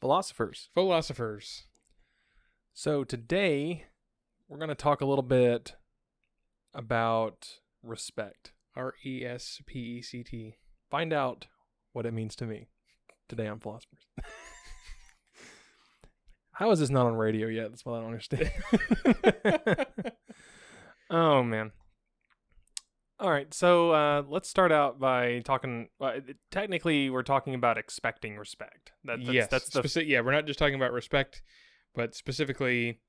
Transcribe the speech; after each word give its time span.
philosophers. 0.00 0.70
Philosophers. 0.74 1.64
So 2.72 3.04
today 3.04 3.86
we're 4.48 4.58
going 4.58 4.68
to 4.68 4.74
talk 4.74 5.00
a 5.00 5.06
little 5.06 5.22
bit 5.22 5.74
about 6.74 7.58
respect. 7.82 8.52
R 8.76 8.94
E 9.04 9.24
S 9.24 9.60
P 9.66 9.78
E 9.78 10.02
C 10.02 10.22
T. 10.22 10.56
Find 10.90 11.12
out 11.12 11.46
what 11.92 12.06
it 12.06 12.14
means 12.14 12.36
to 12.36 12.46
me 12.46 12.68
today 13.28 13.48
on 13.48 13.58
philosophers. 13.58 14.06
How 16.52 16.70
is 16.70 16.80
this 16.80 16.90
not 16.90 17.06
on 17.06 17.14
radio 17.14 17.48
yet? 17.48 17.70
That's 17.70 17.84
what 17.84 17.94
I 17.94 18.00
don't 18.00 18.06
understand. 18.06 18.50
oh 21.10 21.42
man. 21.42 21.72
All 23.20 23.30
right, 23.30 23.52
so 23.52 23.90
uh, 23.90 24.22
let's 24.28 24.48
start 24.48 24.70
out 24.70 25.00
by 25.00 25.40
talking. 25.40 25.88
Uh, 26.00 26.20
technically, 26.52 27.10
we're 27.10 27.24
talking 27.24 27.54
about 27.54 27.76
expecting 27.76 28.36
respect. 28.36 28.92
That, 29.04 29.18
that's, 29.18 29.32
yes. 29.32 29.48
that's 29.48 29.70
the 29.70 29.82
Speci- 29.82 30.06
yeah, 30.06 30.20
we're 30.20 30.30
not 30.30 30.46
just 30.46 30.58
talking 30.58 30.76
about 30.76 30.92
respect, 30.92 31.42
but 31.96 32.14
specifically 32.14 33.00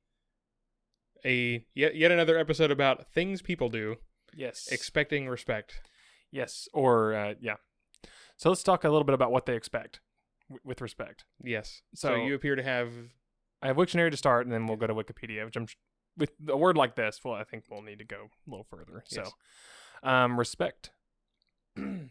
a 1.23 1.63
yet 1.75 1.95
yet 1.95 2.11
another 2.11 2.39
episode 2.39 2.71
about 2.71 3.11
things 3.13 3.43
people 3.43 3.69
do 3.69 3.97
yes, 4.33 4.67
expecting 4.71 5.27
respect. 5.27 5.79
yes, 6.31 6.67
or 6.73 7.13
uh, 7.13 7.33
yeah. 7.39 7.55
So 8.35 8.49
let's 8.49 8.63
talk 8.63 8.83
a 8.83 8.89
little 8.89 9.03
bit 9.03 9.13
about 9.13 9.31
what 9.31 9.45
they 9.45 9.55
expect 9.55 9.99
w- 10.49 10.61
with 10.63 10.81
respect. 10.81 11.25
Yes. 11.43 11.81
So, 11.93 12.09
So- 12.09 12.15
you 12.15 12.33
appear 12.33 12.55
to 12.55 12.63
have 12.63 12.93
I 13.61 13.67
have 13.67 13.75
Wiktionary 13.75 14.09
to 14.09 14.17
start, 14.17 14.47
and 14.47 14.53
then 14.53 14.65
we'll 14.65 14.77
go 14.77 14.87
to 14.87 14.95
Wikipedia. 14.95 15.45
Which 15.45 15.55
I'm 15.55 15.67
with 16.17 16.31
a 16.47 16.57
word 16.57 16.77
like 16.77 16.95
this. 16.95 17.19
Well, 17.23 17.35
I 17.35 17.43
think 17.43 17.65
we'll 17.69 17.83
need 17.83 17.99
to 17.99 18.05
go 18.05 18.29
a 18.47 18.49
little 18.49 18.65
further. 18.69 19.03
Yes. 19.11 19.27
So, 19.27 19.33
um, 20.03 20.39
respect. 20.39 20.91
uh, 21.77 22.03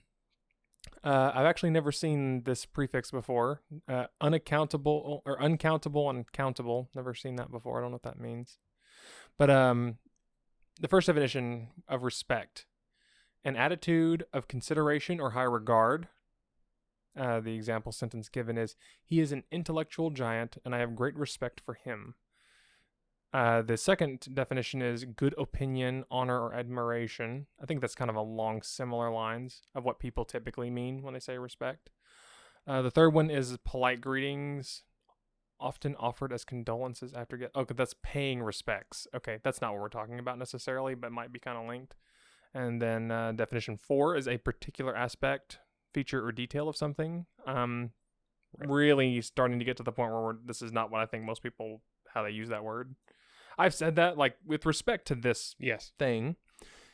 I've 1.04 1.46
actually 1.46 1.70
never 1.70 1.92
seen 1.92 2.42
this 2.44 2.64
prefix 2.64 3.10
before. 3.10 3.62
Uh, 3.88 4.06
unaccountable 4.20 5.22
or 5.24 5.40
uncountable 5.42 6.10
and 6.10 6.30
countable. 6.32 6.88
Never 6.94 7.14
seen 7.14 7.36
that 7.36 7.50
before. 7.50 7.78
I 7.78 7.82
don't 7.82 7.90
know 7.90 7.96
what 7.96 8.02
that 8.02 8.20
means. 8.20 8.58
But 9.36 9.50
um, 9.50 9.98
the 10.80 10.88
first 10.88 11.06
definition 11.06 11.68
of 11.88 12.02
respect: 12.02 12.66
an 13.44 13.56
attitude 13.56 14.24
of 14.32 14.48
consideration 14.48 15.20
or 15.20 15.30
high 15.30 15.42
regard. 15.42 16.08
Uh, 17.18 17.40
the 17.40 17.54
example 17.54 17.90
sentence 17.90 18.28
given 18.28 18.56
is 18.56 18.76
he 19.02 19.18
is 19.18 19.32
an 19.32 19.42
intellectual 19.50 20.10
giant, 20.10 20.58
and 20.64 20.72
I 20.72 20.78
have 20.78 20.94
great 20.94 21.16
respect 21.16 21.60
for 21.64 21.74
him. 21.74 22.14
Uh, 23.32 23.60
the 23.60 23.76
second 23.76 24.26
definition 24.32 24.80
is 24.80 25.04
good 25.04 25.34
opinion, 25.36 26.04
honor, 26.10 26.40
or 26.40 26.54
admiration. 26.54 27.46
I 27.62 27.66
think 27.66 27.80
that's 27.80 27.94
kind 27.94 28.08
of 28.10 28.16
along 28.16 28.62
similar 28.62 29.10
lines 29.10 29.62
of 29.74 29.84
what 29.84 29.98
people 29.98 30.24
typically 30.24 30.70
mean 30.70 31.02
when 31.02 31.12
they 31.14 31.20
say 31.20 31.36
respect. 31.36 31.90
Uh, 32.66 32.82
the 32.82 32.90
third 32.90 33.10
one 33.10 33.30
is 33.30 33.56
polite 33.64 34.00
greetings, 34.00 34.82
often 35.60 35.94
offered 35.96 36.32
as 36.32 36.44
condolences 36.44 37.12
after 37.12 37.36
get. 37.36 37.50
Okay, 37.54 37.74
that's 37.76 37.94
paying 38.02 38.42
respects. 38.42 39.06
Okay, 39.14 39.38
that's 39.42 39.60
not 39.60 39.72
what 39.72 39.82
we're 39.82 39.88
talking 39.88 40.18
about 40.18 40.38
necessarily, 40.38 40.94
but 40.94 41.12
might 41.12 41.32
be 41.32 41.38
kind 41.38 41.58
of 41.58 41.66
linked. 41.66 41.96
And 42.54 42.80
then 42.80 43.10
uh, 43.10 43.32
definition 43.32 43.76
four 43.76 44.16
is 44.16 44.26
a 44.26 44.38
particular 44.38 44.96
aspect, 44.96 45.58
feature, 45.92 46.24
or 46.24 46.32
detail 46.32 46.68
of 46.68 46.76
something. 46.76 47.26
Um, 47.46 47.90
Right. 48.56 48.68
really 48.70 49.20
starting 49.20 49.58
to 49.58 49.64
get 49.64 49.76
to 49.76 49.82
the 49.82 49.92
point 49.92 50.10
where 50.10 50.22
we're, 50.22 50.36
this 50.44 50.62
is 50.62 50.72
not 50.72 50.90
what 50.90 51.02
I 51.02 51.06
think 51.06 51.24
most 51.24 51.42
people 51.42 51.82
how 52.14 52.22
they 52.22 52.30
use 52.30 52.48
that 52.48 52.64
word. 52.64 52.94
I've 53.58 53.74
said 53.74 53.96
that 53.96 54.16
like 54.16 54.36
with 54.46 54.64
respect 54.66 55.06
to 55.08 55.14
this 55.14 55.56
yes. 55.58 55.92
thing, 55.98 56.36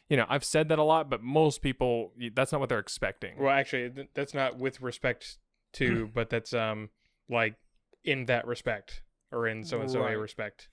you 0.09 0.17
know, 0.17 0.27
I've 0.29 0.45
said 0.45 0.69
that 0.69 0.79
a 0.79 0.83
lot, 0.83 1.11
but 1.11 1.23
most 1.23 1.63
people 1.63 2.13
that's 2.35 2.53
not 2.53 2.61
what 2.61 2.69
they're 2.69 2.79
expecting. 2.79 3.35
Well, 3.39 3.51
actually, 3.51 3.91
th- 3.91 4.09
that's 4.15 4.35
not 4.35 4.59
with 4.59 4.81
respect 4.81 5.39
to, 5.75 6.11
but 6.15 6.31
that's 6.31 6.53
um 6.55 6.91
like 7.29 7.57
in 8.05 8.27
that 8.27 8.47
respect 8.47 9.03
or 9.33 9.47
in 9.47 9.65
so 9.65 9.81
and 9.81 9.91
so 9.91 10.01
a 10.01 10.05
Right. 10.05 10.13
respect. 10.19 10.69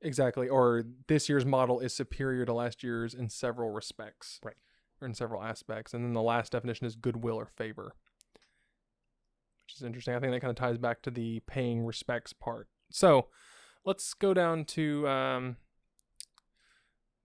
Exactly. 0.00 0.48
Or 0.48 0.84
this 1.08 1.28
year's 1.28 1.44
model 1.44 1.80
is 1.80 1.92
superior 1.92 2.44
to 2.44 2.52
last 2.52 2.82
year's 2.84 3.14
in 3.14 3.28
several 3.28 3.70
respects. 3.70 4.38
Right. 4.44 4.54
Or 5.00 5.06
in 5.08 5.14
several 5.14 5.42
aspects. 5.42 5.92
And 5.92 6.04
then 6.04 6.12
the 6.12 6.22
last 6.22 6.52
definition 6.52 6.86
is 6.86 6.96
goodwill 6.96 7.36
or 7.36 7.46
favor. 7.46 7.94
Which 9.66 9.74
is 9.76 9.82
interesting. 9.82 10.14
I 10.14 10.20
think 10.20 10.32
that 10.32 10.40
kind 10.40 10.50
of 10.50 10.56
ties 10.56 10.78
back 10.78 11.02
to 11.02 11.10
the 11.10 11.40
paying 11.46 11.84
respects 11.84 12.32
part. 12.32 12.68
So 12.90 13.26
let's 13.88 14.12
go 14.12 14.34
down 14.34 14.66
to 14.66 15.08
um, 15.08 15.56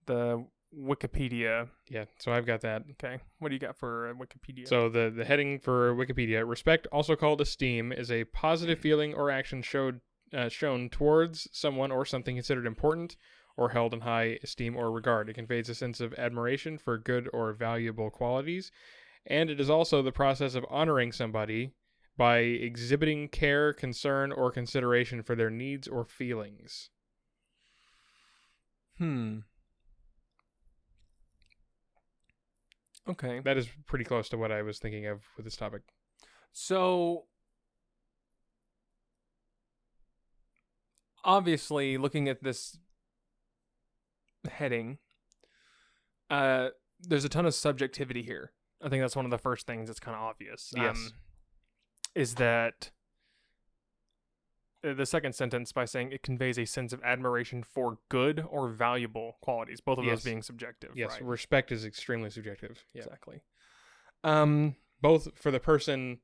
the 0.06 0.46
Wikipedia. 0.74 1.68
Yeah. 1.90 2.06
So 2.18 2.32
I've 2.32 2.46
got 2.46 2.62
that. 2.62 2.84
Okay. 2.92 3.18
What 3.38 3.50
do 3.50 3.54
you 3.54 3.60
got 3.60 3.76
for 3.76 4.08
uh, 4.08 4.14
Wikipedia? 4.14 4.66
So 4.66 4.88
the 4.88 5.12
the 5.14 5.24
heading 5.24 5.60
for 5.60 5.94
Wikipedia: 5.94 6.48
respect, 6.48 6.88
also 6.90 7.14
called 7.14 7.40
esteem, 7.40 7.92
is 7.92 8.10
a 8.10 8.24
positive 8.24 8.78
feeling 8.78 9.14
or 9.14 9.30
action 9.30 9.62
showed 9.62 10.00
uh, 10.32 10.48
shown 10.48 10.88
towards 10.88 11.48
someone 11.52 11.92
or 11.92 12.04
something 12.04 12.34
considered 12.34 12.66
important 12.66 13.16
or 13.56 13.68
held 13.68 13.94
in 13.94 14.00
high 14.00 14.38
esteem 14.42 14.76
or 14.76 14.90
regard. 14.90 15.28
It 15.28 15.34
conveys 15.34 15.68
a 15.68 15.74
sense 15.76 16.00
of 16.00 16.12
admiration 16.14 16.78
for 16.78 16.98
good 16.98 17.28
or 17.32 17.52
valuable 17.52 18.10
qualities, 18.10 18.72
and 19.26 19.50
it 19.50 19.60
is 19.60 19.70
also 19.70 20.02
the 20.02 20.10
process 20.10 20.54
of 20.56 20.66
honoring 20.68 21.12
somebody 21.12 21.70
by 22.16 22.38
exhibiting 22.38 23.28
care, 23.28 23.72
concern, 23.72 24.30
or 24.32 24.50
consideration 24.50 25.22
for 25.22 25.34
their 25.34 25.50
needs 25.50 25.88
or 25.88 26.04
feelings. 26.04 26.90
hmm. 28.98 29.38
Okay. 33.08 33.40
That 33.40 33.56
is 33.58 33.68
pretty 33.86 34.04
close 34.04 34.28
to 34.30 34.38
what 34.38 34.50
I 34.50 34.62
was 34.62 34.78
thinking 34.78 35.06
of 35.06 35.22
with 35.36 35.44
this 35.44 35.56
topic. 35.56 35.82
So 36.52 37.24
obviously 41.24 41.96
looking 41.98 42.28
at 42.28 42.42
this 42.42 42.78
heading 44.50 44.98
uh 46.30 46.68
there's 47.00 47.24
a 47.24 47.28
ton 47.28 47.46
of 47.46 47.54
subjectivity 47.54 48.22
here. 48.22 48.52
I 48.82 48.88
think 48.88 49.02
that's 49.02 49.16
one 49.16 49.24
of 49.24 49.30
the 49.30 49.38
first 49.38 49.66
things 49.66 49.88
that's 49.88 50.00
kind 50.00 50.16
of 50.16 50.22
obvious. 50.22 50.72
um, 50.76 50.82
Yes. 50.82 51.12
Is 52.14 52.34
that 52.36 52.90
uh, 54.84 54.92
the 54.94 55.06
second 55.06 55.34
sentence 55.34 55.72
by 55.72 55.84
saying 55.84 56.12
it 56.12 56.22
conveys 56.22 56.58
a 56.58 56.64
sense 56.64 56.92
of 56.92 57.02
admiration 57.02 57.62
for 57.62 57.98
good 58.08 58.44
or 58.48 58.68
valuable 58.68 59.36
qualities, 59.40 59.80
both 59.80 59.98
of 59.98 60.04
Yes. 60.04 60.18
those 60.18 60.24
being 60.24 60.42
subjective. 60.42 60.90
Yes, 60.94 61.12
right? 61.12 61.24
respect 61.24 61.72
is 61.72 61.84
extremely 61.84 62.30
subjective. 62.30 62.84
Yeah. 62.92 63.02
exactly. 63.02 63.42
Um, 64.22 64.76
both 65.00 65.28
for 65.36 65.50
the 65.50 65.60
person 65.60 66.20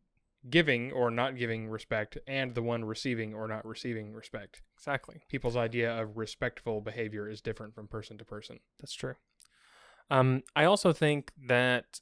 giving 0.49 0.91
or 0.93 1.11
not 1.11 1.37
giving 1.37 1.69
respect 1.69 2.17
and 2.27 2.55
the 2.55 2.63
one 2.63 2.85
receiving 2.85 3.35
or 3.35 3.47
not 3.47 3.65
receiving 3.67 4.13
respect. 4.15 4.63
exactly. 4.79 5.21
People's 5.29 5.57
idea 5.57 6.01
of 6.01 6.17
respectful 6.17 6.81
behavior 6.81 7.29
is 7.29 7.43
different 7.43 7.75
from 7.75 7.87
person 7.89 8.17
to 8.17 8.25
person. 8.25 8.61
That's 8.79 8.95
true. 8.95 9.17
Um, 10.11 10.43
I 10.57 10.65
also 10.65 10.93
think 10.95 11.33
that 11.47 12.01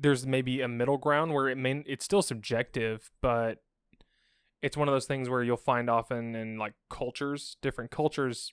there's 0.00 0.26
maybe 0.26 0.60
a 0.60 0.68
middle 0.68 0.98
ground 0.98 1.34
where 1.34 1.48
it 1.48 1.56
may 1.56 1.82
it's 1.86 2.04
still 2.04 2.22
subjective, 2.22 3.10
but 3.20 3.62
it's 4.62 4.76
one 4.76 4.88
of 4.88 4.94
those 4.94 5.06
things 5.06 5.28
where 5.28 5.42
you'll 5.42 5.56
find 5.56 5.88
often 5.90 6.34
in 6.34 6.58
like 6.58 6.74
cultures, 6.90 7.56
different 7.62 7.90
cultures, 7.90 8.52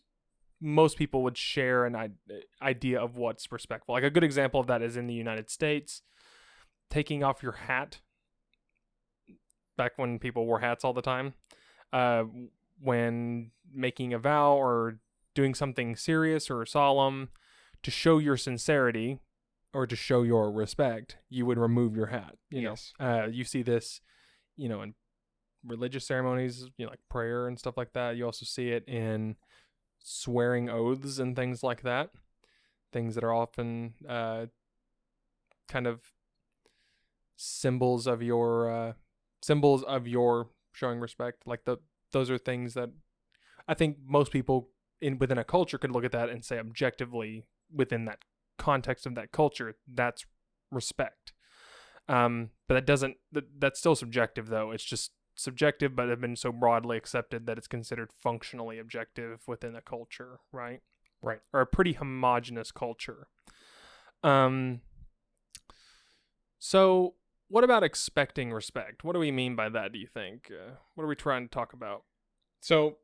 most 0.61 0.97
people 0.97 1.23
would 1.23 1.37
share 1.37 1.85
an 1.85 2.13
idea 2.61 2.99
of 2.99 3.17
what's 3.17 3.51
respectful. 3.51 3.93
Like 3.93 4.03
a 4.03 4.09
good 4.09 4.23
example 4.23 4.59
of 4.59 4.67
that 4.67 4.81
is 4.81 4.97
in 4.97 5.07
the 5.07 5.13
United 5.13 5.49
States, 5.49 6.01
taking 6.89 7.23
off 7.23 7.43
your 7.43 7.53
hat. 7.53 7.99
Back 9.77 9.93
when 9.97 10.19
people 10.19 10.45
wore 10.45 10.59
hats 10.59 10.85
all 10.85 10.93
the 10.93 11.01
time, 11.01 11.33
uh, 11.91 12.23
when 12.79 13.51
making 13.73 14.13
a 14.13 14.19
vow 14.19 14.53
or 14.53 14.99
doing 15.33 15.53
something 15.53 15.97
serious 15.97 16.49
or 16.49 16.65
solemn, 16.65 17.29
to 17.83 17.91
show 17.91 18.17
your 18.17 18.37
sincerity 18.37 19.19
or 19.75 19.85
to 19.85 19.95
show 19.95 20.23
your 20.23 20.49
respect, 20.51 21.17
you 21.29 21.45
would 21.45 21.57
remove 21.57 21.97
your 21.97 22.05
hat. 22.05 22.37
You 22.49 22.61
Yes. 22.61 22.93
know, 22.97 23.05
uh, 23.05 23.27
you 23.27 23.43
see 23.43 23.61
this, 23.61 23.99
you 24.55 24.69
know, 24.69 24.81
in 24.81 24.95
religious 25.65 26.07
ceremonies, 26.07 26.69
you 26.77 26.85
know, 26.85 26.91
like 26.91 27.01
prayer 27.09 27.45
and 27.47 27.59
stuff 27.59 27.75
like 27.75 27.91
that. 27.91 28.15
You 28.15 28.25
also 28.25 28.45
see 28.45 28.69
it 28.69 28.87
in 28.87 29.35
swearing 29.99 30.69
oaths 30.69 31.19
and 31.19 31.35
things 31.35 31.61
like 31.61 31.81
that. 31.81 32.11
Things 32.93 33.15
that 33.15 33.23
are 33.25 33.33
often 33.33 33.95
uh, 34.07 34.45
kind 35.67 35.87
of 35.87 35.99
symbols 37.35 38.07
of 38.07 38.23
your 38.23 38.71
uh, 38.71 38.93
symbols 39.41 39.83
of 39.83 40.07
your 40.07 40.47
showing 40.71 41.01
respect. 41.01 41.45
Like 41.45 41.65
the 41.65 41.77
those 42.13 42.29
are 42.29 42.37
things 42.37 42.75
that 42.75 42.91
I 43.67 43.73
think 43.73 43.97
most 44.05 44.31
people 44.31 44.69
in 45.01 45.17
within 45.17 45.37
a 45.37 45.43
culture 45.43 45.77
could 45.77 45.91
look 45.91 46.05
at 46.05 46.13
that 46.13 46.29
and 46.29 46.45
say 46.45 46.59
objectively 46.59 47.43
within 47.73 48.05
that 48.05 48.19
context 48.57 49.05
of 49.05 49.15
that 49.15 49.31
culture 49.31 49.75
that's 49.87 50.25
respect 50.71 51.33
um 52.07 52.49
but 52.67 52.75
that 52.75 52.85
doesn't 52.85 53.17
that, 53.31 53.43
that's 53.59 53.79
still 53.79 53.95
subjective 53.95 54.47
though 54.47 54.71
it's 54.71 54.83
just 54.83 55.11
subjective 55.35 55.95
but 55.95 56.07
have 56.07 56.21
been 56.21 56.35
so 56.35 56.51
broadly 56.51 56.97
accepted 56.97 57.45
that 57.45 57.57
it's 57.57 57.67
considered 57.67 58.09
functionally 58.13 58.79
objective 58.79 59.41
within 59.47 59.75
a 59.75 59.81
culture 59.81 60.39
right 60.51 60.81
Right. 61.21 61.39
or 61.53 61.61
a 61.61 61.65
pretty 61.65 61.93
homogenous 61.93 62.71
culture 62.71 63.27
um 64.23 64.81
so 66.59 67.15
what 67.47 67.63
about 67.63 67.83
expecting 67.83 68.51
respect? 68.51 69.03
What 69.03 69.13
do 69.13 69.19
we 69.19 69.31
mean 69.31 69.55
by 69.55 69.69
that? 69.69 69.91
Do 69.91 69.99
you 69.99 70.07
think? 70.07 70.49
Uh, 70.51 70.71
what 70.95 71.03
are 71.03 71.07
we 71.07 71.15
trying 71.15 71.47
to 71.47 71.53
talk 71.53 71.73
about? 71.73 72.03
So 72.59 72.97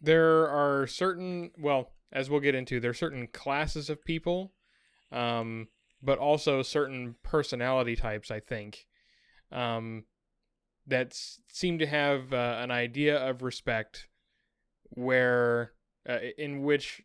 there 0.00 0.46
are 0.48 0.86
certain, 0.86 1.52
well, 1.58 1.90
as 2.12 2.28
we'll 2.28 2.40
get 2.40 2.54
into, 2.54 2.80
there 2.80 2.90
are 2.90 2.94
certain 2.94 3.26
classes 3.28 3.88
of 3.88 4.04
people, 4.04 4.52
um, 5.12 5.68
but 6.02 6.18
also 6.18 6.62
certain 6.62 7.16
personality 7.22 7.96
types. 7.96 8.30
I 8.30 8.40
think 8.40 8.86
um, 9.52 10.04
that 10.86 11.14
seem 11.48 11.78
to 11.78 11.86
have 11.86 12.32
uh, 12.32 12.58
an 12.60 12.70
idea 12.70 13.16
of 13.16 13.42
respect, 13.42 14.08
where 14.90 15.72
uh, 16.08 16.18
in 16.38 16.62
which 16.62 17.02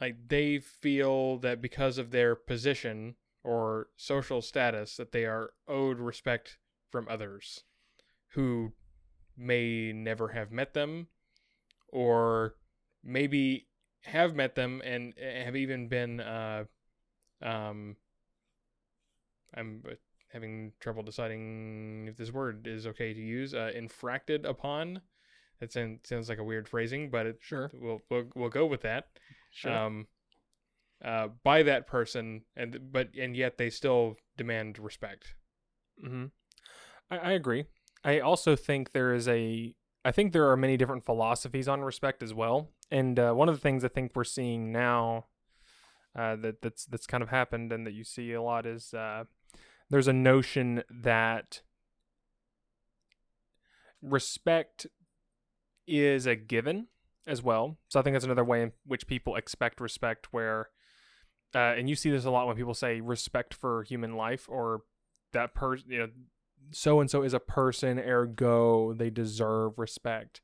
like 0.00 0.16
they 0.28 0.58
feel 0.58 1.38
that 1.38 1.62
because 1.62 1.98
of 1.98 2.10
their 2.10 2.34
position 2.34 3.16
or 3.42 3.88
social 3.96 4.42
status 4.42 4.96
that 4.96 5.12
they 5.12 5.24
are 5.24 5.50
owed 5.68 5.98
respect 5.98 6.58
from 6.90 7.06
others 7.08 7.64
who 8.34 8.72
may 9.36 9.92
never 9.92 10.28
have 10.28 10.50
met 10.50 10.74
them 10.74 11.06
or 11.88 12.56
maybe 13.02 13.65
have 14.06 14.34
met 14.34 14.54
them 14.54 14.80
and 14.84 15.14
have 15.18 15.56
even 15.56 15.88
been 15.88 16.20
uh 16.20 16.64
um 17.42 17.96
I'm 19.54 19.82
uh, 19.88 19.94
having 20.32 20.72
trouble 20.80 21.02
deciding 21.02 22.06
if 22.08 22.16
this 22.16 22.32
word 22.32 22.66
is 22.66 22.86
okay 22.86 23.12
to 23.12 23.20
use 23.20 23.54
uh 23.54 23.70
infracted 23.76 24.44
upon 24.48 25.00
that 25.60 25.72
sounds 25.72 26.28
like 26.28 26.38
a 26.38 26.44
weird 26.44 26.68
phrasing 26.68 27.10
but 27.10 27.26
it 27.26 27.38
Sure. 27.40 27.70
we'll 27.74 28.00
we'll, 28.10 28.24
we'll 28.34 28.48
go 28.50 28.66
with 28.66 28.82
that 28.82 29.06
Sure. 29.50 29.76
um, 29.76 30.06
uh, 31.04 31.28
by 31.44 31.62
that 31.62 31.86
person, 31.86 32.42
and 32.56 32.90
but 32.90 33.10
and 33.18 33.36
yet 33.36 33.58
they 33.58 33.70
still 33.70 34.16
demand 34.36 34.78
respect. 34.78 35.34
hmm 36.02 36.26
I, 37.10 37.18
I 37.18 37.30
agree. 37.32 37.64
I 38.04 38.20
also 38.20 38.56
think 38.56 38.92
there 38.92 39.14
is 39.14 39.28
a. 39.28 39.74
I 40.04 40.12
think 40.12 40.32
there 40.32 40.50
are 40.50 40.56
many 40.56 40.76
different 40.76 41.04
philosophies 41.04 41.68
on 41.68 41.82
respect 41.82 42.22
as 42.22 42.32
well, 42.32 42.70
and 42.90 43.18
uh, 43.18 43.32
one 43.32 43.48
of 43.48 43.54
the 43.54 43.60
things 43.60 43.84
I 43.84 43.88
think 43.88 44.12
we're 44.14 44.24
seeing 44.24 44.72
now 44.72 45.26
uh, 46.16 46.36
that 46.36 46.62
that's 46.62 46.86
that's 46.86 47.06
kind 47.06 47.22
of 47.22 47.28
happened 47.28 47.72
and 47.72 47.86
that 47.86 47.92
you 47.92 48.04
see 48.04 48.32
a 48.32 48.42
lot 48.42 48.66
is 48.66 48.94
uh, 48.94 49.24
there's 49.90 50.08
a 50.08 50.12
notion 50.12 50.82
that 50.90 51.62
respect 54.02 54.86
is 55.86 56.26
a 56.26 56.36
given 56.36 56.88
as 57.26 57.42
well. 57.42 57.78
So 57.88 58.00
I 58.00 58.02
think 58.02 58.14
that's 58.14 58.24
another 58.24 58.44
way 58.44 58.62
in 58.62 58.72
which 58.84 59.06
people 59.06 59.36
expect 59.36 59.80
respect, 59.80 60.32
where 60.32 60.68
uh, 61.54 61.74
and 61.76 61.88
you 61.88 61.96
see 61.96 62.10
this 62.10 62.24
a 62.24 62.30
lot 62.30 62.46
when 62.46 62.56
people 62.56 62.74
say 62.74 63.00
respect 63.00 63.54
for 63.54 63.82
human 63.82 64.16
life 64.16 64.46
or 64.48 64.82
that 65.32 65.54
person, 65.54 65.90
you 65.90 65.98
know, 65.98 66.08
so 66.70 67.00
and 67.00 67.10
so 67.10 67.22
is 67.22 67.34
a 67.34 67.40
person, 67.40 67.98
ergo 67.98 68.92
they 68.92 69.10
deserve 69.10 69.78
respect. 69.78 70.40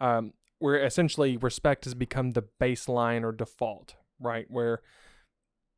Um, 0.00 0.32
where 0.62 0.76
essentially 0.76 1.36
respect 1.36 1.84
has 1.84 1.94
become 1.94 2.30
the 2.30 2.44
baseline 2.60 3.24
or 3.24 3.32
default, 3.32 3.96
right? 4.20 4.46
Where 4.48 4.80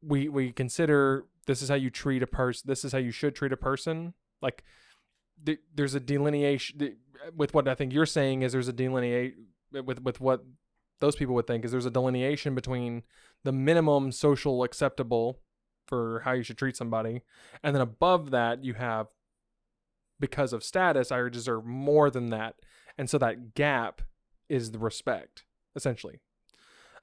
we 0.02 0.28
we 0.28 0.52
consider 0.52 1.24
this 1.46 1.62
is 1.62 1.70
how 1.70 1.74
you 1.74 1.88
treat 1.88 2.22
a 2.22 2.26
person, 2.26 2.68
this 2.68 2.84
is 2.84 2.92
how 2.92 2.98
you 2.98 3.10
should 3.10 3.34
treat 3.34 3.52
a 3.52 3.56
person. 3.56 4.12
Like 4.42 4.62
th- 5.44 5.60
there's 5.74 5.94
a 5.94 6.00
delineation 6.00 6.78
th- 6.78 6.96
with 7.34 7.54
what 7.54 7.66
I 7.66 7.74
think 7.74 7.94
you're 7.94 8.04
saying 8.04 8.42
is 8.42 8.52
there's 8.52 8.68
a 8.68 8.74
delineate 8.74 9.36
with 9.72 10.02
with 10.02 10.20
what 10.20 10.44
those 11.00 11.16
people 11.16 11.34
would 11.34 11.46
think 11.46 11.64
is 11.64 11.72
there's 11.72 11.86
a 11.86 11.90
delineation 11.90 12.54
between 12.54 13.04
the 13.42 13.52
minimum 13.52 14.12
social 14.12 14.64
acceptable 14.64 15.40
for 15.86 16.20
how 16.26 16.32
you 16.32 16.42
should 16.42 16.58
treat 16.58 16.76
somebody 16.76 17.22
and 17.62 17.74
then 17.74 17.82
above 17.82 18.30
that 18.30 18.64
you 18.64 18.74
have 18.74 19.08
because 20.20 20.52
of 20.52 20.62
status 20.62 21.10
i 21.10 21.28
deserve 21.28 21.66
more 21.66 22.10
than 22.10 22.30
that 22.30 22.54
and 22.96 23.10
so 23.10 23.18
that 23.18 23.54
gap 23.54 24.00
is 24.48 24.70
the 24.72 24.78
respect 24.78 25.44
essentially 25.76 26.20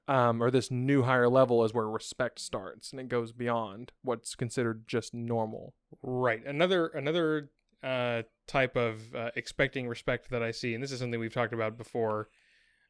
um, 0.08 0.42
or 0.42 0.50
this 0.50 0.70
new 0.70 1.02
higher 1.02 1.28
level 1.28 1.64
is 1.64 1.72
where 1.72 1.88
respect 1.88 2.40
starts 2.40 2.90
and 2.90 3.00
it 3.00 3.08
goes 3.08 3.32
beyond 3.32 3.92
what's 4.02 4.34
considered 4.34 4.84
just 4.86 5.14
normal 5.14 5.74
Right. 6.02 6.44
Another 6.44 6.86
another 6.88 7.50
uh, 7.82 8.22
type 8.46 8.76
of 8.76 9.14
uh, 9.14 9.30
expecting 9.36 9.88
respect 9.88 10.30
that 10.30 10.42
I 10.42 10.50
see, 10.52 10.74
and 10.74 10.82
this 10.82 10.92
is 10.92 11.00
something 11.00 11.18
we've 11.20 11.32
talked 11.34 11.52
about 11.52 11.76
before, 11.76 12.28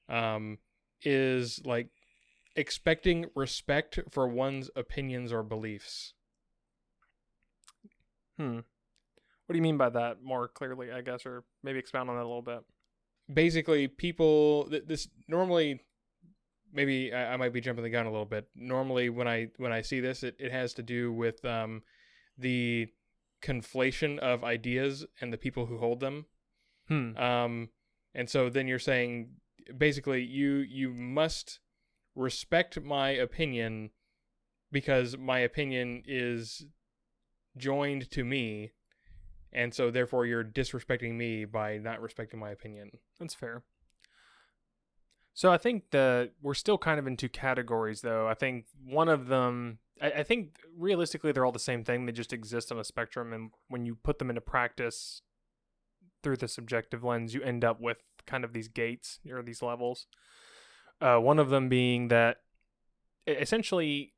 um, 0.08 0.58
is 1.02 1.60
like 1.64 1.88
expecting 2.54 3.26
respect 3.34 3.98
for 4.10 4.28
one's 4.28 4.70
opinions 4.76 5.32
or 5.32 5.42
beliefs. 5.42 6.14
hmm 8.38 8.60
what 9.46 9.52
do 9.52 9.56
you 9.56 9.62
mean 9.62 9.76
by 9.76 9.90
that 9.90 10.22
more 10.22 10.48
clearly 10.48 10.90
i 10.90 11.02
guess 11.02 11.26
or 11.26 11.44
maybe 11.62 11.78
expound 11.78 12.08
on 12.08 12.16
that 12.16 12.22
a 12.22 12.26
little 12.28 12.40
bit 12.40 12.64
basically 13.32 13.88
people 13.88 14.68
th- 14.70 14.84
this 14.86 15.08
normally 15.28 15.80
maybe 16.72 17.12
I, 17.12 17.34
I 17.34 17.36
might 17.36 17.52
be 17.52 17.60
jumping 17.60 17.84
the 17.84 17.90
gun 17.90 18.06
a 18.06 18.10
little 18.10 18.26
bit. 18.26 18.48
Normally 18.54 19.08
when 19.10 19.28
i 19.28 19.48
when 19.56 19.72
i 19.72 19.82
see 19.82 20.00
this 20.00 20.22
it, 20.22 20.36
it 20.38 20.52
has 20.52 20.74
to 20.74 20.82
do 20.82 21.12
with 21.12 21.44
um 21.44 21.82
the 22.38 22.88
conflation 23.42 24.18
of 24.18 24.44
ideas 24.44 25.04
and 25.20 25.32
the 25.32 25.38
people 25.38 25.66
who 25.66 25.78
hold 25.78 26.00
them. 26.00 26.26
Hmm. 26.88 27.16
Um 27.16 27.68
and 28.14 28.28
so 28.28 28.48
then 28.48 28.66
you're 28.68 28.78
saying 28.78 29.30
basically 29.76 30.22
you 30.22 30.56
you 30.56 30.92
must 30.92 31.60
respect 32.14 32.80
my 32.80 33.10
opinion 33.10 33.90
because 34.70 35.16
my 35.16 35.38
opinion 35.38 36.02
is 36.06 36.64
joined 37.56 38.10
to 38.10 38.24
me 38.24 38.72
and 39.52 39.74
so 39.74 39.90
therefore 39.90 40.26
you're 40.26 40.44
disrespecting 40.44 41.14
me 41.14 41.44
by 41.44 41.78
not 41.78 42.00
respecting 42.00 42.40
my 42.40 42.50
opinion 42.50 42.90
That's 43.18 43.34
fair. 43.34 43.62
So 45.34 45.50
I 45.50 45.56
think 45.56 45.90
that 45.92 46.32
we're 46.42 46.54
still 46.54 46.76
kind 46.76 46.98
of 46.98 47.06
in 47.06 47.16
two 47.16 47.28
categories 47.28 48.02
though. 48.02 48.28
I 48.28 48.34
think 48.34 48.66
one 48.84 49.08
of 49.08 49.26
them 49.26 49.78
I, 50.00 50.10
I 50.10 50.22
think 50.22 50.58
realistically 50.76 51.32
they're 51.32 51.46
all 51.46 51.52
the 51.52 51.58
same 51.58 51.84
thing. 51.84 52.06
They 52.06 52.12
just 52.12 52.32
exist 52.32 52.70
on 52.70 52.78
a 52.78 52.84
spectrum 52.84 53.32
and 53.32 53.50
when 53.68 53.86
you 53.86 53.96
put 53.96 54.18
them 54.18 54.30
into 54.30 54.42
practice 54.42 55.22
through 56.22 56.36
the 56.36 56.48
subjective 56.48 57.02
lens, 57.02 57.34
you 57.34 57.42
end 57.42 57.64
up 57.64 57.80
with 57.80 57.98
kind 58.26 58.44
of 58.44 58.52
these 58.52 58.68
gates 58.68 59.18
or 59.30 59.42
these 59.42 59.62
levels. 59.62 60.06
Uh, 61.00 61.18
one 61.18 61.38
of 61.38 61.50
them 61.50 61.68
being 61.68 62.08
that 62.08 62.38
essentially 63.26 64.11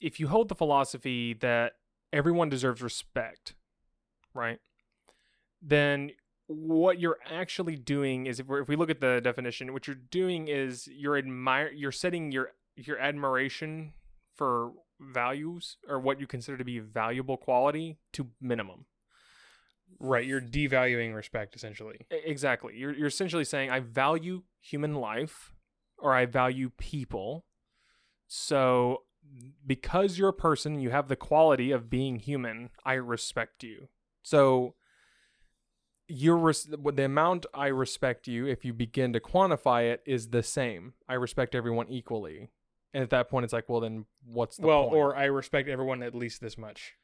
if 0.00 0.20
you 0.20 0.28
hold 0.28 0.48
the 0.48 0.54
philosophy 0.54 1.34
that 1.34 1.74
everyone 2.12 2.48
deserves 2.48 2.82
respect, 2.82 3.54
right? 4.34 4.58
Then 5.62 6.12
what 6.46 7.00
you're 7.00 7.18
actually 7.30 7.76
doing 7.76 8.26
is 8.26 8.38
if, 8.38 8.46
we're, 8.46 8.60
if 8.60 8.68
we 8.68 8.76
look 8.76 8.90
at 8.90 9.00
the 9.00 9.20
definition, 9.20 9.72
what 9.72 9.86
you're 9.86 9.96
doing 9.96 10.48
is 10.48 10.86
you're 10.86 11.16
admire 11.16 11.70
you're 11.72 11.92
setting 11.92 12.30
your 12.30 12.52
your 12.76 12.98
admiration 12.98 13.92
for 14.34 14.72
values 15.00 15.76
or 15.88 15.98
what 15.98 16.20
you 16.20 16.26
consider 16.26 16.56
to 16.56 16.64
be 16.64 16.78
valuable 16.78 17.36
quality 17.36 17.98
to 18.12 18.28
minimum. 18.40 18.86
right 19.98 20.26
you're 20.26 20.40
devaluing 20.40 21.14
respect 21.14 21.54
essentially 21.54 21.98
Exactly. 22.10 22.76
You're 22.76 22.92
you're 22.92 23.08
essentially 23.08 23.44
saying 23.44 23.70
I 23.70 23.80
value 23.80 24.42
human 24.60 24.94
life 24.94 25.52
or 25.98 26.14
I 26.14 26.26
value 26.26 26.70
people. 26.76 27.44
So 28.26 29.02
because 29.66 30.18
you're 30.18 30.28
a 30.28 30.34
person, 30.34 30.80
you 30.80 30.90
have 30.90 31.08
the 31.08 31.16
quality 31.16 31.70
of 31.70 31.90
being 31.90 32.18
human, 32.18 32.70
I 32.84 32.94
respect 32.94 33.62
you. 33.62 33.88
So 34.22 34.74
your 36.08 36.36
res- 36.36 36.68
the 36.70 37.04
amount 37.04 37.46
I 37.52 37.66
respect 37.66 38.28
you 38.28 38.46
if 38.46 38.64
you 38.64 38.72
begin 38.72 39.12
to 39.12 39.20
quantify 39.20 39.90
it 39.92 40.02
is 40.06 40.28
the 40.28 40.42
same. 40.42 40.94
I 41.08 41.14
respect 41.14 41.54
everyone 41.54 41.88
equally. 41.88 42.50
And 42.94 43.02
at 43.02 43.10
that 43.10 43.28
point 43.28 43.44
it's 43.44 43.52
like, 43.52 43.68
well 43.68 43.80
then 43.80 44.06
what's 44.26 44.56
the 44.56 44.66
well 44.66 44.84
point? 44.84 44.96
or 44.96 45.16
i 45.16 45.24
respect 45.24 45.68
everyone 45.68 46.02
at 46.02 46.14
least 46.14 46.40
this 46.40 46.58
much 46.58 46.94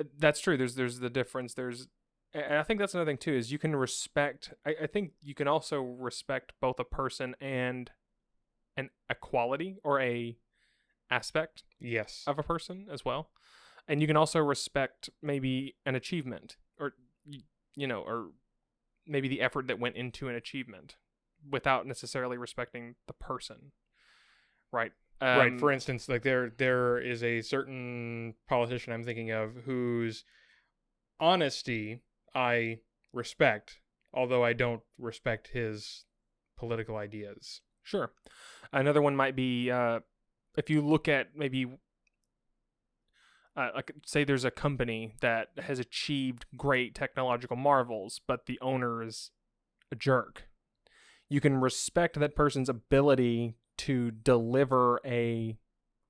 uh, 0.00 0.04
that's 0.18 0.40
true 0.40 0.56
there's 0.56 0.74
there's 0.74 0.98
the 0.98 1.10
difference 1.10 1.54
there's 1.54 1.86
and 2.32 2.54
i 2.54 2.62
think 2.62 2.80
that's 2.80 2.94
another 2.94 3.08
thing 3.08 3.16
too 3.16 3.32
is 3.32 3.52
you 3.52 3.58
can 3.58 3.76
respect 3.76 4.52
I, 4.66 4.74
I 4.82 4.86
think 4.86 5.12
you 5.22 5.34
can 5.34 5.46
also 5.46 5.80
respect 5.80 6.52
both 6.60 6.80
a 6.80 6.84
person 6.84 7.36
and 7.40 7.90
an 8.76 8.90
a 9.08 9.14
quality 9.14 9.76
or 9.84 10.00
a 10.00 10.36
aspect 11.10 11.64
yes. 11.80 12.24
of 12.26 12.38
a 12.38 12.42
person 12.42 12.86
as 12.90 13.04
well. 13.04 13.30
And 13.86 14.00
you 14.00 14.06
can 14.06 14.16
also 14.16 14.40
respect 14.40 15.10
maybe 15.22 15.76
an 15.84 15.94
achievement 15.94 16.56
or 16.78 16.92
you 17.74 17.86
know 17.86 18.00
or 18.00 18.28
maybe 19.06 19.28
the 19.28 19.40
effort 19.40 19.66
that 19.66 19.78
went 19.78 19.96
into 19.96 20.28
an 20.28 20.34
achievement 20.34 20.96
without 21.50 21.86
necessarily 21.86 22.38
respecting 22.38 22.94
the 23.06 23.12
person 23.12 23.72
right? 24.72 24.92
Right. 25.20 25.52
Um, 25.52 25.58
for 25.58 25.70
instance 25.70 26.08
like 26.08 26.22
there 26.22 26.50
there 26.56 26.98
is 26.98 27.22
a 27.22 27.42
certain 27.42 28.34
politician 28.48 28.92
i'm 28.92 29.04
thinking 29.04 29.30
of 29.30 29.54
whose 29.64 30.24
honesty 31.20 32.00
i 32.34 32.78
respect 33.12 33.78
although 34.12 34.44
i 34.44 34.52
don't 34.52 34.82
respect 34.98 35.48
his 35.48 36.04
political 36.56 36.96
ideas. 36.96 37.60
Sure. 37.82 38.12
Another 38.72 39.02
one 39.02 39.16
might 39.16 39.36
be 39.36 39.70
uh, 39.70 40.00
if 40.56 40.70
you 40.70 40.80
look 40.80 41.08
at 41.08 41.36
maybe 41.36 41.66
uh, 43.56 43.70
like 43.74 43.92
say 44.04 44.24
there's 44.24 44.44
a 44.44 44.50
company 44.50 45.14
that 45.20 45.48
has 45.58 45.78
achieved 45.78 46.44
great 46.56 46.94
technological 46.94 47.56
marvels, 47.56 48.20
but 48.26 48.46
the 48.46 48.58
owner 48.60 49.02
is 49.02 49.30
a 49.92 49.96
jerk. 49.96 50.48
You 51.28 51.40
can 51.40 51.60
respect 51.60 52.18
that 52.18 52.36
person's 52.36 52.68
ability 52.68 53.54
to 53.78 54.10
deliver 54.10 55.00
a 55.04 55.56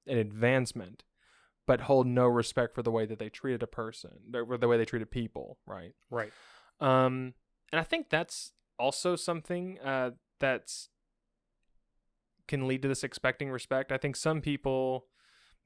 an 0.06 0.18
advancement, 0.18 1.04
but 1.66 1.82
hold 1.82 2.06
no 2.06 2.26
respect 2.26 2.74
for 2.74 2.82
the 2.82 2.90
way 2.90 3.06
that 3.06 3.18
they 3.18 3.28
treated 3.28 3.62
a 3.62 3.66
person, 3.66 4.10
or 4.34 4.56
the 4.58 4.68
way 4.68 4.76
they 4.76 4.84
treated 4.84 5.10
people, 5.10 5.58
right? 5.66 5.92
Right. 6.10 6.32
Um, 6.80 7.34
and 7.72 7.80
I 7.80 7.84
think 7.84 8.10
that's 8.10 8.52
also 8.78 9.16
something 9.16 9.78
uh, 9.80 10.10
that's 10.40 10.88
can 12.48 12.66
lead 12.66 12.82
to 12.82 12.88
this 12.88 13.04
expecting 13.04 13.50
respect. 13.50 13.92
I 13.92 13.98
think 13.98 14.16
some 14.16 14.40
people 14.40 15.06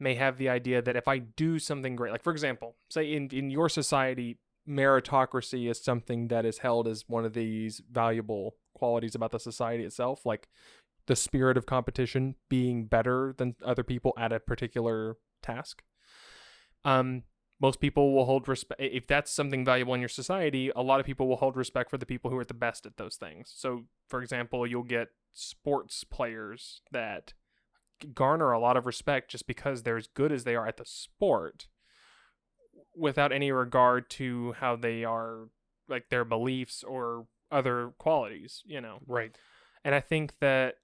may 0.00 0.14
have 0.14 0.38
the 0.38 0.48
idea 0.48 0.80
that 0.80 0.96
if 0.96 1.08
I 1.08 1.18
do 1.18 1.58
something 1.58 1.96
great, 1.96 2.12
like 2.12 2.22
for 2.22 2.32
example, 2.32 2.76
say 2.90 3.12
in 3.12 3.28
in 3.30 3.50
your 3.50 3.68
society, 3.68 4.38
meritocracy 4.68 5.70
is 5.70 5.82
something 5.82 6.28
that 6.28 6.44
is 6.44 6.58
held 6.58 6.86
as 6.86 7.04
one 7.08 7.24
of 7.24 7.32
these 7.32 7.82
valuable 7.90 8.56
qualities 8.74 9.14
about 9.14 9.32
the 9.32 9.40
society 9.40 9.84
itself, 9.84 10.24
like 10.24 10.48
the 11.06 11.16
spirit 11.16 11.56
of 11.56 11.66
competition 11.66 12.36
being 12.48 12.84
better 12.84 13.34
than 13.38 13.56
other 13.64 13.82
people 13.82 14.12
at 14.18 14.32
a 14.32 14.38
particular 14.38 15.16
task. 15.42 15.82
Um, 16.84 17.22
most 17.60 17.80
people 17.80 18.14
will 18.14 18.24
hold 18.24 18.48
respect 18.48 18.80
if 18.80 19.06
that's 19.06 19.32
something 19.32 19.64
valuable 19.64 19.94
in 19.94 20.00
your 20.00 20.08
society 20.08 20.70
a 20.76 20.82
lot 20.82 21.00
of 21.00 21.06
people 21.06 21.26
will 21.26 21.36
hold 21.36 21.56
respect 21.56 21.90
for 21.90 21.98
the 21.98 22.06
people 22.06 22.30
who 22.30 22.38
are 22.38 22.44
the 22.44 22.54
best 22.54 22.86
at 22.86 22.96
those 22.96 23.16
things 23.16 23.52
so 23.54 23.84
for 24.08 24.22
example 24.22 24.66
you'll 24.66 24.82
get 24.82 25.08
sports 25.38 26.04
players 26.04 26.80
that 26.92 27.34
garner 28.14 28.52
a 28.52 28.60
lot 28.60 28.76
of 28.76 28.86
respect 28.86 29.30
just 29.30 29.46
because 29.46 29.82
they're 29.82 29.96
as 29.96 30.06
good 30.06 30.30
as 30.32 30.44
they 30.44 30.54
are 30.54 30.66
at 30.66 30.76
the 30.76 30.84
sport 30.84 31.68
without 32.94 33.32
any 33.32 33.50
regard 33.50 34.08
to 34.10 34.52
how 34.60 34.76
they 34.76 35.04
are 35.04 35.48
like 35.88 36.08
their 36.08 36.24
beliefs 36.24 36.84
or 36.84 37.26
other 37.50 37.92
qualities 37.98 38.62
you 38.66 38.80
know 38.80 38.98
Right. 39.06 39.36
and 39.84 39.94
I 39.94 40.00
think 40.00 40.34
that 40.40 40.76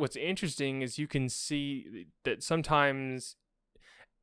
what's 0.00 0.16
interesting 0.16 0.82
is 0.82 0.98
you 0.98 1.06
can 1.06 1.28
see 1.28 2.06
that 2.24 2.42
sometimes, 2.42 3.36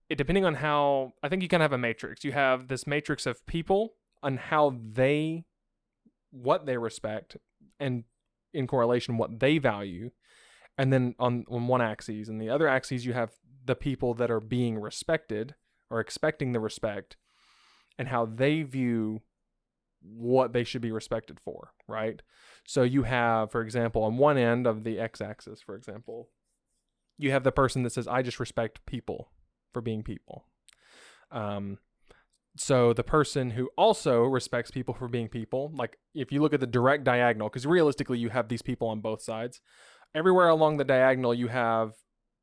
it, 0.10 0.18
depending 0.18 0.44
on 0.44 0.56
how, 0.56 1.14
I 1.22 1.30
think 1.30 1.44
you 1.44 1.48
kind 1.48 1.62
of 1.62 1.72
have 1.72 1.80
a 1.80 1.82
matrix. 1.82 2.24
You 2.26 2.32
have 2.32 2.68
this 2.68 2.88
matrix 2.88 3.26
of 3.26 3.46
people 3.46 3.94
on 4.24 4.38
how 4.38 4.76
they, 4.92 5.46
what 6.32 6.66
they 6.66 6.78
respect, 6.78 7.38
and 7.80 8.04
in 8.54 8.68
correlation, 8.68 9.18
what 9.18 9.40
they 9.40 9.58
value. 9.58 10.12
And 10.78 10.94
then 10.94 11.16
on, 11.20 11.46
on 11.50 11.68
one 11.68 11.82
axis, 11.82 12.28
and 12.28 12.40
the 12.40 12.50
other 12.50 12.68
axis, 12.68 13.04
you 13.04 13.14
have 13.14 13.32
the 13.66 13.76
people 13.76 14.14
that 14.16 14.32
are 14.32 14.40
being 14.40 14.80
respected 14.80 15.56
or 15.90 16.00
expecting 16.00 16.52
the 16.52 16.60
respect 16.60 17.18
and 17.98 18.08
how 18.08 18.26
they 18.26 18.62
view 18.62 19.22
what 20.02 20.54
they 20.54 20.64
should 20.64 20.82
be 20.82 20.92
respected 20.92 21.40
for, 21.40 21.74
right? 21.88 22.22
So 22.66 22.84
you 22.84 23.04
have, 23.04 23.52
for 23.52 23.62
example, 23.62 24.04
on 24.04 24.18
one 24.18 24.38
end 24.38 24.68
of 24.68 24.84
the 24.84 25.00
x 25.00 25.22
axis, 25.22 25.62
for 25.62 25.76
example, 25.76 26.30
you 27.18 27.32
have 27.32 27.44
the 27.44 27.52
person 27.52 27.84
that 27.84 27.92
says, 27.92 28.08
I 28.08 28.22
just 28.22 28.40
respect 28.40 28.86
people 28.86 29.32
for 29.74 29.82
being 29.82 30.04
people. 30.04 30.46
Um, 31.32 31.80
so 32.58 32.94
the 32.94 33.04
person 33.04 33.52
who 33.52 33.70
also 33.78 34.24
respects 34.24 34.72
people 34.72 34.94
for 34.94 35.08
being 35.08 35.28
people, 35.28 35.72
like 35.74 35.98
if 36.14 36.32
you 36.32 36.42
look 36.42 36.54
at 36.54 36.60
the 36.60 36.68
direct 36.68 37.04
diagonal, 37.04 37.50
because 37.50 37.66
realistically 37.66 38.20
you 38.20 38.30
have 38.30 38.50
these 38.50 38.62
people 38.62 38.88
on 38.88 39.02
both 39.02 39.22
sides, 39.22 39.62
everywhere 40.14 40.50
along 40.50 40.78
the 40.78 40.84
diagonal 40.84 41.34
you 41.34 41.48
have 41.48 41.94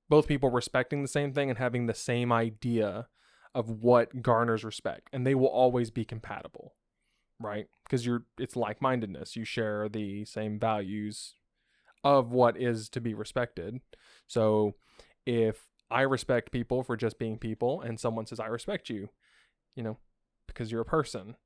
both 0.09 0.29
people 0.29 0.51
respecting 0.51 1.03
the 1.03 1.09
same 1.09 1.33
thing 1.33 1.49
and 1.49 1.59
having 1.59 1.87
the 1.87 1.95
same 1.95 2.33
idea 2.33 3.09
of 3.55 3.71
what 3.71 4.23
garners 4.23 4.65
respect, 4.65 5.09
and 5.13 5.27
they 5.27 5.35
will 5.35 5.47
always 5.47 5.91
be 5.91 6.05
compatible 6.05 6.73
right? 7.41 7.67
Because 7.85 8.07
you're 8.07 8.25
it's 8.39 8.57
like-mindedness. 8.57 9.37
You 9.37 9.45
share 9.45 9.89
the 9.89 10.25
same 10.25 10.59
values 10.59 11.35
of 12.03 12.31
what 12.31 12.61
is 12.61 12.89
to 12.91 13.01
be 13.01 13.15
respected. 13.15 13.81
So 14.27 14.75
if 15.27 15.69
I 15.91 16.03
respect 16.03 16.53
people 16.53 16.83
for 16.83 16.97
just 16.97 17.19
being 17.19 17.39
people 17.39 17.81
and 17.81 17.99
someone 17.99 18.27
says 18.27 18.41
I 18.41 18.47
respect 18.47 18.89
you, 18.89 19.09
you 19.75 19.83
know, 19.83 19.99
because 20.47 20.71
you're 20.71 20.83
a 20.83 20.87
person, 20.87 21.37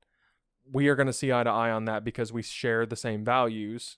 we 0.71 0.87
are 0.87 0.95
going 0.95 1.07
to 1.07 1.13
see 1.13 1.31
eye 1.31 1.43
to 1.43 1.49
eye 1.49 1.71
on 1.71 1.85
that 1.85 2.03
because 2.03 2.31
we 2.31 2.41
share 2.41 2.85
the 2.85 2.95
same 2.95 3.23
values. 3.23 3.97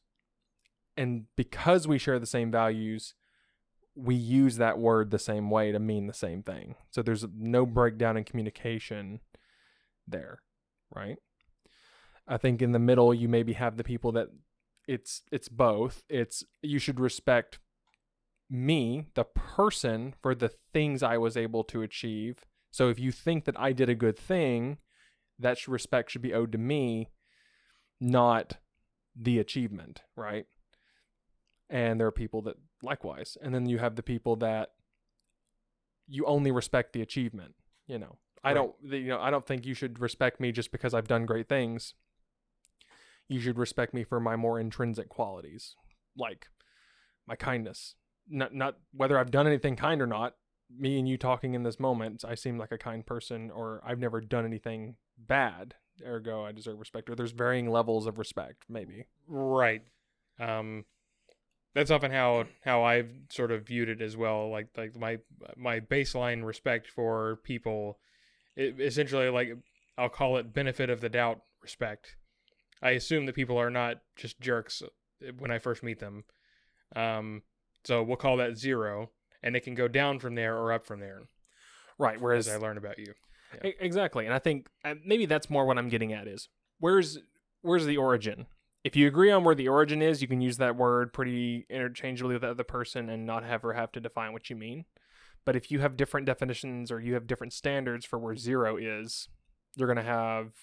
And 0.98 1.26
because 1.36 1.88
we 1.88 1.98
share 1.98 2.20
the 2.20 2.26
same 2.26 2.52
values, 2.52 3.14
we 3.96 4.16
use 4.16 4.58
that 4.58 4.78
word 4.78 5.12
the 5.12 5.20
same 5.20 5.50
way 5.50 5.72
to 5.72 5.80
mean 5.80 6.08
the 6.08 6.14
same 6.14 6.44
thing. 6.44 6.76
So 6.92 7.02
there's 7.02 7.26
no 7.38 7.66
breakdown 7.66 8.18
in 8.18 8.24
communication 8.24 9.20
there, 10.08 10.42
right? 10.94 11.18
I 12.28 12.38
think 12.38 12.62
in 12.62 12.72
the 12.72 12.80
middle 12.80 13.14
you 13.14 13.28
maybe 13.28 13.54
have 13.54 13.78
the 13.78 13.84
people 13.84 14.12
that 14.14 14.28
it's 14.88 15.22
it's 15.32 15.50
both. 15.50 16.04
It's 16.10 16.44
you 16.62 16.80
should 16.80 17.00
respect 17.00 17.60
me, 18.50 19.08
the 19.16 19.24
person, 19.24 20.14
for 20.22 20.36
the 20.36 20.52
things 20.74 21.04
I 21.04 21.18
was 21.18 21.38
able 21.38 21.64
to 21.66 21.82
achieve. 21.82 22.46
So 22.72 22.90
if 22.90 23.00
you 23.00 23.12
think 23.12 23.46
that 23.46 23.60
I 23.60 23.74
did 23.74 23.90
a 23.90 23.96
good 23.96 24.18
thing, 24.18 24.78
that 25.38 25.68
respect 25.68 26.12
should 26.12 26.22
be 26.22 26.34
owed 26.34 26.54
to 26.54 26.58
me, 26.58 27.10
not 28.00 28.58
the 29.16 29.40
achievement, 29.40 30.01
right? 30.16 30.46
And 31.70 32.00
there 32.00 32.08
are 32.08 32.12
people 32.12 32.42
that 32.44 32.56
likewise. 32.82 33.38
And 33.42 33.54
then 33.54 33.66
you 33.68 33.80
have 33.80 33.96
the 33.96 34.04
people 34.04 34.36
that 34.38 34.70
you 36.08 36.25
only 36.25 36.51
respect 36.51 36.94
the 36.94 37.01
achievement, 37.01 37.56
you 37.88 37.98
know. 38.00 38.18
I 38.44 38.50
Right. 38.50 38.56
don't 38.56 38.75
you 38.82 39.08
know, 39.08 39.20
I 39.20 39.30
don't 39.30 39.46
think 39.46 39.66
you 39.66 39.74
should 39.74 40.00
respect 40.00 40.40
me 40.40 40.51
just 40.51 40.72
because 40.72 40.94
I've 40.94 41.08
done 41.08 41.25
great 41.25 41.48
things. 41.48 41.94
You 43.28 43.40
should 43.40 43.58
respect 43.58 43.94
me 43.94 44.04
for 44.04 44.20
my 44.20 44.36
more 44.36 44.60
intrinsic 44.60 45.10
qualities, 45.10 45.75
like 46.18 46.48
my 47.28 47.36
kindness. 47.36 47.96
Not 48.28 48.54
not 48.54 48.78
whether 48.94 49.18
I've 49.18 49.32
done 49.32 49.48
anything 49.48 49.75
kind 49.75 50.01
or 50.01 50.08
not. 50.08 50.36
Me 50.78 50.98
and 50.98 51.08
you 51.08 51.18
talking 51.18 51.54
in 51.54 51.63
this 51.63 51.80
moment, 51.80 52.24
I 52.28 52.36
seem 52.36 52.58
like 52.58 52.72
a 52.72 52.78
kind 52.78 53.06
person, 53.06 53.51
or 53.51 53.82
I've 53.86 54.00
never 54.00 54.22
done 54.22 54.46
anything 54.46 54.96
bad. 55.18 55.75
Ergo, 56.06 56.44
I 56.46 56.51
deserve 56.51 56.80
respect. 56.80 57.10
Or 57.10 57.16
there's 57.16 57.32
varying 57.32 57.70
levels 57.70 58.08
of 58.08 58.18
respect, 58.18 58.63
maybe. 58.70 59.06
Right. 59.28 59.84
Um, 60.40 60.86
that's 61.74 61.92
often 61.92 62.12
how 62.12 62.46
how 62.63 62.84
I've 62.84 63.12
sort 63.30 63.51
of 63.51 63.66
viewed 63.66 63.90
it 63.90 64.01
as 64.01 64.18
well. 64.18 64.50
Like 64.50 64.70
like 64.75 64.98
my 64.98 65.20
my 65.56 65.80
baseline 65.80 66.44
respect 66.44 66.88
for 66.88 67.38
people, 67.44 68.00
it, 68.56 68.80
essentially 68.80 69.30
like 69.30 69.50
I'll 69.98 70.10
call 70.10 70.38
it 70.38 70.54
benefit 70.54 70.90
of 70.90 71.01
the 71.01 71.10
doubt 71.10 71.42
respect. 71.62 72.16
I 72.82 72.92
assume 72.92 73.25
that 73.25 73.36
people 73.36 73.58
are 73.58 73.70
not 73.70 74.01
just 74.16 74.40
jerks 74.42 74.82
uh, 74.82 75.32
when 75.38 75.51
I 75.51 75.60
first 75.60 75.84
meet 75.84 76.00
them. 76.00 76.24
Um, 76.96 77.44
so 77.84 78.04
we'll 78.04 78.18
call 78.18 78.38
that 78.38 78.58
zero, 78.58 79.12
and 79.44 79.56
it 79.56 79.62
can 79.62 79.76
go 79.76 79.88
down 79.88 80.20
from 80.20 80.36
there 80.36 80.58
or 80.58 80.72
up 80.72 80.86
from 80.86 81.00
there 81.00 81.24
Right. 81.98 82.16
as 82.16 82.22
Whereas 82.22 82.50
I 82.50 82.58
learn 82.58 82.78
about 82.78 82.98
you. 83.00 83.14
E- 83.64 83.74
Exactly, 83.80 84.26
and 84.26 84.34
I 84.34 84.40
think 84.40 84.68
uh, 84.86 84.96
maybe 85.06 85.26
that's 85.26 85.50
more 85.50 85.66
what 85.66 85.78
I'm 85.78 85.90
getting 85.90 86.14
at 86.14 86.28
is 86.28 86.50
where's 86.80 87.20
where's 87.62 87.86
the 87.86 87.98
origin. 87.98 88.48
If 88.84 88.96
you 88.96 89.08
agree 89.08 89.30
on 89.30 89.44
where 89.44 89.54
the 89.54 89.68
origin 89.68 90.02
is, 90.02 90.22
you 90.24 90.28
can 90.28 90.42
use 90.42 90.58
that 90.58 90.76
word 90.76 91.14
pretty 91.14 91.68
interchangeably 91.70 92.34
with 92.34 92.42
the 92.42 92.50
other 92.50 92.64
person 92.64 93.10
and 93.10 93.26
not 93.28 93.44
ever 93.44 93.74
have 93.74 93.92
to 93.92 94.00
define 94.00 94.34
what 94.34 94.50
you 94.50 94.56
mean. 94.56 94.86
But 95.46 95.56
if 95.56 95.70
you 95.70 95.80
have 95.82 95.96
different 95.98 96.26
definitions 96.26 96.92
or 96.92 97.00
you 97.00 97.14
have 97.14 97.28
different 97.28 97.54
standards 97.54 98.06
for 98.06 98.18
where 98.18 98.36
zero 98.36 98.78
is, 98.78 99.28
you're 99.76 99.88
going 99.88 99.98
to 99.98 100.04
have 100.04 100.54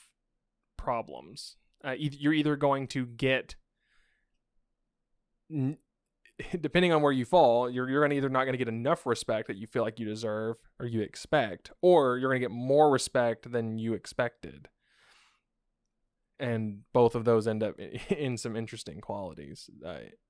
problems. 0.76 1.56
Uh, 1.84 1.94
you're 1.96 2.32
either 2.32 2.56
going 2.56 2.88
to 2.88 3.06
get, 3.06 3.54
n- 5.50 5.78
depending 6.60 6.92
on 6.92 7.02
where 7.02 7.12
you 7.12 7.24
fall, 7.24 7.70
you're 7.70 7.88
you're 7.88 8.02
gonna 8.02 8.14
either 8.14 8.28
not 8.28 8.44
gonna 8.44 8.56
get 8.56 8.68
enough 8.68 9.06
respect 9.06 9.48
that 9.48 9.56
you 9.56 9.66
feel 9.66 9.82
like 9.82 9.98
you 9.98 10.06
deserve 10.06 10.56
or 10.78 10.86
you 10.86 11.00
expect, 11.00 11.70
or 11.82 12.18
you're 12.18 12.30
gonna 12.30 12.40
get 12.40 12.50
more 12.50 12.90
respect 12.90 13.50
than 13.50 13.78
you 13.78 13.94
expected. 13.94 14.68
And 16.40 16.82
both 16.92 17.14
of 17.14 17.24
those 17.24 17.48
end 17.48 17.62
up 17.62 17.78
in 18.08 18.36
some 18.36 18.56
interesting 18.56 19.00
qualities. 19.00 19.68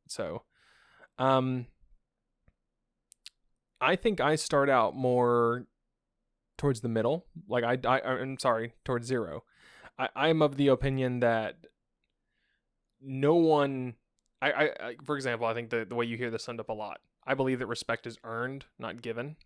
So, 0.08 0.44
um, 1.18 1.66
I 3.80 3.96
think 3.96 4.20
I 4.20 4.36
start 4.36 4.70
out 4.70 4.96
more 4.96 5.66
towards 6.56 6.80
the 6.80 6.88
middle. 6.88 7.26
Like 7.48 7.64
I, 7.64 7.78
I 7.86 8.00
I'm 8.00 8.38
sorry, 8.38 8.72
towards 8.84 9.06
zero. 9.06 9.44
I, 9.98 10.08
I'm 10.16 10.42
of 10.42 10.56
the 10.56 10.68
opinion 10.68 11.20
that 11.20 11.56
no 13.00 13.34
one 13.34 13.94
I, 14.40 14.50
I, 14.50 14.62
I 14.62 14.96
for 15.04 15.16
example, 15.16 15.46
I 15.46 15.54
think 15.54 15.70
the, 15.70 15.84
the 15.84 15.94
way 15.94 16.06
you 16.06 16.16
hear 16.16 16.30
this 16.30 16.44
summed 16.44 16.60
up 16.60 16.68
a 16.68 16.74
lot. 16.74 17.00
I 17.26 17.34
believe 17.34 17.58
that 17.58 17.66
respect 17.66 18.06
is 18.06 18.18
earned, 18.24 18.66
not 18.78 19.02
given. 19.02 19.36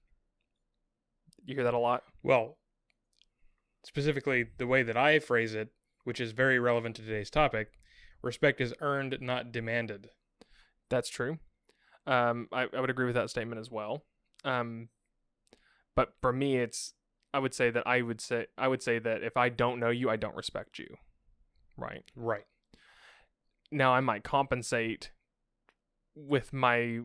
You 1.45 1.55
hear 1.57 1.65
that 1.65 1.75
a 1.75 1.79
lot? 1.79 2.05
Well, 2.23 2.59
specifically 3.85 4.47
the 4.59 4.67
way 4.67 4.83
that 4.83 4.97
I 4.97 5.19
phrase 5.19 5.55
it, 5.55 5.73
which 6.05 6.21
is 6.21 6.33
very 6.33 6.59
relevant 6.59 6.97
to 6.97 7.03
today's 7.03 7.31
topic, 7.31 7.73
respect 8.23 8.61
is 8.61 8.75
earned, 8.81 9.19
not 9.21 9.51
demanded. 9.51 10.11
That's 10.89 11.09
true. 11.09 11.39
Um, 12.07 12.49
I, 12.53 12.69
I 12.73 12.81
would 12.81 12.91
agree 12.91 13.07
with 13.07 13.15
that 13.15 13.31
statement 13.31 13.61
as 13.61 13.71
well. 13.71 14.05
Um, 14.45 14.89
But 15.95 16.15
for 16.21 16.33
me, 16.33 16.59
it's 16.59 16.95
I 17.35 17.39
would 17.39 17.55
say 17.55 17.71
that 17.71 17.87
I 17.87 18.03
would 18.03 18.21
say 18.21 18.47
I 18.59 18.69
would 18.69 18.83
say 18.83 18.99
that 18.99 19.23
if 19.23 19.37
I 19.37 19.49
don't 19.49 19.81
know 19.81 19.91
you, 19.91 20.11
I 20.11 20.17
don't 20.17 20.37
respect 20.37 20.79
you. 20.79 20.97
Right. 21.77 22.05
Right. 22.15 22.45
Now 23.73 23.93
I 23.95 24.01
might 24.01 24.23
compensate 24.25 25.11
with 26.15 26.53
my 26.53 27.01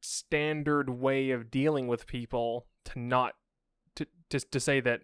standard 0.00 0.88
way 0.90 1.30
of 1.30 1.50
dealing 1.50 1.86
with 1.86 2.06
people 2.06 2.66
to 2.86 2.98
not 2.98 3.34
to 3.96 4.06
to, 4.30 4.40
to 4.40 4.60
say 4.60 4.80
that 4.80 5.02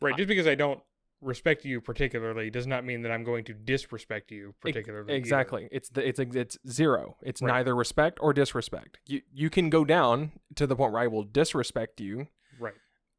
Right. 0.00 0.14
I- 0.14 0.16
Just 0.16 0.28
because 0.28 0.46
I 0.46 0.54
don't 0.54 0.80
respect 1.20 1.64
you 1.64 1.80
particularly 1.80 2.48
does 2.50 2.66
not 2.68 2.84
mean 2.84 3.02
that 3.02 3.10
I'm 3.10 3.24
going 3.24 3.42
to 3.46 3.52
disrespect 3.54 4.30
you 4.30 4.54
particularly. 4.60 5.08
either. 5.12 5.16
exactly 5.18 5.68
it's 5.72 5.88
the 5.88 6.06
it's 6.06 6.20
it's 6.20 6.56
zero 6.68 7.16
it's 7.22 7.42
Right. 7.42 7.48
neither 7.54 7.74
respect 7.74 8.18
or 8.20 8.32
disrespect 8.32 9.00
you 9.06 9.22
you 9.32 9.50
can 9.50 9.68
go 9.70 9.84
down 9.84 10.32
to 10.54 10.66
the 10.66 10.76
point 10.76 10.92
where 10.92 11.02
i 11.02 11.06
will 11.08 11.24
disrespect 11.24 12.00
you. 12.00 12.28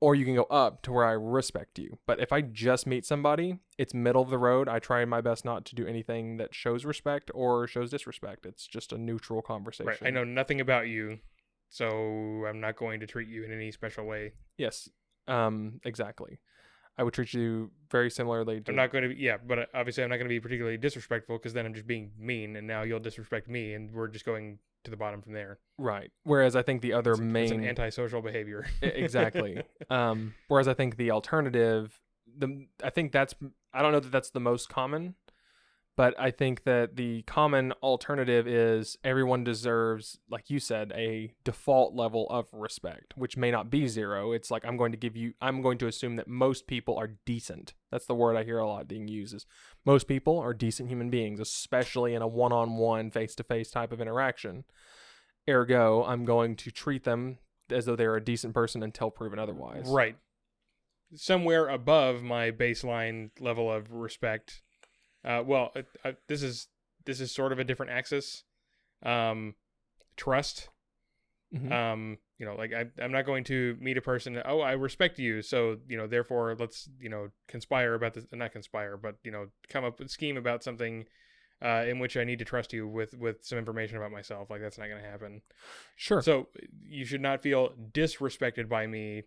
Or 0.01 0.15
you 0.15 0.25
can 0.25 0.35
go 0.35 0.43
up 0.43 0.81
to 0.81 0.91
where 0.91 1.05
i 1.05 1.11
respect 1.11 1.77
you 1.79 1.97
but 2.05 2.19
if 2.19 2.31
i 2.31 2.41
just 2.41 2.87
meet 2.87 3.05
somebody 3.05 3.59
it's 3.77 3.93
middle 3.93 4.21
of 4.21 4.29
the 4.29 4.37
road 4.37 4.67
i 4.69 4.79
try 4.79 5.03
my 5.05 5.21
best 5.21 5.43
not 5.45 5.65
to 5.65 5.75
do 5.75 5.85
anything 5.85 6.37
that 6.37 6.53
shows 6.53 6.85
respect 6.85 7.29
or 7.33 7.67
shows 7.67 7.91
disrespect 7.91 8.45
it's 8.45 8.65
just 8.67 8.93
a 8.93 8.97
neutral 8.97 9.41
conversation 9.41 9.87
Right. 9.87 10.03
I 10.03 10.09
know 10.09 10.23
nothing 10.23 10.61
about 10.61 10.87
you, 10.87 11.19
so 11.69 11.87
I'm 12.47 12.59
not 12.59 12.75
going 12.75 12.99
to 13.01 13.07
treat 13.07 13.27
you 13.27 13.43
in 13.43 13.51
any 13.51 13.71
special 13.71 14.05
way. 14.05 14.33
yes 14.57 14.89
um 15.27 15.79
exactly 15.85 16.39
i 16.99 17.03
would 17.03 17.13
treat 17.13 17.33
you 17.33 17.71
very 17.89 18.11
similarly 18.11 18.61
to 18.61 18.69
I'm 18.69 18.75
not 18.75 18.91
going 18.91 19.01
to. 19.03 19.09
Be, 19.09 19.15
yeah, 19.15 19.37
but 19.37 19.59
uh, 19.59 19.65
obviously 19.73 20.03
I'm 20.03 20.11
not 20.11 20.17
going 20.17 20.27
to 20.27 20.35
be 20.37 20.39
particularly 20.39 20.77
disrespectful 20.77 21.37
because 21.37 21.53
then 21.53 21.65
I'm 21.65 21.73
just 21.73 21.87
being 21.87 22.11
mean, 22.19 22.55
and 22.55 22.67
now 22.67 22.83
you'll 22.83 22.99
disrespect 22.99 23.47
me, 23.49 23.73
and 23.73 23.91
we're 23.91 24.07
just 24.09 24.25
going 24.25 24.59
to 24.83 24.91
the 24.91 24.97
bottom 24.97 25.21
from 25.21 25.33
there. 25.33 25.59
right 25.77 26.09
whereas 26.23 26.55
i 26.55 26.61
think 26.61 26.81
the 26.81 26.93
other 26.93 27.11
It's, 27.11 27.19
main 27.19 27.43
it's 27.43 27.51
an 27.51 27.65
antisocial 27.65 28.21
behavior. 28.21 28.65
Exactly. 28.81 29.61
um, 29.89 30.33
whereas 30.47 30.67
I 30.67 30.73
think 30.73 30.95
the 30.97 31.11
alternative, 31.11 31.99
the 32.37 32.67
I 32.83 32.89
think 32.89 33.11
that's 33.11 33.33
I 33.73 33.81
don't 33.81 33.91
know 33.91 33.99
that 33.99 34.11
that's 34.11 34.29
the 34.31 34.39
most 34.39 34.69
common, 34.69 35.15
but 35.99 36.17
I 36.17 36.31
think 36.31 36.63
that 36.63 36.95
the 36.95 37.23
common 37.23 37.73
alternative 37.83 38.47
is 38.47 38.97
everyone 39.03 39.43
deserves, 39.43 40.17
like 40.29 40.49
you 40.49 40.57
said, 40.57 40.93
a 40.95 41.33
default 41.43 41.93
level 41.93 42.25
of 42.29 42.47
respect, 42.53 43.17
which 43.17 43.35
may 43.35 43.51
not 43.51 43.69
be 43.69 43.85
zero. 43.85 44.31
It's 44.31 44.49
like 44.49 44.63
I'm 44.65 44.77
going 44.77 44.93
to 44.93 44.97
give 44.97 45.17
you, 45.17 45.33
I'm 45.41 45.61
going 45.61 45.77
to 45.79 45.87
assume 45.87 46.15
that 46.15 46.29
most 46.29 46.67
people 46.67 46.95
are 46.95 47.17
decent. 47.25 47.73
That's 47.91 48.05
the 48.05 48.15
word 48.15 48.37
I 48.37 48.45
hear 48.45 48.59
a 48.59 48.65
lot 48.65 48.87
being 48.87 49.09
used. 49.09 49.35
Is 49.35 49.45
most 49.83 50.07
people 50.07 50.39
are 50.39 50.53
decent 50.53 50.87
human 50.87 51.09
beings, 51.09 51.41
especially 51.41 52.13
in 52.13 52.21
a 52.21 52.29
one-on-one, 52.29 53.11
face-to-face 53.11 53.69
type 53.69 53.91
of 53.91 53.99
interaction. 53.99 54.63
Ergo, 55.49 56.05
I'm 56.05 56.23
going 56.23 56.55
to 56.55 56.71
treat 56.71 57.03
them 57.03 57.39
as 57.69 57.87
though 57.87 57.97
they're 57.97 58.15
a 58.15 58.23
decent 58.23 58.53
person 58.53 58.83
until 58.83 59.11
proven 59.11 59.37
otherwise. 59.37 59.89
right. 59.89 60.15
Somewhere 61.13 61.67
above 61.67 62.23
my 62.23 62.51
baseline 62.51 63.31
level 63.41 63.69
of 63.69 63.91
respect. 63.91 64.61
Uh, 65.25 65.43
well, 65.45 65.71
uh, 66.05 66.11
this 66.27 66.41
is 66.43 66.67
this 67.05 67.19
is 67.19 67.31
sort 67.31 67.51
of 67.51 67.59
a 67.59 67.63
different 67.63 67.91
axis. 67.91 68.43
Um, 69.03 69.55
trust. 70.17 70.69
Mhm. 71.51 71.71
um 71.71 72.17
you 72.37 72.45
know 72.45 72.53
like 72.55 72.71
I, 72.73 72.85
i'm 73.01 73.11
not 73.11 73.25
going 73.25 73.43
to 73.45 73.75
meet 73.81 73.97
a 73.97 74.01
person 74.03 74.39
oh 74.45 74.59
i 74.59 74.73
respect 74.73 75.17
you 75.17 75.41
so 75.41 75.77
you 75.87 75.97
know 75.97 76.05
therefore 76.05 76.55
let's 76.59 76.87
you 77.01 77.09
know 77.09 77.29
conspire 77.47 77.95
about 77.95 78.13
this 78.13 78.27
not 78.31 78.51
conspire 78.51 78.97
but 78.97 79.15
you 79.23 79.31
know 79.31 79.47
come 79.67 79.83
up 79.83 79.97
with 79.97 80.11
scheme 80.11 80.37
about 80.37 80.63
something 80.63 81.05
uh 81.63 81.85
in 81.87 81.97
which 81.97 82.17
i 82.17 82.23
need 82.23 82.37
to 82.37 82.45
trust 82.45 82.71
you 82.71 82.87
with 82.87 83.15
with 83.17 83.43
some 83.43 83.57
information 83.57 83.97
about 83.97 84.11
myself 84.11 84.51
like 84.51 84.61
that's 84.61 84.77
not 84.77 84.89
going 84.89 85.01
to 85.01 85.09
happen 85.09 85.41
Sure. 85.95 86.21
so 86.21 86.49
you 86.83 87.03
should 87.03 87.19
not 87.21 87.41
feel 87.41 87.73
disrespected 87.93 88.69
by 88.69 88.85
me 88.85 89.23